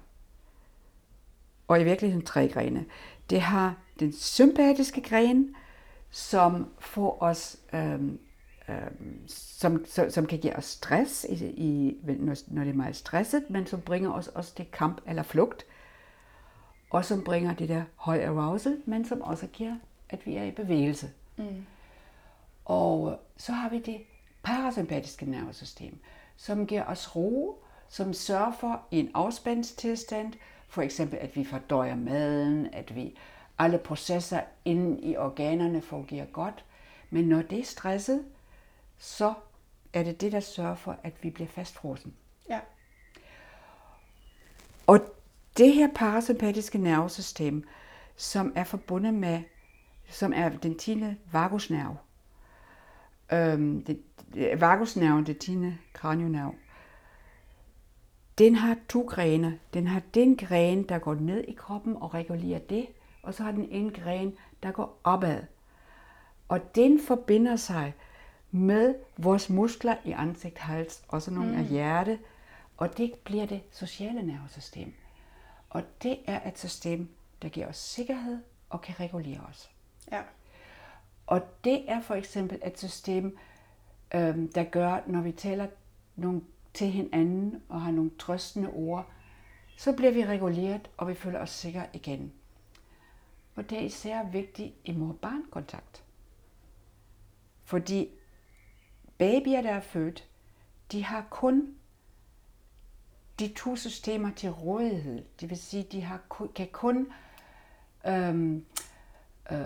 og 1.68 1.82
i 1.82 1.84
virkeligheden 1.84 2.26
tre 2.26 2.48
grene. 2.48 2.86
Det 3.30 3.42
har 3.42 3.76
den 4.00 4.14
sympatiske 4.14 5.02
gren, 5.02 5.56
som 6.12 6.68
får 6.80 7.18
os, 7.22 7.58
øhm, 7.74 8.20
øhm, 8.70 9.28
som, 9.28 9.86
som, 9.86 10.10
som 10.10 10.26
kan 10.26 10.40
give 10.40 10.56
os 10.56 10.66
stress, 10.66 11.26
i, 11.30 11.46
i, 11.46 11.98
når, 12.04 12.36
når 12.48 12.64
det 12.64 12.72
er 12.72 12.76
meget 12.76 12.96
stresset, 12.96 13.50
men 13.50 13.66
som 13.66 13.82
bringer 13.82 14.12
os 14.12 14.28
også 14.28 14.56
til 14.56 14.66
kamp 14.72 15.02
eller 15.08 15.24
flugt, 15.24 15.66
og 16.90 17.06
som 17.06 17.24
bringer 17.24 17.54
det 17.54 17.70
der 17.70 17.84
høj 17.96 18.24
arousal, 18.24 18.82
men 18.86 19.06
som 19.06 19.22
også 19.22 19.48
giver, 19.48 19.76
at 20.10 20.26
vi 20.26 20.36
er 20.36 20.44
i 20.44 20.52
bevægelse. 20.52 21.10
Mm. 21.38 21.66
Og 22.66 23.20
så 23.38 23.52
har 23.52 23.70
vi 23.70 23.80
det 23.80 24.02
parasympatiske 24.44 25.26
nervesystem, 25.26 26.00
som 26.38 26.68
giver 26.68 26.86
os 26.86 27.16
ro, 27.16 27.64
som 27.90 28.14
sørger 28.14 28.52
for 28.60 28.82
i 28.92 29.00
en 29.00 29.12
afspændingstilstand, 29.14 30.34
for 30.68 30.82
eksempel 30.82 31.20
at 31.20 31.36
vi 31.36 31.44
fordøjer 31.46 31.96
maden, 31.96 32.74
at 32.74 32.96
vi 32.96 33.18
alle 33.60 33.78
processer 33.78 34.42
inde 34.66 35.02
i 35.02 35.18
organerne 35.18 35.82
fungerer 35.82 36.26
godt. 36.26 36.66
Men 37.10 37.26
når 37.26 37.42
det 37.42 37.60
er 37.60 37.64
stresset, 37.64 38.26
så 38.98 39.34
er 39.94 40.04
det 40.04 40.22
det, 40.22 40.32
der 40.32 40.40
sørger 40.40 40.76
for, 40.76 40.96
at 41.04 41.14
vi 41.22 41.30
bliver 41.30 41.48
fastfrosen. 41.48 42.14
Ja. 42.50 42.60
Og 44.88 45.00
det 45.58 45.74
her 45.74 45.88
parasympatiske 45.96 46.78
nervesystem, 46.78 47.68
som 48.16 48.54
er 48.56 48.64
forbundet 48.64 49.14
med, 49.14 49.42
som 50.10 50.34
er 50.36 50.50
den 50.50 50.78
10. 50.78 51.04
vagusnerve, 51.32 51.98
øhm, 53.32 53.84
det, 53.84 54.02
det, 54.34 54.62
vagusnerven, 54.62 55.26
det 55.26 55.38
10. 55.38 55.58
kranionerv, 55.94 56.54
den 58.38 58.56
har 58.56 58.78
to 58.90 59.02
grene. 59.02 59.60
Den 59.74 59.88
har 59.88 60.02
den 60.14 60.38
gren, 60.38 60.84
der 60.84 61.00
går 61.00 61.16
ned 61.16 61.44
i 61.44 61.54
kroppen 61.54 61.96
og 61.96 62.14
regulerer 62.14 62.60
det, 62.60 62.88
og 63.24 63.34
så 63.34 63.44
har 63.44 63.52
den 63.52 63.70
en 63.72 63.92
gren, 63.92 64.38
der 64.64 64.72
går 64.72 65.02
opad. 65.04 65.44
Og 66.48 66.76
den 66.76 67.00
forbinder 67.08 67.56
sig 67.56 67.94
med 68.52 68.96
vores 69.18 69.50
muskler 69.50 69.96
i 70.06 70.12
ansigt, 70.12 70.58
hals, 70.58 71.04
også 71.08 71.32
nogle 71.32 71.52
mm. 71.52 71.58
af 71.58 71.66
hjerte, 71.66 72.20
og 72.78 72.98
det 72.98 73.14
bliver 73.24 73.46
det 73.46 73.62
sociale 73.72 74.22
nervesystem. 74.22 74.94
Og 75.70 75.84
det 76.04 76.18
er 76.26 76.48
et 76.48 76.60
system, 76.60 77.10
der 77.42 77.50
giver 77.50 77.68
os 77.68 77.78
sikkerhed 77.78 78.40
og 78.70 78.82
kan 78.82 79.00
regulere 79.00 79.42
os. 79.50 79.70
Ja. 80.12 80.22
Og 81.28 81.42
det 81.64 81.92
er 81.92 82.02
for 82.02 82.16
eksempel 82.16 82.62
et 82.66 82.80
system, 82.80 83.38
øh, 84.16 84.38
der 84.56 84.64
gør, 84.64 85.02
når 85.08 85.22
vi 85.22 85.32
taler 85.32 85.68
nogle 86.16 86.42
til 86.74 86.88
hinanden 86.88 87.62
og 87.70 87.82
har 87.82 87.92
nogle 87.92 88.12
trøstende 88.20 88.70
ord, 88.70 89.12
så 89.78 89.94
bliver 89.94 90.12
vi 90.12 90.26
reguleret, 90.26 90.90
og 90.98 91.08
vi 91.08 91.14
føler 91.14 91.40
os 91.40 91.50
sikre 91.50 91.88
igen. 91.94 92.34
Og 93.56 93.70
det 93.70 93.78
er 93.78 93.82
især 93.82 94.24
vigtigt 94.24 94.74
i 94.86 94.92
mor-barn-kontakt. 94.92 96.04
Fordi 97.64 98.10
babyer, 99.18 99.62
der 99.62 99.72
er 99.72 99.80
født, 99.80 100.28
de 100.92 101.04
har 101.04 101.26
kun 101.30 101.76
de 103.40 103.48
to 103.48 103.76
systemer 103.76 104.32
til 104.36 104.50
rådighed. 104.50 105.26
Det 105.40 105.50
vil 105.50 105.58
sige, 105.58 105.84
de 105.84 106.02
har, 106.02 106.50
kan 106.56 106.68
kun 106.72 107.08
øhm, 108.08 108.66
øh, 109.52 109.58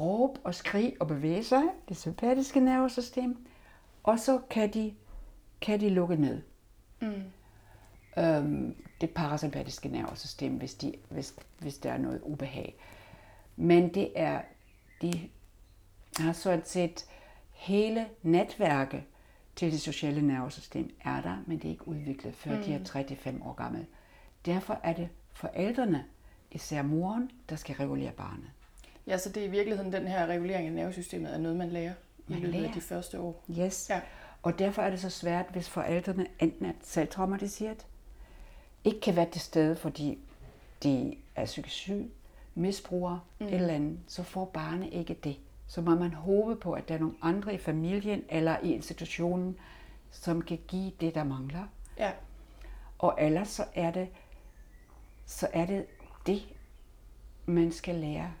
råbe 0.00 0.40
og 0.44 0.54
skrige 0.54 0.96
og 1.00 1.08
bevæge 1.08 1.44
sig, 1.44 1.62
det 1.88 1.96
sympatiske 1.96 2.60
nervesystem, 2.60 3.46
og 4.02 4.18
så 4.18 4.40
kan 4.50 4.74
de, 4.74 4.94
kan 5.60 5.80
de 5.80 5.90
lukke 5.90 6.16
ned. 6.16 6.42
Mm. 7.00 7.22
Øhm, 8.18 8.76
det 9.00 9.10
parasympatiske 9.10 9.88
nervesystem, 9.88 10.56
hvis, 10.56 10.74
de, 10.74 10.94
hvis, 11.08 11.34
hvis 11.58 11.78
der 11.78 11.92
er 11.92 11.98
noget 11.98 12.20
ubehag. 12.22 12.74
Men 13.56 13.94
det 13.94 14.12
er, 14.14 14.42
de 15.02 15.28
har 16.18 16.32
sådan 16.32 16.64
set 16.64 17.06
hele 17.50 18.06
netværket 18.22 19.02
til 19.56 19.72
det 19.72 19.80
sociale 19.80 20.22
nervesystem 20.22 20.90
er 21.04 21.20
der, 21.20 21.36
men 21.46 21.58
det 21.58 21.64
er 21.64 21.70
ikke 21.70 21.88
udviklet, 21.88 22.34
før 22.34 22.56
mm. 22.56 22.62
de 22.62 22.74
er 22.74 22.84
35 22.84 23.38
mm. 23.38 23.46
år 23.46 23.52
gamle. 23.52 23.86
Derfor 24.46 24.80
er 24.82 24.92
det 24.92 25.08
forældrene, 25.32 26.04
især 26.50 26.82
moren, 26.82 27.30
der 27.48 27.56
skal 27.56 27.76
regulere 27.76 28.12
barnet. 28.12 28.50
Ja, 29.08 29.18
så 29.18 29.28
det 29.28 29.42
er 29.42 29.46
i 29.46 29.50
virkeligheden 29.50 29.92
den 29.92 30.06
her 30.06 30.26
regulering 30.26 30.66
af 30.66 30.72
nervesystemet 30.72 31.34
er 31.34 31.38
noget, 31.38 31.56
man 31.56 31.68
lærer 31.68 31.92
man 32.26 32.38
i 32.38 32.40
løbet 32.40 32.54
lærer. 32.54 32.68
af 32.68 32.74
de 32.74 32.80
første 32.80 33.20
år. 33.20 33.44
Yes. 33.58 33.90
Ja. 33.90 34.00
Og 34.42 34.58
derfor 34.58 34.82
er 34.82 34.90
det 34.90 35.00
så 35.00 35.10
svært, 35.10 35.46
hvis 35.52 35.68
forældrene 35.68 36.26
enten 36.38 36.66
er 36.66 36.72
selvtraumatiseret, 36.82 37.86
ikke 38.84 39.00
kan 39.00 39.16
være 39.16 39.30
til 39.30 39.40
stede, 39.40 39.76
fordi 39.76 40.18
de 40.82 41.16
er 41.36 41.44
psykisk 41.44 41.74
syge, 41.74 42.10
misbruger 42.54 43.26
mm. 43.38 43.46
et 43.46 43.54
eller 43.54 43.74
andet, 43.74 43.98
så 44.06 44.22
får 44.22 44.44
barnet 44.44 44.88
ikke 44.92 45.14
det. 45.24 45.36
Så 45.66 45.80
må 45.80 45.94
man 45.94 46.12
håbe 46.12 46.56
på, 46.56 46.72
at 46.72 46.88
der 46.88 46.94
er 46.94 46.98
nogle 46.98 47.14
andre 47.22 47.54
i 47.54 47.58
familien 47.58 48.24
eller 48.28 48.56
i 48.62 48.72
institutionen, 48.72 49.58
som 50.10 50.42
kan 50.42 50.58
give 50.68 50.92
det, 51.00 51.14
der 51.14 51.24
mangler. 51.24 51.64
Ja. 51.98 52.12
Og 52.98 53.16
ellers 53.20 53.48
så 53.48 53.64
er 53.74 53.90
det, 53.90 54.08
så 55.26 55.48
er 55.52 55.66
det 55.66 55.86
det, 56.26 56.42
man 57.46 57.72
skal 57.72 57.94
lære 57.94 58.32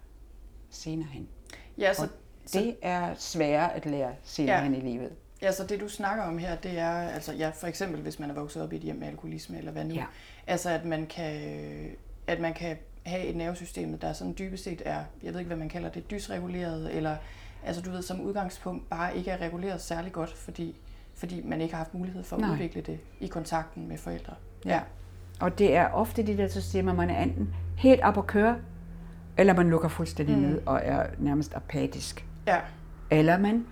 senere 0.70 1.08
hen. 1.08 1.28
Ja, 1.78 1.94
så, 1.94 2.02
og 2.02 2.08
det 2.52 2.76
er 2.82 3.14
sværere 3.14 3.74
at 3.74 3.86
lære 3.86 4.14
senere 4.22 4.56
ja. 4.56 4.62
hen 4.62 4.74
i 4.74 4.80
livet. 4.80 5.12
Ja, 5.42 5.52
så 5.52 5.64
det 5.66 5.80
du 5.80 5.88
snakker 5.88 6.24
om 6.24 6.38
her, 6.38 6.56
det 6.56 6.78
er, 6.78 6.90
altså 6.90 7.32
ja, 7.32 7.50
for 7.50 7.66
eksempel 7.66 8.00
hvis 8.00 8.18
man 8.18 8.30
er 8.30 8.34
vokset 8.34 8.62
op 8.62 8.72
i 8.72 8.76
et 8.76 8.82
hjem 8.82 8.96
med 8.96 9.08
alkoholisme 9.08 9.58
eller 9.58 9.72
hvad 9.72 9.84
nu, 9.84 9.94
ja. 9.94 10.04
altså 10.46 10.70
at 10.70 10.84
man 10.84 11.06
kan, 11.06 11.40
at 12.26 12.40
man 12.40 12.54
kan 12.54 12.76
have 13.06 13.24
et 13.24 13.36
nervesystem, 13.36 13.98
der 13.98 14.12
sådan 14.12 14.34
dybest 14.38 14.64
set 14.64 14.82
er, 14.84 15.04
jeg 15.22 15.32
ved 15.32 15.40
ikke 15.40 15.48
hvad 15.48 15.56
man 15.56 15.68
kalder 15.68 15.88
det, 15.88 16.10
dysreguleret, 16.10 16.96
eller 16.96 17.16
altså 17.64 17.82
du 17.82 17.90
ved, 17.90 18.02
som 18.02 18.20
udgangspunkt 18.20 18.90
bare 18.90 19.16
ikke 19.16 19.30
er 19.30 19.40
reguleret 19.40 19.80
særlig 19.80 20.12
godt, 20.12 20.32
fordi, 20.36 20.76
fordi 21.14 21.42
man 21.44 21.60
ikke 21.60 21.74
har 21.74 21.78
haft 21.78 21.94
mulighed 21.94 22.24
for 22.24 22.36
at 22.36 22.42
Nej. 22.42 22.52
udvikle 22.52 22.80
det 22.80 22.98
i 23.20 23.26
kontakten 23.26 23.88
med 23.88 23.98
forældre. 23.98 24.34
Ja. 24.64 24.70
ja. 24.70 24.80
Og 25.40 25.58
det 25.58 25.76
er 25.76 25.88
ofte 25.88 26.26
de 26.26 26.36
der 26.36 26.48
systemer, 26.48 26.94
man 26.94 27.10
er 27.10 27.22
enten 27.22 27.54
helt 27.76 28.00
op 28.00 28.18
at 28.18 28.26
køre, 28.26 28.58
eller 29.38 29.54
man 29.54 29.70
lukker 29.70 29.88
fuldstændig 29.88 30.36
mm. 30.36 30.42
ned 30.42 30.62
og 30.66 30.80
er 30.84 31.06
nærmest 31.18 31.54
apatisk. 31.54 32.26
Ja. 32.46 32.60
Eller 33.10 33.38
man 33.38 33.66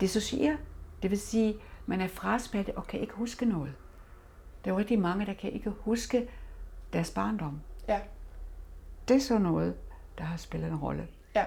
dissocierer. 0.00 0.56
Det 1.02 1.10
vil 1.10 1.20
sige, 1.20 1.56
man 1.86 2.00
er 2.00 2.08
fraspaltet 2.08 2.74
og 2.74 2.86
kan 2.86 3.00
ikke 3.00 3.14
huske 3.14 3.44
noget. 3.46 3.72
Der 4.64 4.70
er 4.70 4.74
jo 4.74 4.78
rigtig 4.78 4.98
mange, 4.98 5.26
der 5.26 5.34
kan 5.34 5.52
ikke 5.52 5.70
huske 5.70 6.28
deres 6.92 7.10
barndom. 7.10 7.60
Ja. 7.88 8.00
Det 9.08 9.16
er 9.16 9.20
så 9.20 9.38
noget, 9.38 9.74
der 10.18 10.24
har 10.24 10.36
spillet 10.36 10.70
en 10.70 10.76
rolle. 10.76 11.06
Ja. 11.36 11.44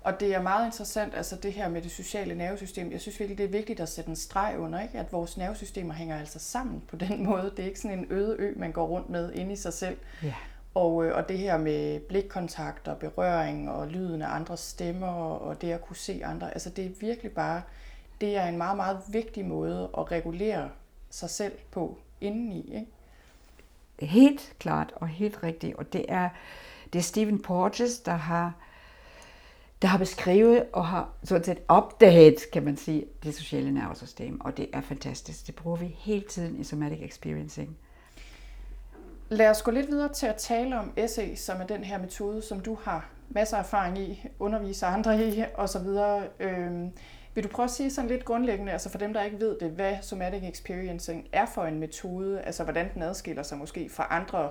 Og 0.00 0.20
det 0.20 0.34
er 0.34 0.42
meget 0.42 0.66
interessant, 0.66 1.14
altså 1.14 1.36
det 1.36 1.52
her 1.52 1.68
med 1.68 1.82
det 1.82 1.90
sociale 1.90 2.34
nervesystem. 2.34 2.92
Jeg 2.92 3.00
synes 3.00 3.20
virkelig, 3.20 3.38
det 3.38 3.44
er 3.44 3.50
vigtigt 3.50 3.80
at 3.80 3.88
sætte 3.88 4.10
en 4.10 4.16
streg 4.16 4.54
under, 4.58 4.80
ikke? 4.80 4.98
at 4.98 5.12
vores 5.12 5.36
nervesystemer 5.36 5.94
hænger 5.94 6.18
altså 6.18 6.38
sammen 6.38 6.82
på 6.88 6.96
den 6.96 7.24
måde. 7.28 7.52
Det 7.56 7.58
er 7.58 7.66
ikke 7.66 7.80
sådan 7.80 7.98
en 7.98 8.06
øde 8.10 8.36
ø, 8.38 8.52
man 8.56 8.72
går 8.72 8.86
rundt 8.86 9.10
med 9.10 9.32
inde 9.32 9.52
i 9.52 9.56
sig 9.56 9.72
selv. 9.72 9.98
Ja. 10.22 10.34
Og, 10.78 11.04
øh, 11.04 11.16
og 11.16 11.28
det 11.28 11.38
her 11.38 11.56
med 11.58 12.00
blikkontakt 12.00 12.88
og 12.88 12.96
berøring 12.96 13.70
og 13.70 13.88
lyden 13.88 14.22
af 14.22 14.34
andres 14.34 14.60
stemmer 14.60 15.06
og 15.06 15.60
det 15.60 15.72
at 15.72 15.82
kunne 15.82 15.96
se 15.96 16.20
andre, 16.24 16.52
altså 16.52 16.70
det 16.70 16.84
er 16.86 16.90
virkelig 17.00 17.32
bare, 17.32 17.62
det 18.20 18.36
er 18.36 18.46
en 18.46 18.58
meget, 18.58 18.76
meget 18.76 19.00
vigtig 19.08 19.44
måde 19.44 19.90
at 19.98 20.10
regulere 20.10 20.70
sig 21.10 21.30
selv 21.30 21.52
på 21.70 21.98
indeni. 22.20 22.74
Ikke? 22.74 24.12
Helt 24.12 24.54
klart 24.58 24.92
og 24.96 25.08
helt 25.08 25.42
rigtigt. 25.42 25.76
Og 25.76 25.92
det 25.92 26.04
er, 26.08 26.28
det 26.92 26.98
er 26.98 27.02
Stephen 27.02 27.42
Porges, 27.42 27.98
der 27.98 28.12
har, 28.16 28.54
der 29.82 29.88
har 29.88 29.98
beskrevet 29.98 30.64
og 30.72 30.86
har 30.86 31.08
sådan 31.24 31.44
set 31.44 31.58
opdaget, 31.68 32.36
kan 32.52 32.62
man 32.62 32.76
sige, 32.76 33.04
det 33.22 33.34
sociale 33.34 33.72
nervesystem. 33.72 34.40
Og 34.40 34.56
det 34.56 34.68
er 34.72 34.80
fantastisk. 34.80 35.46
Det 35.46 35.54
bruger 35.54 35.76
vi 35.76 35.96
hele 35.98 36.24
tiden 36.28 36.60
i 36.60 36.64
somatic 36.64 36.98
experiencing. 37.02 37.76
Lad 39.30 39.50
os 39.50 39.62
gå 39.62 39.70
lidt 39.70 39.88
videre 39.88 40.12
til 40.12 40.26
at 40.26 40.36
tale 40.36 40.78
om 40.78 40.92
SE, 41.06 41.36
som 41.36 41.60
er 41.60 41.66
den 41.66 41.84
her 41.84 41.98
metode, 41.98 42.42
som 42.42 42.60
du 42.60 42.78
har 42.82 43.10
masser 43.28 43.56
af 43.56 43.60
erfaring 43.60 43.98
i, 43.98 44.26
underviser 44.38 44.86
andre 44.86 45.28
i 45.28 45.44
osv. 45.54 45.86
Øhm, 46.40 46.92
vil 47.34 47.44
du 47.44 47.48
prøve 47.48 47.64
at 47.64 47.70
sige 47.70 47.90
sådan 47.90 48.10
lidt 48.10 48.24
grundlæggende, 48.24 48.72
altså 48.72 48.90
for 48.90 48.98
dem, 48.98 49.12
der 49.12 49.22
ikke 49.22 49.40
ved 49.40 49.56
det, 49.60 49.70
hvad 49.70 49.96
somatic 50.02 50.42
experiencing 50.42 51.26
er 51.32 51.46
for 51.46 51.64
en 51.64 51.78
metode, 51.78 52.40
altså 52.40 52.64
hvordan 52.64 52.94
den 52.94 53.02
adskiller 53.02 53.42
sig 53.42 53.58
måske 53.58 53.88
fra 53.88 54.06
andre 54.10 54.50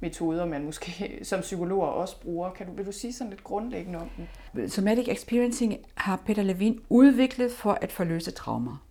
metoder, 0.00 0.46
man 0.46 0.64
måske 0.64 1.18
som 1.22 1.40
psykologer 1.40 1.86
også 1.86 2.20
bruger. 2.20 2.50
Kan 2.50 2.66
du, 2.66 2.72
vil 2.72 2.86
du 2.86 2.92
sige 2.92 3.12
sådan 3.12 3.30
lidt 3.30 3.44
grundlæggende 3.44 3.98
om 3.98 4.10
den? 4.54 4.70
Somatic 4.70 5.08
experiencing 5.08 5.76
har 5.94 6.22
Peter 6.26 6.42
Levin 6.42 6.80
udviklet 6.88 7.52
for 7.52 7.78
at 7.80 7.92
forløse 7.92 8.30
traumer. 8.30 8.86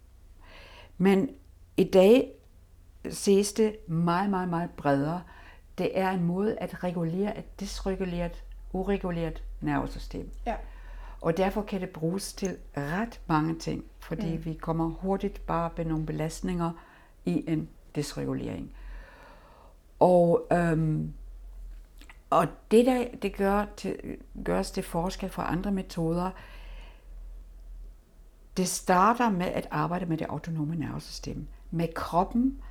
Men 0.98 1.30
i 1.78 1.84
dag 1.84 2.37
ses 3.12 3.54
det 3.54 3.90
meget, 3.90 4.30
meget, 4.30 4.50
meget 4.50 4.70
bredere. 4.70 5.22
Det 5.78 6.00
er 6.00 6.12
en 6.12 6.24
måde 6.24 6.58
at 6.58 6.84
regulere 6.84 7.38
et 7.38 7.60
dysreguleret, 7.60 8.44
ureguleret 8.74 9.44
nervesystem. 9.62 10.32
Ja. 10.46 10.56
Og 11.22 11.38
derfor 11.38 11.62
kan 11.62 11.82
det 11.82 11.90
bruges 11.90 12.34
til 12.34 12.58
ret 12.78 13.22
mange 13.28 13.56
ting, 13.56 13.86
fordi 14.00 14.38
mm. 14.38 14.46
vi 14.46 14.54
kommer 14.54 14.90
hurtigt 14.90 15.46
bare 15.46 15.70
med 15.78 15.86
nogle 15.86 16.06
belastninger 16.06 16.72
i 17.26 17.44
en 17.48 17.70
dysregulering. 17.96 18.74
Og, 20.00 20.48
øhm, 20.52 21.14
og 22.30 22.48
det, 22.72 22.86
der 22.86 23.06
det 23.22 23.36
gør 23.36 23.66
til, 23.78 24.18
gørs 24.44 24.72
til 24.72 24.84
forskel 24.84 25.30
fra 25.30 25.52
andre 25.52 25.72
metoder, 25.72 26.32
det 28.58 28.68
starter 28.68 29.30
med 29.30 29.46
at 29.46 29.68
arbejde 29.72 30.06
med 30.06 30.18
det 30.18 30.26
autonome 30.30 30.76
nervesystem. 30.76 31.48
Med 31.72 31.88
kroppen. 31.94 32.62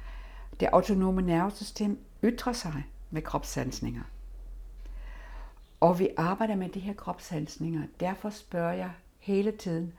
Det 0.60 0.68
autonome 0.72 1.22
nervesystem 1.22 1.98
ytrer 2.22 2.52
sig 2.52 2.86
med 3.10 3.22
kropssansninger. 3.22 4.02
Og 5.80 5.98
vi 5.98 6.08
arbejder 6.16 6.54
med 6.56 6.68
de 6.68 6.80
her 6.80 6.94
kropssansninger. 6.94 7.82
Derfor 8.00 8.30
spørger 8.30 8.72
jeg 8.72 8.90
hele 9.18 9.52
tiden, 9.52 9.92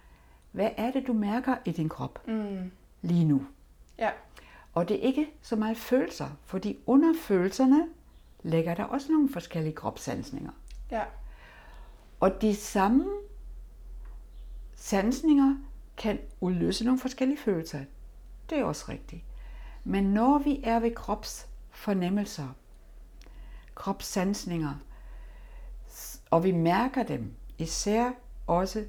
hvad 0.51 0.69
er 0.77 0.91
det, 0.91 1.07
du 1.07 1.13
mærker 1.13 1.55
i 1.65 1.71
din 1.71 1.89
krop 1.89 2.27
mm. 2.27 2.71
lige 3.01 3.25
nu? 3.25 3.45
Ja. 3.97 4.09
Og 4.73 4.89
det 4.89 4.97
er 4.97 5.01
ikke 5.01 5.29
så 5.41 5.55
meget 5.55 5.77
følelser, 5.77 6.29
fordi 6.45 6.77
under 6.85 7.13
følelserne 7.21 7.87
ligger 8.43 8.75
der 8.75 8.83
også 8.83 9.11
nogle 9.11 9.29
forskellige 9.33 9.75
kropssansninger. 9.75 10.51
Ja. 10.91 11.03
Og 12.19 12.41
de 12.41 12.55
samme 12.55 13.05
sansninger 14.75 15.55
kan 15.97 16.19
udløse 16.41 16.85
nogle 16.85 16.99
forskellige 16.99 17.37
følelser. 17.37 17.83
Det 18.49 18.59
er 18.59 18.63
også 18.63 18.85
rigtigt. 18.89 19.23
Men 19.89 20.03
når 20.03 20.37
vi 20.37 20.61
er 20.63 20.79
ved 20.79 20.95
kropsfornemmelser, 20.95 22.47
kropssansninger, 23.75 24.73
og 26.29 26.43
vi 26.43 26.51
mærker 26.51 27.03
dem, 27.03 27.33
især 27.57 28.11
også 28.47 28.85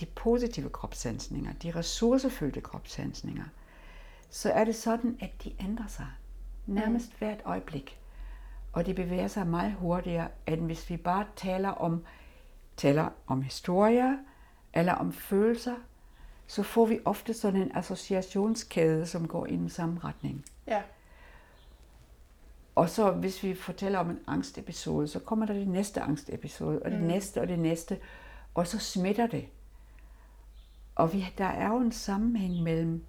de 0.00 0.06
positive 0.06 0.70
kropssansninger, 0.70 1.52
de 1.52 1.70
ressourcefyldte 1.70 2.60
kropssansninger, 2.60 3.44
så 4.30 4.50
er 4.50 4.64
det 4.64 4.74
sådan, 4.74 5.16
at 5.20 5.44
de 5.44 5.52
ændrer 5.60 5.86
sig 5.86 6.06
nærmest 6.66 7.18
hvert 7.18 7.42
øjeblik. 7.44 7.98
Og 8.72 8.86
de 8.86 8.94
bevæger 8.94 9.28
sig 9.28 9.46
meget 9.46 9.72
hurtigere, 9.72 10.28
end 10.46 10.60
hvis 10.60 10.90
vi 10.90 10.96
bare 10.96 11.26
taler 11.36 11.68
om, 11.68 12.04
taler 12.76 13.08
om 13.26 13.42
historier 13.42 14.16
eller 14.74 14.92
om 14.92 15.12
følelser, 15.12 15.76
så 16.50 16.62
får 16.62 16.86
vi 16.86 16.98
ofte 17.04 17.34
sådan 17.34 17.62
en 17.62 17.76
associationskæde, 17.76 19.06
som 19.06 19.28
går 19.28 19.46
i 19.46 19.56
den 19.56 19.68
samme 19.68 20.00
retning. 20.04 20.44
Ja. 20.66 20.82
Og 22.74 22.90
så 22.90 23.10
hvis 23.10 23.42
vi 23.42 23.54
fortæller 23.54 23.98
om 23.98 24.10
en 24.10 24.18
angstepisode, 24.26 25.08
så 25.08 25.18
kommer 25.18 25.46
der 25.46 25.54
det 25.54 25.68
næste 25.68 26.00
angstepisode, 26.00 26.82
og 26.82 26.90
det 26.90 27.00
mm. 27.00 27.06
næste 27.06 27.40
og 27.40 27.48
det 27.48 27.58
næste, 27.58 27.98
og 28.54 28.66
så 28.66 28.78
smitter 28.78 29.26
det. 29.26 29.46
Og 30.94 31.12
vi, 31.12 31.26
der 31.38 31.44
er 31.44 31.68
jo 31.68 31.78
en 31.78 31.92
sammenhæng 31.92 32.62
mellem 32.62 33.04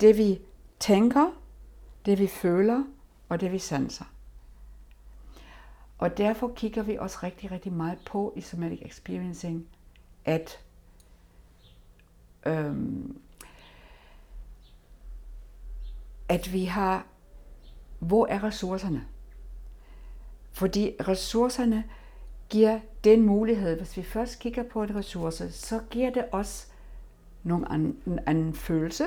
det 0.00 0.18
vi 0.18 0.40
tænker, 0.80 1.30
det 2.06 2.18
vi 2.18 2.26
føler 2.26 2.84
og 3.28 3.40
det 3.40 3.52
vi 3.52 3.58
sanser. 3.58 4.04
Og 5.98 6.18
derfor 6.18 6.52
kigger 6.56 6.82
vi 6.82 6.96
også 6.96 7.18
rigtig, 7.22 7.50
rigtig 7.50 7.72
meget 7.72 7.98
på 8.06 8.32
i 8.36 8.40
somatic 8.40 8.80
experiencing, 8.82 9.66
at 10.24 10.58
øhm, 12.46 13.18
at 16.28 16.52
vi 16.52 16.64
har, 16.64 17.06
hvor 17.98 18.26
er 18.26 18.44
ressourcerne? 18.44 19.04
Fordi 20.52 20.92
ressourcerne 21.00 21.84
giver 22.48 22.80
den 23.04 23.22
mulighed, 23.22 23.76
hvis 23.76 23.96
vi 23.96 24.02
først 24.02 24.38
kigger 24.38 24.62
på 24.62 24.82
en 24.82 24.96
ressource, 24.96 25.52
så 25.52 25.80
giver 25.90 26.10
det 26.10 26.24
os 26.32 26.72
nogle 27.42 27.72
anden, 27.72 28.02
en 28.06 28.18
anden 28.26 28.54
følelse. 28.54 29.04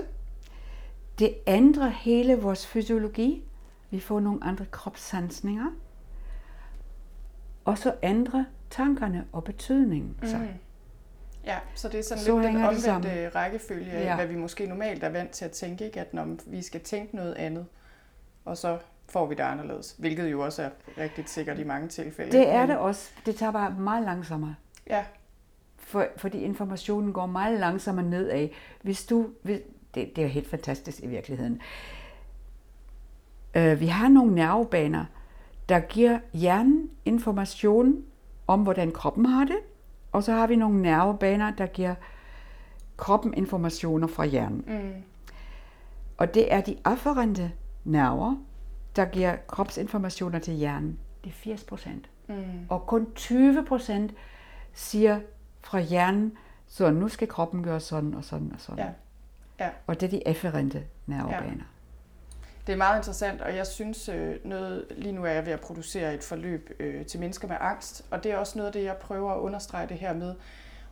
Det 1.19 1.35
ændrer 1.47 1.89
hele 1.89 2.41
vores 2.41 2.67
fysiologi. 2.67 3.43
Vi 3.89 3.99
får 3.99 4.19
nogle 4.19 4.43
andre 4.43 4.65
kropssansninger. 4.65 5.71
Og 7.65 7.77
så 7.77 7.95
ændrer 8.03 8.45
tankerne 8.69 9.25
og 9.31 9.43
betydningen 9.43 10.15
sig. 10.23 10.39
Mm. 10.39 10.64
Ja, 11.45 11.57
så 11.75 11.89
det 11.89 11.99
er 11.99 12.03
sådan 12.03 12.23
så 12.23 12.39
lidt 12.39 12.53
den 12.53 12.63
omvendte 12.63 13.29
rækkefølge 13.29 13.91
af, 13.91 14.03
ja. 14.03 14.15
hvad 14.15 14.27
vi 14.27 14.35
måske 14.35 14.67
normalt 14.67 15.03
er 15.03 15.09
vant 15.09 15.31
til 15.31 15.45
at 15.45 15.51
tænke, 15.51 15.85
ikke? 15.85 15.99
at 15.99 16.13
når 16.13 16.27
vi 16.45 16.61
skal 16.61 16.81
tænke 16.81 17.15
noget 17.15 17.33
andet, 17.33 17.65
og 18.45 18.57
så 18.57 18.77
får 19.09 19.25
vi 19.25 19.35
det 19.35 19.43
anderledes, 19.43 19.95
hvilket 19.97 20.31
jo 20.31 20.41
også 20.41 20.63
er 20.63 20.69
rigtig 20.97 21.29
sikkert 21.29 21.59
i 21.59 21.63
mange 21.63 21.87
tilfælde. 21.87 22.31
Det 22.31 22.49
er 22.49 22.65
det 22.65 22.77
også. 22.77 23.11
Det 23.25 23.35
tager 23.35 23.51
bare 23.51 23.75
meget 23.79 24.03
langsommere. 24.03 24.55
Ja. 24.87 25.05
For, 25.77 26.07
fordi 26.17 26.39
informationen 26.39 27.13
går 27.13 27.25
meget 27.25 27.59
langsommere 27.59 28.05
nedad. 28.05 28.47
Hvis 28.81 29.05
du, 29.05 29.29
hvis, 29.41 29.59
det, 29.95 30.15
det 30.15 30.23
er 30.23 30.27
helt 30.27 30.49
fantastisk 30.49 31.03
i 31.03 31.07
virkeligheden. 31.07 31.61
Uh, 33.57 33.79
vi 33.79 33.87
har 33.87 34.09
nogle 34.09 34.35
nervebaner, 34.35 35.05
der 35.69 35.79
giver 35.79 36.19
hjernen 36.33 36.89
information 37.05 38.03
om, 38.47 38.63
hvordan 38.63 38.91
kroppen 38.91 39.25
har 39.25 39.45
det, 39.45 39.57
og 40.15 40.23
så 40.23 40.33
har 40.33 40.47
vi 40.47 40.55
nogle 40.55 40.81
nervebaner, 40.81 41.51
der 41.51 41.65
giver 41.65 41.95
kroppen 42.97 43.33
informationer 43.33 44.07
fra 44.07 44.25
hjernen. 44.25 44.63
Mm. 44.67 45.03
Og 46.17 46.33
det 46.33 46.53
er 46.53 46.61
de 46.61 46.77
afferente 46.85 47.51
nerver, 47.83 48.35
der 48.95 49.05
giver 49.05 49.35
kropsinformationer 49.47 50.39
til 50.39 50.53
hjernen. 50.53 50.99
Det 51.23 51.29
er 51.29 51.33
80 51.33 51.63
procent. 51.63 52.09
Mm. 52.27 52.35
Og 52.69 52.85
kun 52.87 53.07
20 53.15 53.65
procent 53.65 54.13
siger 54.73 55.19
fra 55.61 55.79
hjernen, 55.79 56.37
så 56.67 56.91
nu 56.91 57.07
skal 57.07 57.27
kroppen 57.27 57.63
gøre 57.63 57.79
sådan 57.79 58.13
og 58.13 58.23
sådan 58.23 58.51
og 58.53 58.59
sådan. 58.59 58.85
Ja. 59.59 59.65
Ja. 59.65 59.69
Og 59.87 60.01
det 60.01 60.07
er 60.07 60.11
de 60.11 60.27
efferente 60.27 60.83
nervebaner. 61.05 61.51
Ja. 61.51 61.74
Det 62.67 62.73
er 62.73 62.77
meget 62.77 62.99
interessant, 62.99 63.41
og 63.41 63.55
jeg 63.55 63.67
synes, 63.67 64.09
øh, 64.09 64.35
noget, 64.43 64.85
lige 64.97 65.11
nu 65.11 65.25
er 65.25 65.31
jeg 65.31 65.45
ved 65.45 65.53
at 65.53 65.59
producere 65.59 66.13
et 66.13 66.23
forløb 66.23 66.75
øh, 66.79 67.05
til 67.05 67.19
mennesker 67.19 67.47
med 67.47 67.57
angst, 67.59 68.05
og 68.11 68.23
det 68.23 68.31
er 68.31 68.37
også 68.37 68.57
noget 68.57 68.67
af 68.67 68.73
det, 68.73 68.83
jeg 68.83 68.97
prøver 68.97 69.31
at 69.31 69.39
understrege 69.39 69.87
det 69.87 69.97
her 69.97 70.13
med, 70.13 70.35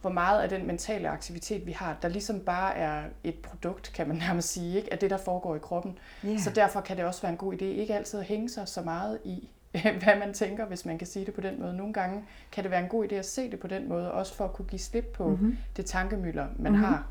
hvor 0.02 0.12
meget 0.12 0.42
af 0.42 0.50
den 0.50 0.68
mentale 0.68 1.10
aktivitet, 1.10 1.66
vi 1.66 1.72
har, 1.72 1.98
der 2.02 2.08
ligesom 2.08 2.40
bare 2.40 2.76
er 2.76 3.04
et 3.24 3.36
produkt, 3.36 3.92
kan 3.96 4.08
man 4.08 4.18
nærmest 4.28 4.54
sige, 4.54 4.78
ikke? 4.78 4.94
af 4.94 5.00
det, 5.00 5.10
der 5.10 5.18
foregår 5.18 5.56
i 5.56 5.60
kroppen. 5.60 5.98
Yeah. 6.26 6.40
Så 6.40 6.50
derfor 6.50 6.82
kan 6.82 6.98
det 6.98 7.06
også 7.06 7.22
være 7.22 7.32
en 7.32 7.38
god 7.38 7.54
idé, 7.54 7.64
ikke 7.64 7.96
altid 7.96 8.20
at 8.20 8.26
hænge 8.26 8.50
sig 8.50 8.68
så 8.68 8.82
meget 8.82 9.20
i, 9.24 9.50
hvad 10.04 10.20
man 10.20 10.34
tænker, 10.34 10.66
hvis 10.66 10.86
man 10.86 10.98
kan 10.98 11.08
sige 11.08 11.26
det 11.26 11.34
på 11.34 11.42
den 11.42 11.60
måde. 11.60 11.74
Nogle 11.74 11.94
gange 11.94 12.24
kan 12.52 12.64
det 12.64 12.72
være 12.72 12.82
en 12.84 12.90
god 12.90 13.12
idé 13.12 13.16
at 13.16 13.26
se 13.26 13.52
det 13.52 13.60
på 13.60 13.68
den 13.68 13.90
måde, 13.90 14.12
også 14.12 14.36
for 14.36 14.46
at 14.46 14.54
kunne 14.54 14.68
give 14.68 14.80
slip 14.80 15.06
på 15.06 15.28
mm-hmm. 15.28 15.58
det 15.78 15.86
tankemøller, 15.86 16.48
man 16.60 16.72
mm-hmm. 16.72 16.88
har, 16.88 17.08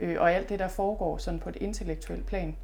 øh, 0.00 0.16
og 0.20 0.32
alt 0.32 0.48
det, 0.48 0.58
der 0.58 0.68
foregår 0.68 1.18
sådan 1.18 1.40
på 1.40 1.48
et 1.48 1.56
intellektuelt 1.56 2.26
plan. 2.26 2.56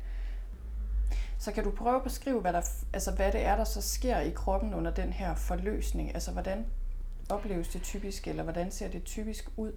Så 1.42 1.52
kan 1.52 1.64
du 1.64 1.70
prøve 1.70 1.96
at 1.96 2.02
beskrive, 2.02 2.40
hvad, 2.40 2.52
der, 2.52 2.60
altså, 2.92 3.10
hvad 3.10 3.32
det 3.32 3.44
er, 3.44 3.56
der 3.56 3.64
så 3.64 3.80
sker 3.80 4.18
i 4.18 4.30
kroppen 4.30 4.74
under 4.74 4.90
den 4.90 5.12
her 5.12 5.34
forløsning? 5.34 6.14
Altså, 6.14 6.30
hvordan 6.30 6.64
opleves 7.28 7.68
det 7.68 7.82
typisk, 7.82 8.28
eller 8.28 8.42
hvordan 8.42 8.70
ser 8.70 8.88
det 8.88 9.04
typisk 9.04 9.50
ud, 9.56 9.72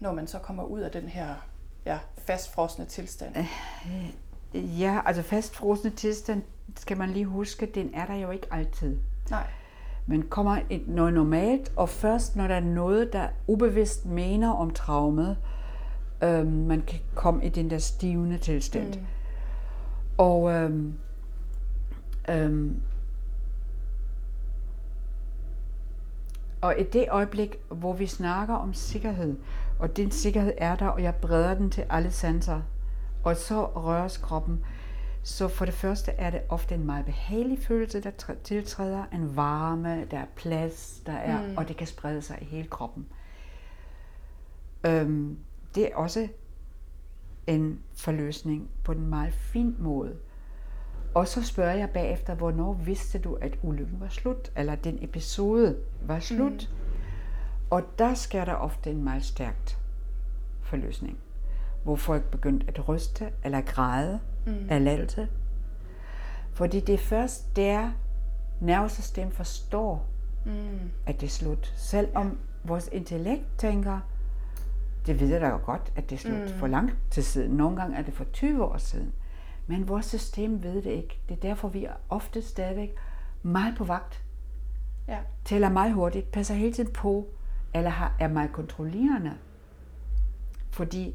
når 0.00 0.12
man 0.12 0.26
så 0.26 0.38
kommer 0.38 0.64
ud 0.64 0.80
af 0.80 0.90
den 0.90 1.08
her 1.08 1.34
ja, 1.84 1.98
fastfrosne 2.18 2.84
tilstand? 2.84 3.36
Øh, 4.54 4.80
ja, 4.80 5.00
altså 5.04 5.22
fastfrosne 5.22 5.90
tilstand, 5.90 6.42
skal 6.76 6.96
man 6.96 7.10
lige 7.10 7.24
huske, 7.24 7.66
den 7.66 7.94
er 7.94 8.06
der 8.06 8.14
jo 8.14 8.30
ikke 8.30 8.46
altid. 8.50 8.98
Nej. 9.30 9.46
Man 10.06 10.22
kommer 10.22 10.60
noget 10.86 11.14
normalt, 11.14 11.72
og 11.76 11.88
først 11.88 12.36
når 12.36 12.48
der 12.48 12.54
er 12.54 12.60
noget, 12.60 13.12
der 13.12 13.28
ubevidst 13.46 14.06
mener 14.06 14.50
om 14.50 14.70
traumet, 14.70 15.36
øhm, 16.22 16.52
man 16.52 16.82
kan 16.82 17.00
komme 17.14 17.44
i 17.44 17.48
den 17.48 17.70
der 17.70 17.78
stivende 17.78 18.38
tilstand. 18.38 18.94
Mm. 18.94 19.06
Og 20.18 20.52
øhm, 20.52 20.94
øhm, 22.28 22.80
og 26.60 26.78
i 26.78 26.82
det 26.82 27.06
øjeblik, 27.10 27.56
hvor 27.68 27.92
vi 27.92 28.06
snakker 28.06 28.54
om 28.54 28.74
sikkerhed, 28.74 29.36
og 29.78 29.96
den 29.96 30.10
sikkerhed 30.10 30.52
er 30.58 30.76
der, 30.76 30.86
og 30.86 31.02
jeg 31.02 31.14
breder 31.14 31.54
den 31.54 31.70
til 31.70 31.84
alle 31.90 32.10
sanser, 32.10 32.60
og 33.24 33.36
så 33.36 33.64
røres 33.64 34.16
kroppen, 34.16 34.64
så 35.22 35.48
for 35.48 35.64
det 35.64 35.74
første 35.74 36.12
er 36.12 36.30
det 36.30 36.40
ofte 36.48 36.74
en 36.74 36.86
meget 36.86 37.04
behagelig 37.04 37.58
følelse, 37.62 38.00
der 38.00 38.10
tiltræder, 38.44 39.04
en 39.12 39.36
varme, 39.36 40.04
der 40.10 40.18
er 40.18 40.26
plads, 40.36 41.02
der 41.06 41.12
er, 41.12 41.42
mm. 41.42 41.56
og 41.56 41.68
det 41.68 41.76
kan 41.76 41.86
sprede 41.86 42.22
sig 42.22 42.38
i 42.40 42.44
hele 42.44 42.68
kroppen. 42.68 43.06
Øhm, 44.86 45.38
det 45.74 45.84
er 45.92 45.96
også 45.96 46.28
en 47.46 47.80
forløsning 47.94 48.70
på 48.84 48.92
en 48.92 49.06
meget 49.06 49.32
fin 49.32 49.76
måde. 49.78 50.16
Og 51.14 51.28
så 51.28 51.44
spørger 51.44 51.74
jeg 51.74 51.90
bagefter, 51.90 52.34
hvornår 52.34 52.72
vidste 52.72 53.18
du, 53.18 53.34
at 53.34 53.58
ulykken 53.62 54.00
var 54.00 54.08
slut, 54.08 54.52
eller 54.56 54.74
den 54.74 54.98
episode 55.00 55.76
var 56.02 56.18
slut. 56.20 56.70
Mm. 56.70 56.76
Og 57.70 57.82
der 57.98 58.14
sker 58.14 58.44
der 58.44 58.54
ofte 58.54 58.90
en 58.90 59.04
meget 59.04 59.24
stærkt 59.24 59.78
forløsning, 60.62 61.18
hvor 61.84 61.96
folk 61.96 62.30
begyndte 62.30 62.66
at 62.68 62.88
ryste 62.88 63.32
eller 63.44 63.60
græde 63.60 64.20
mm. 64.46 64.66
af 64.68 64.84
lalte. 64.84 65.28
Fordi 66.52 66.80
det 66.80 66.94
er 66.94 66.98
først 66.98 67.56
der, 67.56 67.90
nervesystem 68.60 69.30
forstår, 69.30 70.06
mm. 70.44 70.52
at 71.06 71.20
det 71.20 71.26
er 71.26 71.30
slut. 71.30 71.72
Selvom 71.76 72.26
ja. 72.26 72.32
vores 72.64 72.88
intellekt 72.92 73.44
tænker, 73.58 74.00
det 75.06 75.20
ved 75.20 75.28
jeg 75.28 75.40
da 75.40 75.48
jo 75.48 75.60
godt, 75.64 75.92
at 75.96 76.10
det 76.10 76.16
er 76.16 76.20
slut 76.20 76.40
mm. 76.40 76.58
for 76.58 76.66
lang 76.66 76.92
tid 77.10 77.22
siden. 77.22 77.56
Nogle 77.56 77.76
gange 77.76 77.96
er 77.96 78.02
det 78.02 78.14
for 78.14 78.24
20 78.24 78.64
år 78.64 78.76
siden. 78.76 79.12
Men 79.66 79.88
vores 79.88 80.06
system 80.06 80.62
ved 80.62 80.82
det 80.82 80.90
ikke. 80.90 81.20
Det 81.28 81.36
er 81.36 81.40
derfor, 81.40 81.68
vi 81.68 81.84
er 81.84 81.92
ofte 82.08 82.42
stadigvæk 82.42 82.94
meget 83.42 83.76
på 83.76 83.84
vagt. 83.84 84.24
Ja. 85.08 85.18
Tæller 85.44 85.68
meget 85.68 85.92
hurtigt, 85.92 86.32
passer 86.32 86.54
hele 86.54 86.72
tiden 86.72 86.92
på, 86.92 87.28
eller 87.74 88.14
er 88.18 88.28
meget 88.28 88.52
kontrollerende. 88.52 89.32
Fordi 90.70 91.14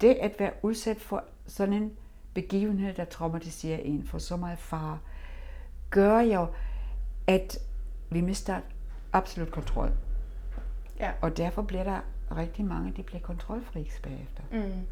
det 0.00 0.14
at 0.14 0.32
være 0.38 0.52
udsat 0.62 1.00
for 1.00 1.24
sådan 1.46 1.74
en 1.74 1.92
begivenhed, 2.34 2.94
der 2.94 3.04
traumatiserer 3.04 3.78
en 3.78 4.04
for 4.04 4.18
så 4.18 4.36
meget 4.36 4.58
far, 4.58 4.98
gør 5.90 6.20
jo, 6.20 6.46
at 7.26 7.58
vi 8.10 8.20
mister 8.20 8.60
absolut 9.12 9.50
kontrol. 9.50 9.92
Ja. 10.98 11.10
Og 11.20 11.36
derfor 11.36 11.62
bliver 11.62 11.84
der 11.84 12.00
rigtig 12.36 12.64
mange, 12.64 12.92
de 12.96 13.02
bliver 13.02 13.20
kontrolfreaks 13.20 14.00
bagefter. 14.02 14.42
Mm. 14.52 14.86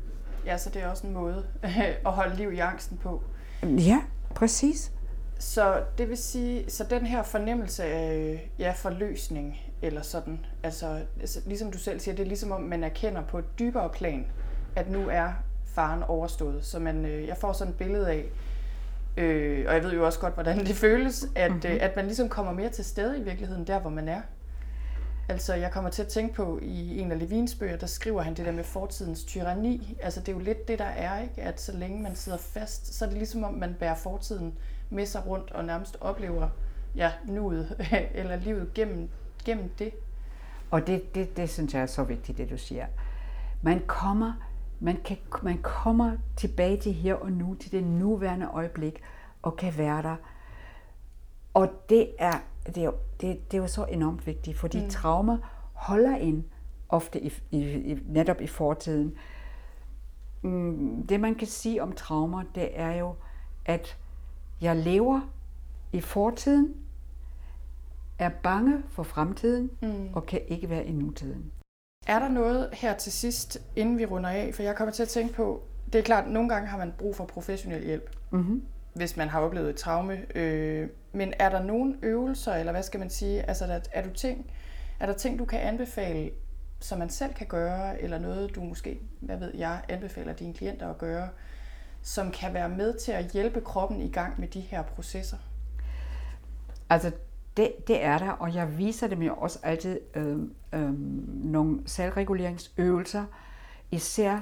Ja, 0.47 0.59
så 0.59 0.71
det 0.71 0.83
er 0.83 0.89
også 0.89 1.07
en 1.07 1.13
måde 1.13 1.47
at 2.07 2.13
holde 2.13 2.37
liv 2.37 2.53
i 2.53 2.59
angsten 2.59 2.99
på. 2.99 3.23
Ja, 3.63 4.03
præcis. 4.35 4.93
Så 5.39 5.83
det 5.99 6.09
vil 6.09 6.17
sige, 6.17 6.71
så 6.71 6.85
den 6.85 7.07
her 7.07 7.23
fornemmelse 7.23 7.85
af 7.85 8.51
ja, 8.59 8.73
forløsning, 8.77 9.61
eller 9.83 10.03
sådan, 10.03 10.47
altså, 10.63 11.01
altså 11.21 11.41
ligesom 11.47 11.73
du 11.73 11.79
selv 11.79 12.01
siger, 12.01 12.15
det 12.15 12.23
er 12.23 12.27
ligesom 12.27 12.53
om 12.53 12.61
man 12.61 12.85
erkender 12.85 13.23
på 13.23 13.39
et 13.39 13.59
dybere 13.59 13.89
plan, 13.89 14.27
at 14.77 14.91
nu 14.91 15.09
er 15.09 15.33
faren 15.65 16.03
overstået. 16.03 16.65
Så 16.65 16.79
man, 16.79 17.05
øh, 17.05 17.27
jeg 17.27 17.37
får 17.37 17.53
sådan 17.53 17.73
et 17.73 17.79
billede 17.79 18.11
af, 18.11 18.25
øh, 19.17 19.65
og 19.69 19.75
jeg 19.75 19.83
ved 19.83 19.93
jo 19.93 20.07
også 20.07 20.21
godt, 20.21 20.35
hvordan 20.35 20.59
det 20.59 20.77
føles, 20.77 21.27
at, 21.35 21.51
mm-hmm. 21.51 21.71
øh, 21.71 21.79
at 21.81 21.97
man 21.97 22.05
ligesom 22.05 22.29
kommer 22.29 22.53
mere 22.53 22.69
til 22.69 22.85
stede 22.85 23.19
i 23.19 23.23
virkeligheden, 23.23 23.67
der 23.67 23.81
hvor 23.81 23.91
man 23.91 24.09
er. 24.09 24.21
Altså, 25.29 25.55
jeg 25.55 25.73
kommer 25.73 25.91
til 25.91 26.03
at 26.03 26.09
tænke 26.09 26.35
på, 26.35 26.59
i 26.63 26.99
en 26.99 27.13
af 27.13 27.19
Levins 27.19 27.55
bøger, 27.55 27.77
der 27.77 27.87
skriver 27.87 28.23
han 28.23 28.35
det 28.35 28.47
der 28.47 28.53
med 28.53 28.65
fortidens 28.65 29.25
tyranni. 29.25 29.97
Altså, 30.03 30.21
det 30.21 30.29
er 30.29 30.33
jo 30.33 30.39
lidt 30.39 30.69
det, 30.69 30.79
der 30.79 30.85
er, 30.85 31.23
ikke? 31.23 31.43
At 31.43 31.61
så 31.61 31.77
længe 31.77 32.03
man 32.03 32.17
sidder 32.17 32.39
fast, 32.39 32.95
så 32.95 33.05
er 33.05 33.09
det 33.09 33.19
ligesom 33.19 33.45
om, 33.45 33.55
man 33.55 33.75
bærer 33.81 33.95
fortiden 33.95 34.55
med 34.91 35.07
sig 35.07 35.27
rundt 35.27 35.51
og 35.51 35.65
nærmest 35.65 35.97
oplever 36.01 36.49
ja, 36.95 37.13
nuet 37.27 37.77
eller 38.15 38.37
livet 38.37 38.75
gennem, 38.75 39.09
gennem 39.45 39.69
det. 39.79 39.93
Og 40.71 40.87
det, 40.87 41.15
det, 41.15 41.37
det 41.37 41.51
synes 41.51 41.75
jeg 41.75 41.83
er 41.83 41.87
så 41.87 42.05
vigtigt, 42.05 42.39
det 42.39 42.51
du 42.51 42.59
siger. 42.59 42.87
Man 43.63 43.83
kommer, 43.87 44.33
man, 44.81 44.99
kan, 45.05 45.17
man 45.43 45.59
kommer 45.63 46.17
tilbage 46.37 46.77
til 46.77 46.93
her 46.93 47.15
og 47.15 47.33
nu, 47.33 47.55
til 47.55 47.73
det 47.73 47.85
nuværende 47.85 48.47
øjeblik, 48.47 49.03
og 49.43 49.57
kan 49.57 49.79
være 49.79 50.03
der. 50.03 50.17
Og 51.55 51.69
det 51.89 52.11
er 52.19 52.39
det 52.75 52.81
er 52.81 52.85
jo, 52.85 52.95
det, 53.21 53.51
det 53.51 53.57
er 53.57 53.63
jo 53.63 53.69
så 53.69 53.85
enormt 53.85 54.27
vigtigt, 54.27 54.59
fordi 54.59 54.83
mm. 54.83 54.91
traumer 54.91 55.39
holder 55.73 56.17
ind 56.17 56.45
ofte 56.89 57.21
i, 57.21 57.33
i, 57.51 57.59
i, 57.61 57.99
netop 58.07 58.41
i 58.41 58.47
fortiden. 58.47 59.15
mm, 60.43 61.07
det 61.07 61.21
man 61.21 61.35
kan 61.35 61.47
sige 61.47 61.83
om 61.83 61.93
traumer, 61.93 62.43
det 62.55 62.81
er 62.81 62.97
jo, 62.97 63.15
at 63.65 63.97
jeg 64.61 64.77
lever 64.77 65.21
i 65.93 66.01
fortiden, 66.01 66.75
er 68.19 68.31
bange 68.43 68.83
for 68.89 69.03
fremtiden 69.03 69.71
mm. 69.83 70.15
og 70.15 70.27
kan 70.27 70.41
ikke 70.49 70.71
være 70.71 70.87
i 70.87 70.93
nutiden. 70.93 71.53
Er 72.07 72.19
der 72.19 72.29
noget 72.29 72.69
her 72.73 72.97
til 72.97 73.13
sidst, 73.13 73.59
inden 73.77 73.99
vi 73.99 74.07
runder 74.07 74.31
af? 74.31 74.55
For 74.55 74.63
jeg 74.63 74.77
kommer 74.77 74.93
til 74.93 75.03
at 75.03 75.09
tænke 75.09 75.35
på, 75.35 75.63
det 75.93 75.99
er 75.99 76.03
klart, 76.03 76.25
at 76.25 76.31
nogle 76.31 76.49
gange 76.49 76.69
har 76.69 76.79
man 76.79 76.93
brug 76.99 77.17
for 77.17 77.25
professionel 77.25 77.85
hjælp, 77.85 78.17
mm-hmm 78.31 78.63
hvis 78.99 79.17
man 79.17 79.29
har 79.29 79.41
oplevet 79.41 79.71
et 79.71 79.77
traume. 79.77 80.37
Øh, 80.37 80.89
men 81.13 81.33
er 81.39 81.49
der 81.49 81.63
nogle 81.63 81.97
øvelser, 82.03 82.55
eller 82.55 82.73
hvad 82.73 82.83
skal 82.83 83.01
man 83.01 83.11
sige, 83.11 83.43
altså 83.43 83.65
er, 83.65 83.81
er, 83.93 84.03
du 84.03 84.11
ting, 84.11 84.51
er 85.01 85.07
der 85.07 85.13
ting, 85.13 85.39
du 85.39 85.45
kan 85.45 85.61
anbefale, 85.61 86.31
som 86.81 86.99
man 86.99 87.11
selv 87.11 87.35
kan 87.35 87.47
gøre, 87.47 88.03
eller 88.03 88.19
noget, 88.19 88.55
du 88.55 88.61
måske, 88.61 89.01
hvad 89.21 89.37
ved 89.37 89.55
jeg, 89.55 89.81
anbefaler 89.89 90.33
dine 90.33 90.55
klienter 90.55 90.91
at 90.91 90.99
gøre, 90.99 91.29
som 92.03 92.31
kan 92.31 92.55
være 92.55 92.69
med 92.69 92.99
til 92.99 93.13
at 93.13 93.25
hjælpe 93.25 93.61
kroppen 93.61 94.01
i 94.01 94.11
gang 94.11 94.41
med 94.41 94.49
de 94.49 94.61
her 94.61 94.83
processer? 94.83 95.37
Altså, 96.91 97.13
det, 97.57 97.73
det 97.87 98.05
er 98.05 98.19
der, 98.19 98.31
og 98.31 98.55
jeg 98.55 98.79
viser 98.79 99.07
dem 99.07 99.23
jo 99.23 99.35
også 99.35 99.59
altid 99.63 100.01
øh, 100.15 100.39
øh, 100.73 100.93
nogle 101.45 101.81
selvreguleringsøvelser, 101.87 103.25
især 103.91 104.41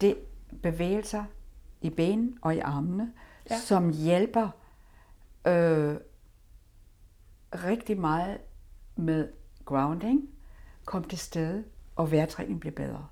det 0.00 0.16
bevægelser 0.62 1.24
i 1.80 1.90
benen 1.90 2.38
og 2.42 2.54
i 2.54 2.58
armene, 2.58 3.12
ja. 3.50 3.58
som 3.58 3.92
hjælper 3.92 4.48
øh, 5.46 5.96
rigtig 7.54 8.00
meget 8.00 8.38
med 8.96 9.28
grounding, 9.64 10.28
kom 10.84 11.04
til 11.04 11.18
stede, 11.18 11.64
og 11.96 12.10
vejrtrækning 12.10 12.60
bliver 12.60 12.74
bedre. 12.74 13.06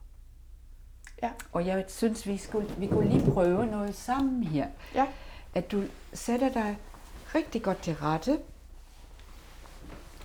Ja. 1.22 1.30
Og 1.52 1.66
jeg 1.66 1.84
synes, 1.88 2.26
vi, 2.26 2.36
skulle, 2.36 2.68
vi 2.78 2.86
kunne 2.86 3.08
lige 3.08 3.30
prøve 3.30 3.66
noget 3.66 3.94
sammen 3.94 4.44
her. 4.44 4.68
Ja. 4.94 5.06
At 5.54 5.72
du 5.72 5.82
sætter 6.12 6.52
dig 6.52 6.78
rigtig 7.34 7.62
godt 7.62 7.82
til 7.82 7.94
rette, 7.94 8.38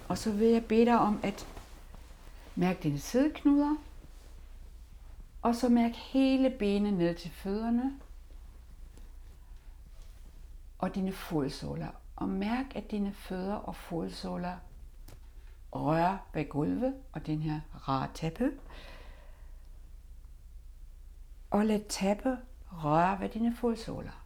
og 0.07 0.17
så 0.17 0.31
vil 0.31 0.47
jeg 0.47 0.65
bede 0.65 0.85
dig 0.85 0.99
om 0.99 1.19
at 1.23 1.47
mærke 2.55 2.79
dine 2.83 2.99
sædeknuder, 2.99 3.75
og 5.41 5.55
så 5.55 5.69
mærk 5.69 5.91
hele 5.95 6.49
benet 6.49 6.93
ned 6.93 7.15
til 7.15 7.31
fødderne 7.31 7.93
og 10.77 10.95
dine 10.95 11.11
fodsåler. 11.11 11.91
Og 12.15 12.29
mærk, 12.29 12.75
at 12.75 12.91
dine 12.91 13.13
fødder 13.13 13.55
og 13.55 13.75
fodsåler 13.75 14.57
rører 15.71 16.17
ved 16.33 16.49
gulvet 16.49 16.95
og 17.11 17.25
den 17.25 17.41
her 17.41 17.61
rare 17.87 18.09
tæppe. 18.13 18.51
Og 21.49 21.65
lad 21.65 21.89
tæppe 21.89 22.37
røre 22.67 23.19
ved 23.19 23.29
dine 23.29 23.55
fodsåler. 23.55 24.23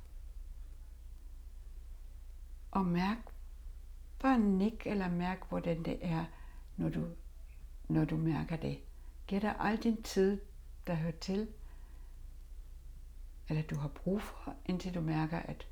Og 2.71 2.85
mærk, 2.85 3.17
bare 4.19 4.39
nik 4.39 4.87
eller 4.87 5.09
mærk, 5.09 5.49
hvordan 5.49 5.83
det 5.83 5.99
er, 6.01 6.25
når 6.77 6.89
du, 6.89 7.07
når 7.87 8.05
du 8.05 8.17
mærker 8.17 8.55
det. 8.55 8.79
Giv 9.27 9.41
dig 9.41 9.55
al 9.59 9.77
din 9.77 10.03
tid, 10.03 10.41
der 10.87 10.93
hører 10.93 11.11
til, 11.21 11.47
eller 13.49 13.63
du 13.63 13.75
har 13.75 13.87
brug 13.87 14.21
for, 14.21 14.55
indtil 14.65 14.93
du 14.95 15.01
mærker, 15.01 15.39
at 15.39 15.67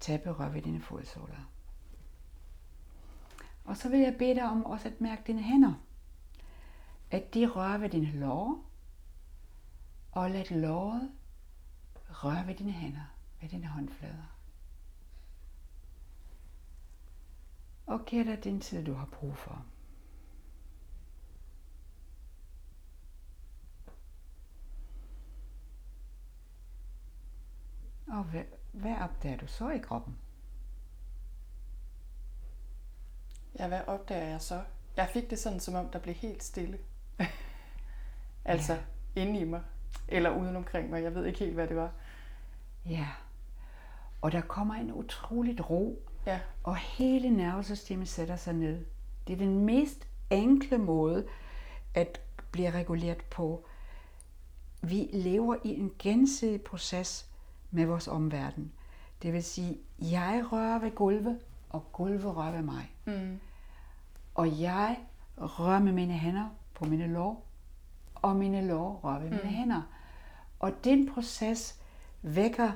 tabe 0.00 0.22
berør 0.22 0.48
ved 0.48 0.62
dine 0.62 0.80
fodsåler. 0.80 1.50
Og 3.64 3.76
så 3.76 3.88
vil 3.88 4.00
jeg 4.00 4.16
bede 4.18 4.34
dig 4.34 4.44
om 4.44 4.64
også 4.64 4.88
at 4.88 5.00
mærke 5.00 5.22
dine 5.26 5.42
hænder. 5.42 5.74
At 7.10 7.34
de 7.34 7.46
rører 7.46 7.78
ved 7.78 7.88
dine 7.88 8.12
lår, 8.12 8.70
og 10.12 10.30
lad 10.30 10.44
låret 10.50 11.10
røre 12.10 12.46
ved 12.46 12.54
dine 12.54 12.72
hænder, 12.72 13.14
ved 13.40 13.48
dine 13.48 13.66
håndflader. 13.66 14.36
Og 17.86 18.04
giv 18.04 18.24
dig 18.24 18.44
den 18.44 18.60
tid, 18.60 18.84
du 18.84 18.94
har 18.94 19.06
brug 19.06 19.36
for. 19.36 19.64
Og 28.06 28.32
hvad, 28.72 28.94
opdager 29.00 29.36
du 29.36 29.46
så 29.46 29.70
i 29.70 29.78
kroppen? 29.78 30.16
Ja, 33.58 33.68
hvad 33.68 33.80
opdager 33.86 34.24
jeg 34.24 34.40
så? 34.40 34.62
Jeg 34.96 35.08
fik 35.12 35.30
det 35.30 35.38
sådan, 35.38 35.60
som 35.60 35.74
om 35.74 35.88
der 35.88 35.98
blev 35.98 36.14
helt 36.14 36.44
stille. 36.44 36.78
altså 38.44 38.72
ja. 39.16 39.20
inde 39.22 39.40
i 39.40 39.44
mig, 39.44 39.62
eller 40.08 40.30
uden 40.30 40.56
omkring 40.56 40.90
mig. 40.90 41.02
Jeg 41.02 41.14
ved 41.14 41.26
ikke 41.26 41.38
helt, 41.38 41.54
hvad 41.54 41.68
det 41.68 41.76
var. 41.76 41.92
Ja, 42.86 43.06
og 44.20 44.32
der 44.32 44.40
kommer 44.40 44.74
en 44.74 44.92
utroligt 44.92 45.70
ro, 45.70 46.02
ja. 46.26 46.40
og 46.62 46.76
hele 46.76 47.30
nervesystemet 47.30 48.08
sætter 48.08 48.36
sig 48.36 48.54
ned. 48.54 48.84
Det 49.26 49.32
er 49.32 49.36
den 49.36 49.64
mest 49.64 50.08
enkle 50.30 50.78
måde 50.78 51.26
at 51.94 52.20
blive 52.50 52.70
reguleret 52.70 53.24
på. 53.30 53.66
Vi 54.82 55.08
lever 55.12 55.56
i 55.64 55.68
en 55.68 55.92
gensidig 55.98 56.62
proces 56.62 57.29
med 57.70 57.86
vores 57.86 58.08
omverden. 58.08 58.72
Det 59.22 59.32
vil 59.32 59.44
sige, 59.44 59.78
jeg 59.98 60.44
rører 60.52 60.78
ved 60.78 60.90
gulvet, 60.90 61.38
og 61.70 61.92
gulvet 61.92 62.36
rører 62.36 62.52
ved 62.52 62.62
mig. 62.62 62.94
Mm. 63.04 63.40
Og 64.34 64.60
jeg 64.60 64.98
rører 65.36 65.78
med 65.78 65.92
mine 65.92 66.14
hænder 66.14 66.48
på 66.74 66.84
mine 66.84 67.06
lår, 67.06 67.46
og 68.14 68.36
mine 68.36 68.66
lår 68.66 69.00
rører 69.04 69.18
ved 69.18 69.30
mm. 69.30 69.36
mine 69.36 69.48
hænder. 69.48 69.82
Og 70.58 70.84
den 70.84 71.12
proces 71.14 71.80
vækker 72.22 72.72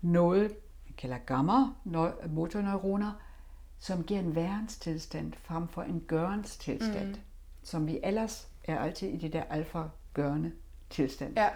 noget, 0.00 0.56
man 0.86 0.94
kalder 0.98 1.18
gamma 1.18 1.52
motorneuroner, 2.28 3.12
som 3.78 4.04
giver 4.04 4.20
en 4.20 4.34
værenstilstand 4.34 5.32
frem 5.32 5.68
for 5.68 5.82
en 5.82 6.00
gørenstilstand, 6.00 7.08
mm. 7.08 7.20
som 7.62 7.86
vi 7.86 8.00
ellers 8.02 8.48
er 8.64 8.78
altid 8.78 9.08
i 9.08 9.16
det 9.16 9.32
der 9.32 9.42
alfa-gørende 9.42 10.52
tilstand. 10.90 11.34
Ja. 11.36 11.48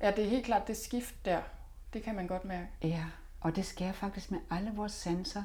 ja, 0.00 0.10
det 0.10 0.24
er 0.24 0.28
helt 0.28 0.44
klart 0.44 0.68
det 0.68 0.76
skift 0.76 1.24
der. 1.24 1.40
Det 1.96 2.04
kan 2.04 2.14
man 2.14 2.26
godt 2.26 2.44
mærke. 2.44 2.68
Ja, 2.82 3.04
og 3.40 3.56
det 3.56 3.64
sker 3.64 3.92
faktisk 3.92 4.30
med 4.30 4.38
alle 4.50 4.72
vores 4.74 4.92
sanser. 4.92 5.42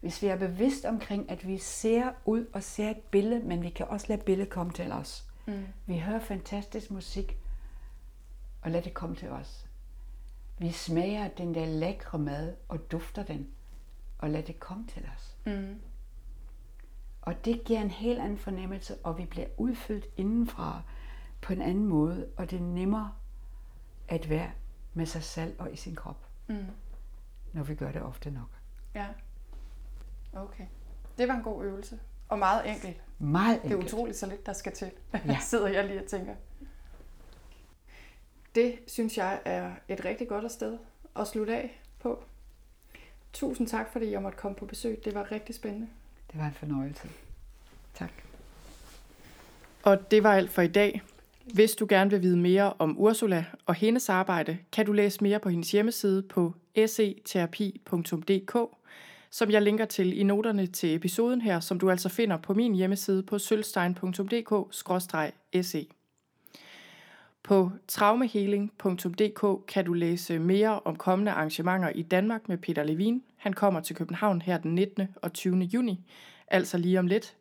Hvis 0.00 0.22
vi 0.22 0.26
er 0.26 0.36
bevidst 0.36 0.84
omkring, 0.84 1.30
at 1.30 1.46
vi 1.46 1.58
ser 1.58 2.12
ud 2.24 2.46
og 2.52 2.62
ser 2.62 2.90
et 2.90 2.96
billede, 2.96 3.44
men 3.44 3.62
vi 3.62 3.70
kan 3.70 3.86
også 3.88 4.06
lade 4.08 4.22
billedet 4.22 4.50
komme 4.50 4.72
til 4.72 4.92
os. 4.92 5.24
Mm. 5.46 5.66
Vi 5.86 5.98
hører 5.98 6.20
fantastisk 6.20 6.90
musik, 6.90 7.38
og 8.62 8.70
lad 8.70 8.82
det 8.82 8.94
komme 8.94 9.16
til 9.16 9.28
os. 9.28 9.66
Vi 10.58 10.72
smager 10.72 11.28
den 11.28 11.54
der 11.54 11.66
lækre 11.66 12.18
mad 12.18 12.54
og 12.68 12.90
dufter 12.92 13.22
den, 13.22 13.48
og 14.18 14.30
lad 14.30 14.42
det 14.42 14.60
komme 14.60 14.86
til 14.86 15.08
os. 15.16 15.36
Mm. 15.46 15.80
Og 17.22 17.44
det 17.44 17.64
giver 17.64 17.80
en 17.80 17.90
helt 17.90 18.20
anden 18.20 18.38
fornemmelse, 18.38 18.96
og 18.96 19.18
vi 19.18 19.26
bliver 19.26 19.46
udfyldt 19.56 20.06
indenfra 20.16 20.82
på 21.42 21.52
en 21.52 21.62
anden 21.62 21.86
måde, 21.86 22.28
og 22.36 22.50
det 22.50 22.58
er 22.58 22.62
nemmere 22.62 23.12
at 24.08 24.30
være 24.30 24.50
med 24.94 25.06
sig 25.06 25.22
selv 25.22 25.54
og 25.58 25.72
i 25.72 25.76
sin 25.76 25.94
krop. 25.94 26.26
Mm. 26.46 26.66
Når 27.52 27.62
vi 27.62 27.74
gør 27.74 27.92
det 27.92 28.02
ofte 28.02 28.30
nok. 28.30 28.48
Ja. 28.94 29.06
Okay. 30.32 30.66
Det 31.18 31.28
var 31.28 31.34
en 31.34 31.42
god 31.42 31.64
øvelse. 31.64 31.98
Og 32.28 32.38
meget 32.38 32.70
enkel. 32.70 32.94
Meget 33.18 33.54
enkelt. 33.54 33.72
Det 33.72 33.80
er 33.80 33.84
utroligt 33.84 34.16
så 34.16 34.26
lidt, 34.26 34.46
der 34.46 34.52
skal 34.52 34.72
til. 34.72 34.90
Ja. 35.26 35.38
sidder 35.50 35.68
jeg 35.68 35.86
lige 35.86 36.00
og 36.02 36.06
tænker. 36.06 36.34
Det 38.54 38.78
synes 38.86 39.18
jeg 39.18 39.40
er 39.44 39.72
et 39.88 40.04
rigtig 40.04 40.28
godt 40.28 40.52
sted 40.52 40.78
at 41.16 41.28
slutte 41.28 41.56
af 41.56 41.80
på. 42.00 42.24
Tusind 43.32 43.68
tak, 43.68 43.92
fordi 43.92 44.10
jeg 44.10 44.22
måtte 44.22 44.38
komme 44.38 44.56
på 44.56 44.66
besøg. 44.66 45.02
Det 45.04 45.14
var 45.14 45.32
rigtig 45.32 45.54
spændende. 45.54 45.88
Det 46.32 46.40
var 46.40 46.46
en 46.46 46.54
fornøjelse. 46.54 47.08
Tak. 47.94 48.12
Og 49.82 50.10
det 50.10 50.22
var 50.22 50.34
alt 50.34 50.50
for 50.50 50.62
i 50.62 50.68
dag. 50.68 51.02
Hvis 51.52 51.72
du 51.72 51.86
gerne 51.88 52.10
vil 52.10 52.22
vide 52.22 52.36
mere 52.36 52.72
om 52.78 52.98
Ursula 52.98 53.44
og 53.66 53.74
hendes 53.74 54.08
arbejde, 54.08 54.58
kan 54.72 54.86
du 54.86 54.92
læse 54.92 55.22
mere 55.22 55.38
på 55.38 55.48
hendes 55.48 55.70
hjemmeside 55.70 56.22
på 56.22 56.54
seterapi.dk, 56.86 58.56
som 59.30 59.50
jeg 59.50 59.62
linker 59.62 59.84
til 59.84 60.18
i 60.18 60.22
noterne 60.22 60.66
til 60.66 60.94
episoden 60.94 61.40
her, 61.40 61.60
som 61.60 61.78
du 61.78 61.90
altså 61.90 62.08
finder 62.08 62.36
på 62.36 62.54
min 62.54 62.74
hjemmeside 62.74 63.22
på 63.22 63.38
sølvstein.dk-se. 63.38 65.86
På 67.42 67.70
traumehealing.dk 67.88 69.66
kan 69.66 69.84
du 69.84 69.92
læse 69.92 70.38
mere 70.38 70.80
om 70.80 70.96
kommende 70.96 71.32
arrangementer 71.32 71.88
i 71.88 72.02
Danmark 72.02 72.48
med 72.48 72.58
Peter 72.58 72.84
Levin. 72.84 73.22
Han 73.36 73.52
kommer 73.52 73.80
til 73.80 73.96
København 73.96 74.42
her 74.42 74.58
den 74.58 74.74
19. 74.74 75.08
og 75.22 75.32
20. 75.32 75.58
juni, 75.58 76.00
altså 76.48 76.78
lige 76.78 76.98
om 76.98 77.06
lidt. 77.06 77.34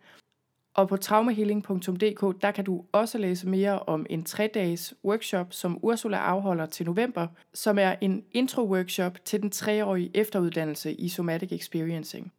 Og 0.75 0.87
på 0.87 0.97
traumahealing.dk, 0.97 2.41
der 2.41 2.51
kan 2.51 2.65
du 2.65 2.85
også 2.91 3.17
læse 3.17 3.47
mere 3.47 3.79
om 3.79 4.05
en 4.09 4.25
3-dages 4.29 4.93
workshop, 5.05 5.53
som 5.53 5.79
Ursula 5.81 6.17
afholder 6.17 6.65
til 6.65 6.85
november, 6.85 7.27
som 7.53 7.79
er 7.79 7.95
en 8.01 8.23
intro-workshop 8.31 9.25
til 9.25 9.41
den 9.41 9.51
3-årige 9.55 10.11
efteruddannelse 10.13 10.93
i 10.93 11.09
Somatic 11.09 11.51
Experiencing. 11.51 12.33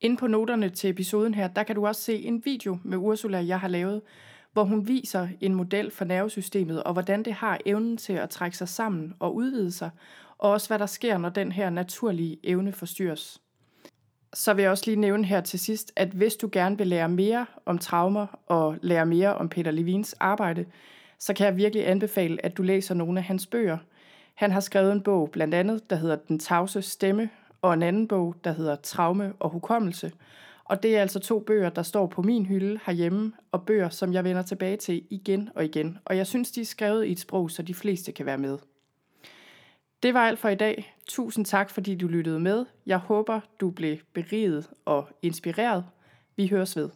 Inde 0.00 0.16
på 0.16 0.26
noterne 0.26 0.68
til 0.68 0.90
episoden 0.90 1.34
her, 1.34 1.48
der 1.48 1.62
kan 1.62 1.76
du 1.76 1.86
også 1.86 2.02
se 2.02 2.24
en 2.24 2.42
video 2.44 2.78
med 2.84 2.98
Ursula, 2.98 3.38
jeg 3.38 3.60
har 3.60 3.68
lavet, 3.68 4.02
hvor 4.52 4.64
hun 4.64 4.88
viser 4.88 5.28
en 5.40 5.54
model 5.54 5.90
for 5.90 6.04
nervesystemet 6.04 6.82
og 6.82 6.92
hvordan 6.92 7.22
det 7.22 7.32
har 7.32 7.58
evnen 7.66 7.96
til 7.96 8.12
at 8.12 8.30
trække 8.30 8.56
sig 8.56 8.68
sammen 8.68 9.14
og 9.18 9.34
udvide 9.34 9.72
sig, 9.72 9.90
og 10.38 10.50
også 10.50 10.68
hvad 10.68 10.78
der 10.78 10.86
sker, 10.86 11.18
når 11.18 11.28
den 11.28 11.52
her 11.52 11.70
naturlige 11.70 12.38
evne 12.42 12.72
forstyrres. 12.72 13.40
Så 14.34 14.54
vil 14.54 14.62
jeg 14.62 14.70
også 14.70 14.84
lige 14.86 15.00
nævne 15.00 15.24
her 15.24 15.40
til 15.40 15.58
sidst, 15.58 15.92
at 15.96 16.08
hvis 16.08 16.36
du 16.36 16.48
gerne 16.52 16.78
vil 16.78 16.86
lære 16.86 17.08
mere 17.08 17.46
om 17.66 17.78
traumer 17.78 18.26
og 18.46 18.76
lære 18.82 19.06
mere 19.06 19.34
om 19.34 19.48
Peter 19.48 19.70
Levins 19.70 20.12
arbejde, 20.12 20.64
så 21.18 21.34
kan 21.34 21.46
jeg 21.46 21.56
virkelig 21.56 21.88
anbefale, 21.88 22.44
at 22.44 22.56
du 22.56 22.62
læser 22.62 22.94
nogle 22.94 23.18
af 23.18 23.24
hans 23.24 23.46
bøger. 23.46 23.78
Han 24.34 24.50
har 24.50 24.60
skrevet 24.60 24.92
en 24.92 25.02
bog, 25.02 25.30
blandt 25.30 25.54
andet, 25.54 25.90
der 25.90 25.96
hedder 25.96 26.16
Den 26.16 26.38
tavse 26.38 26.82
stemme, 26.82 27.30
og 27.62 27.74
en 27.74 27.82
anden 27.82 28.08
bog, 28.08 28.34
der 28.44 28.52
hedder 28.52 28.76
Traume 28.76 29.32
og 29.38 29.50
hukommelse. 29.50 30.12
Og 30.64 30.82
det 30.82 30.96
er 30.96 31.00
altså 31.00 31.18
to 31.18 31.38
bøger, 31.38 31.70
der 31.70 31.82
står 31.82 32.06
på 32.06 32.22
min 32.22 32.46
hylde 32.46 32.80
herhjemme, 32.86 33.32
og 33.52 33.62
bøger, 33.66 33.88
som 33.88 34.12
jeg 34.12 34.24
vender 34.24 34.42
tilbage 34.42 34.76
til 34.76 35.02
igen 35.10 35.48
og 35.54 35.64
igen. 35.64 35.98
Og 36.04 36.16
jeg 36.16 36.26
synes, 36.26 36.50
de 36.50 36.60
er 36.60 36.64
skrevet 36.64 37.06
i 37.06 37.12
et 37.12 37.20
sprog, 37.20 37.50
så 37.50 37.62
de 37.62 37.74
fleste 37.74 38.12
kan 38.12 38.26
være 38.26 38.38
med. 38.38 38.58
Det 40.02 40.14
var 40.14 40.20
alt 40.20 40.38
for 40.38 40.48
i 40.48 40.54
dag. 40.54 40.96
Tusind 41.08 41.46
tak, 41.46 41.70
fordi 41.70 41.94
du 41.94 42.06
lyttede 42.06 42.40
med. 42.40 42.66
Jeg 42.86 42.98
håber, 42.98 43.40
du 43.60 43.70
blev 43.70 43.98
beriget 44.12 44.70
og 44.84 45.08
inspireret. 45.22 45.84
Vi 46.36 46.48
høres 46.48 46.76
ved. 46.76 46.90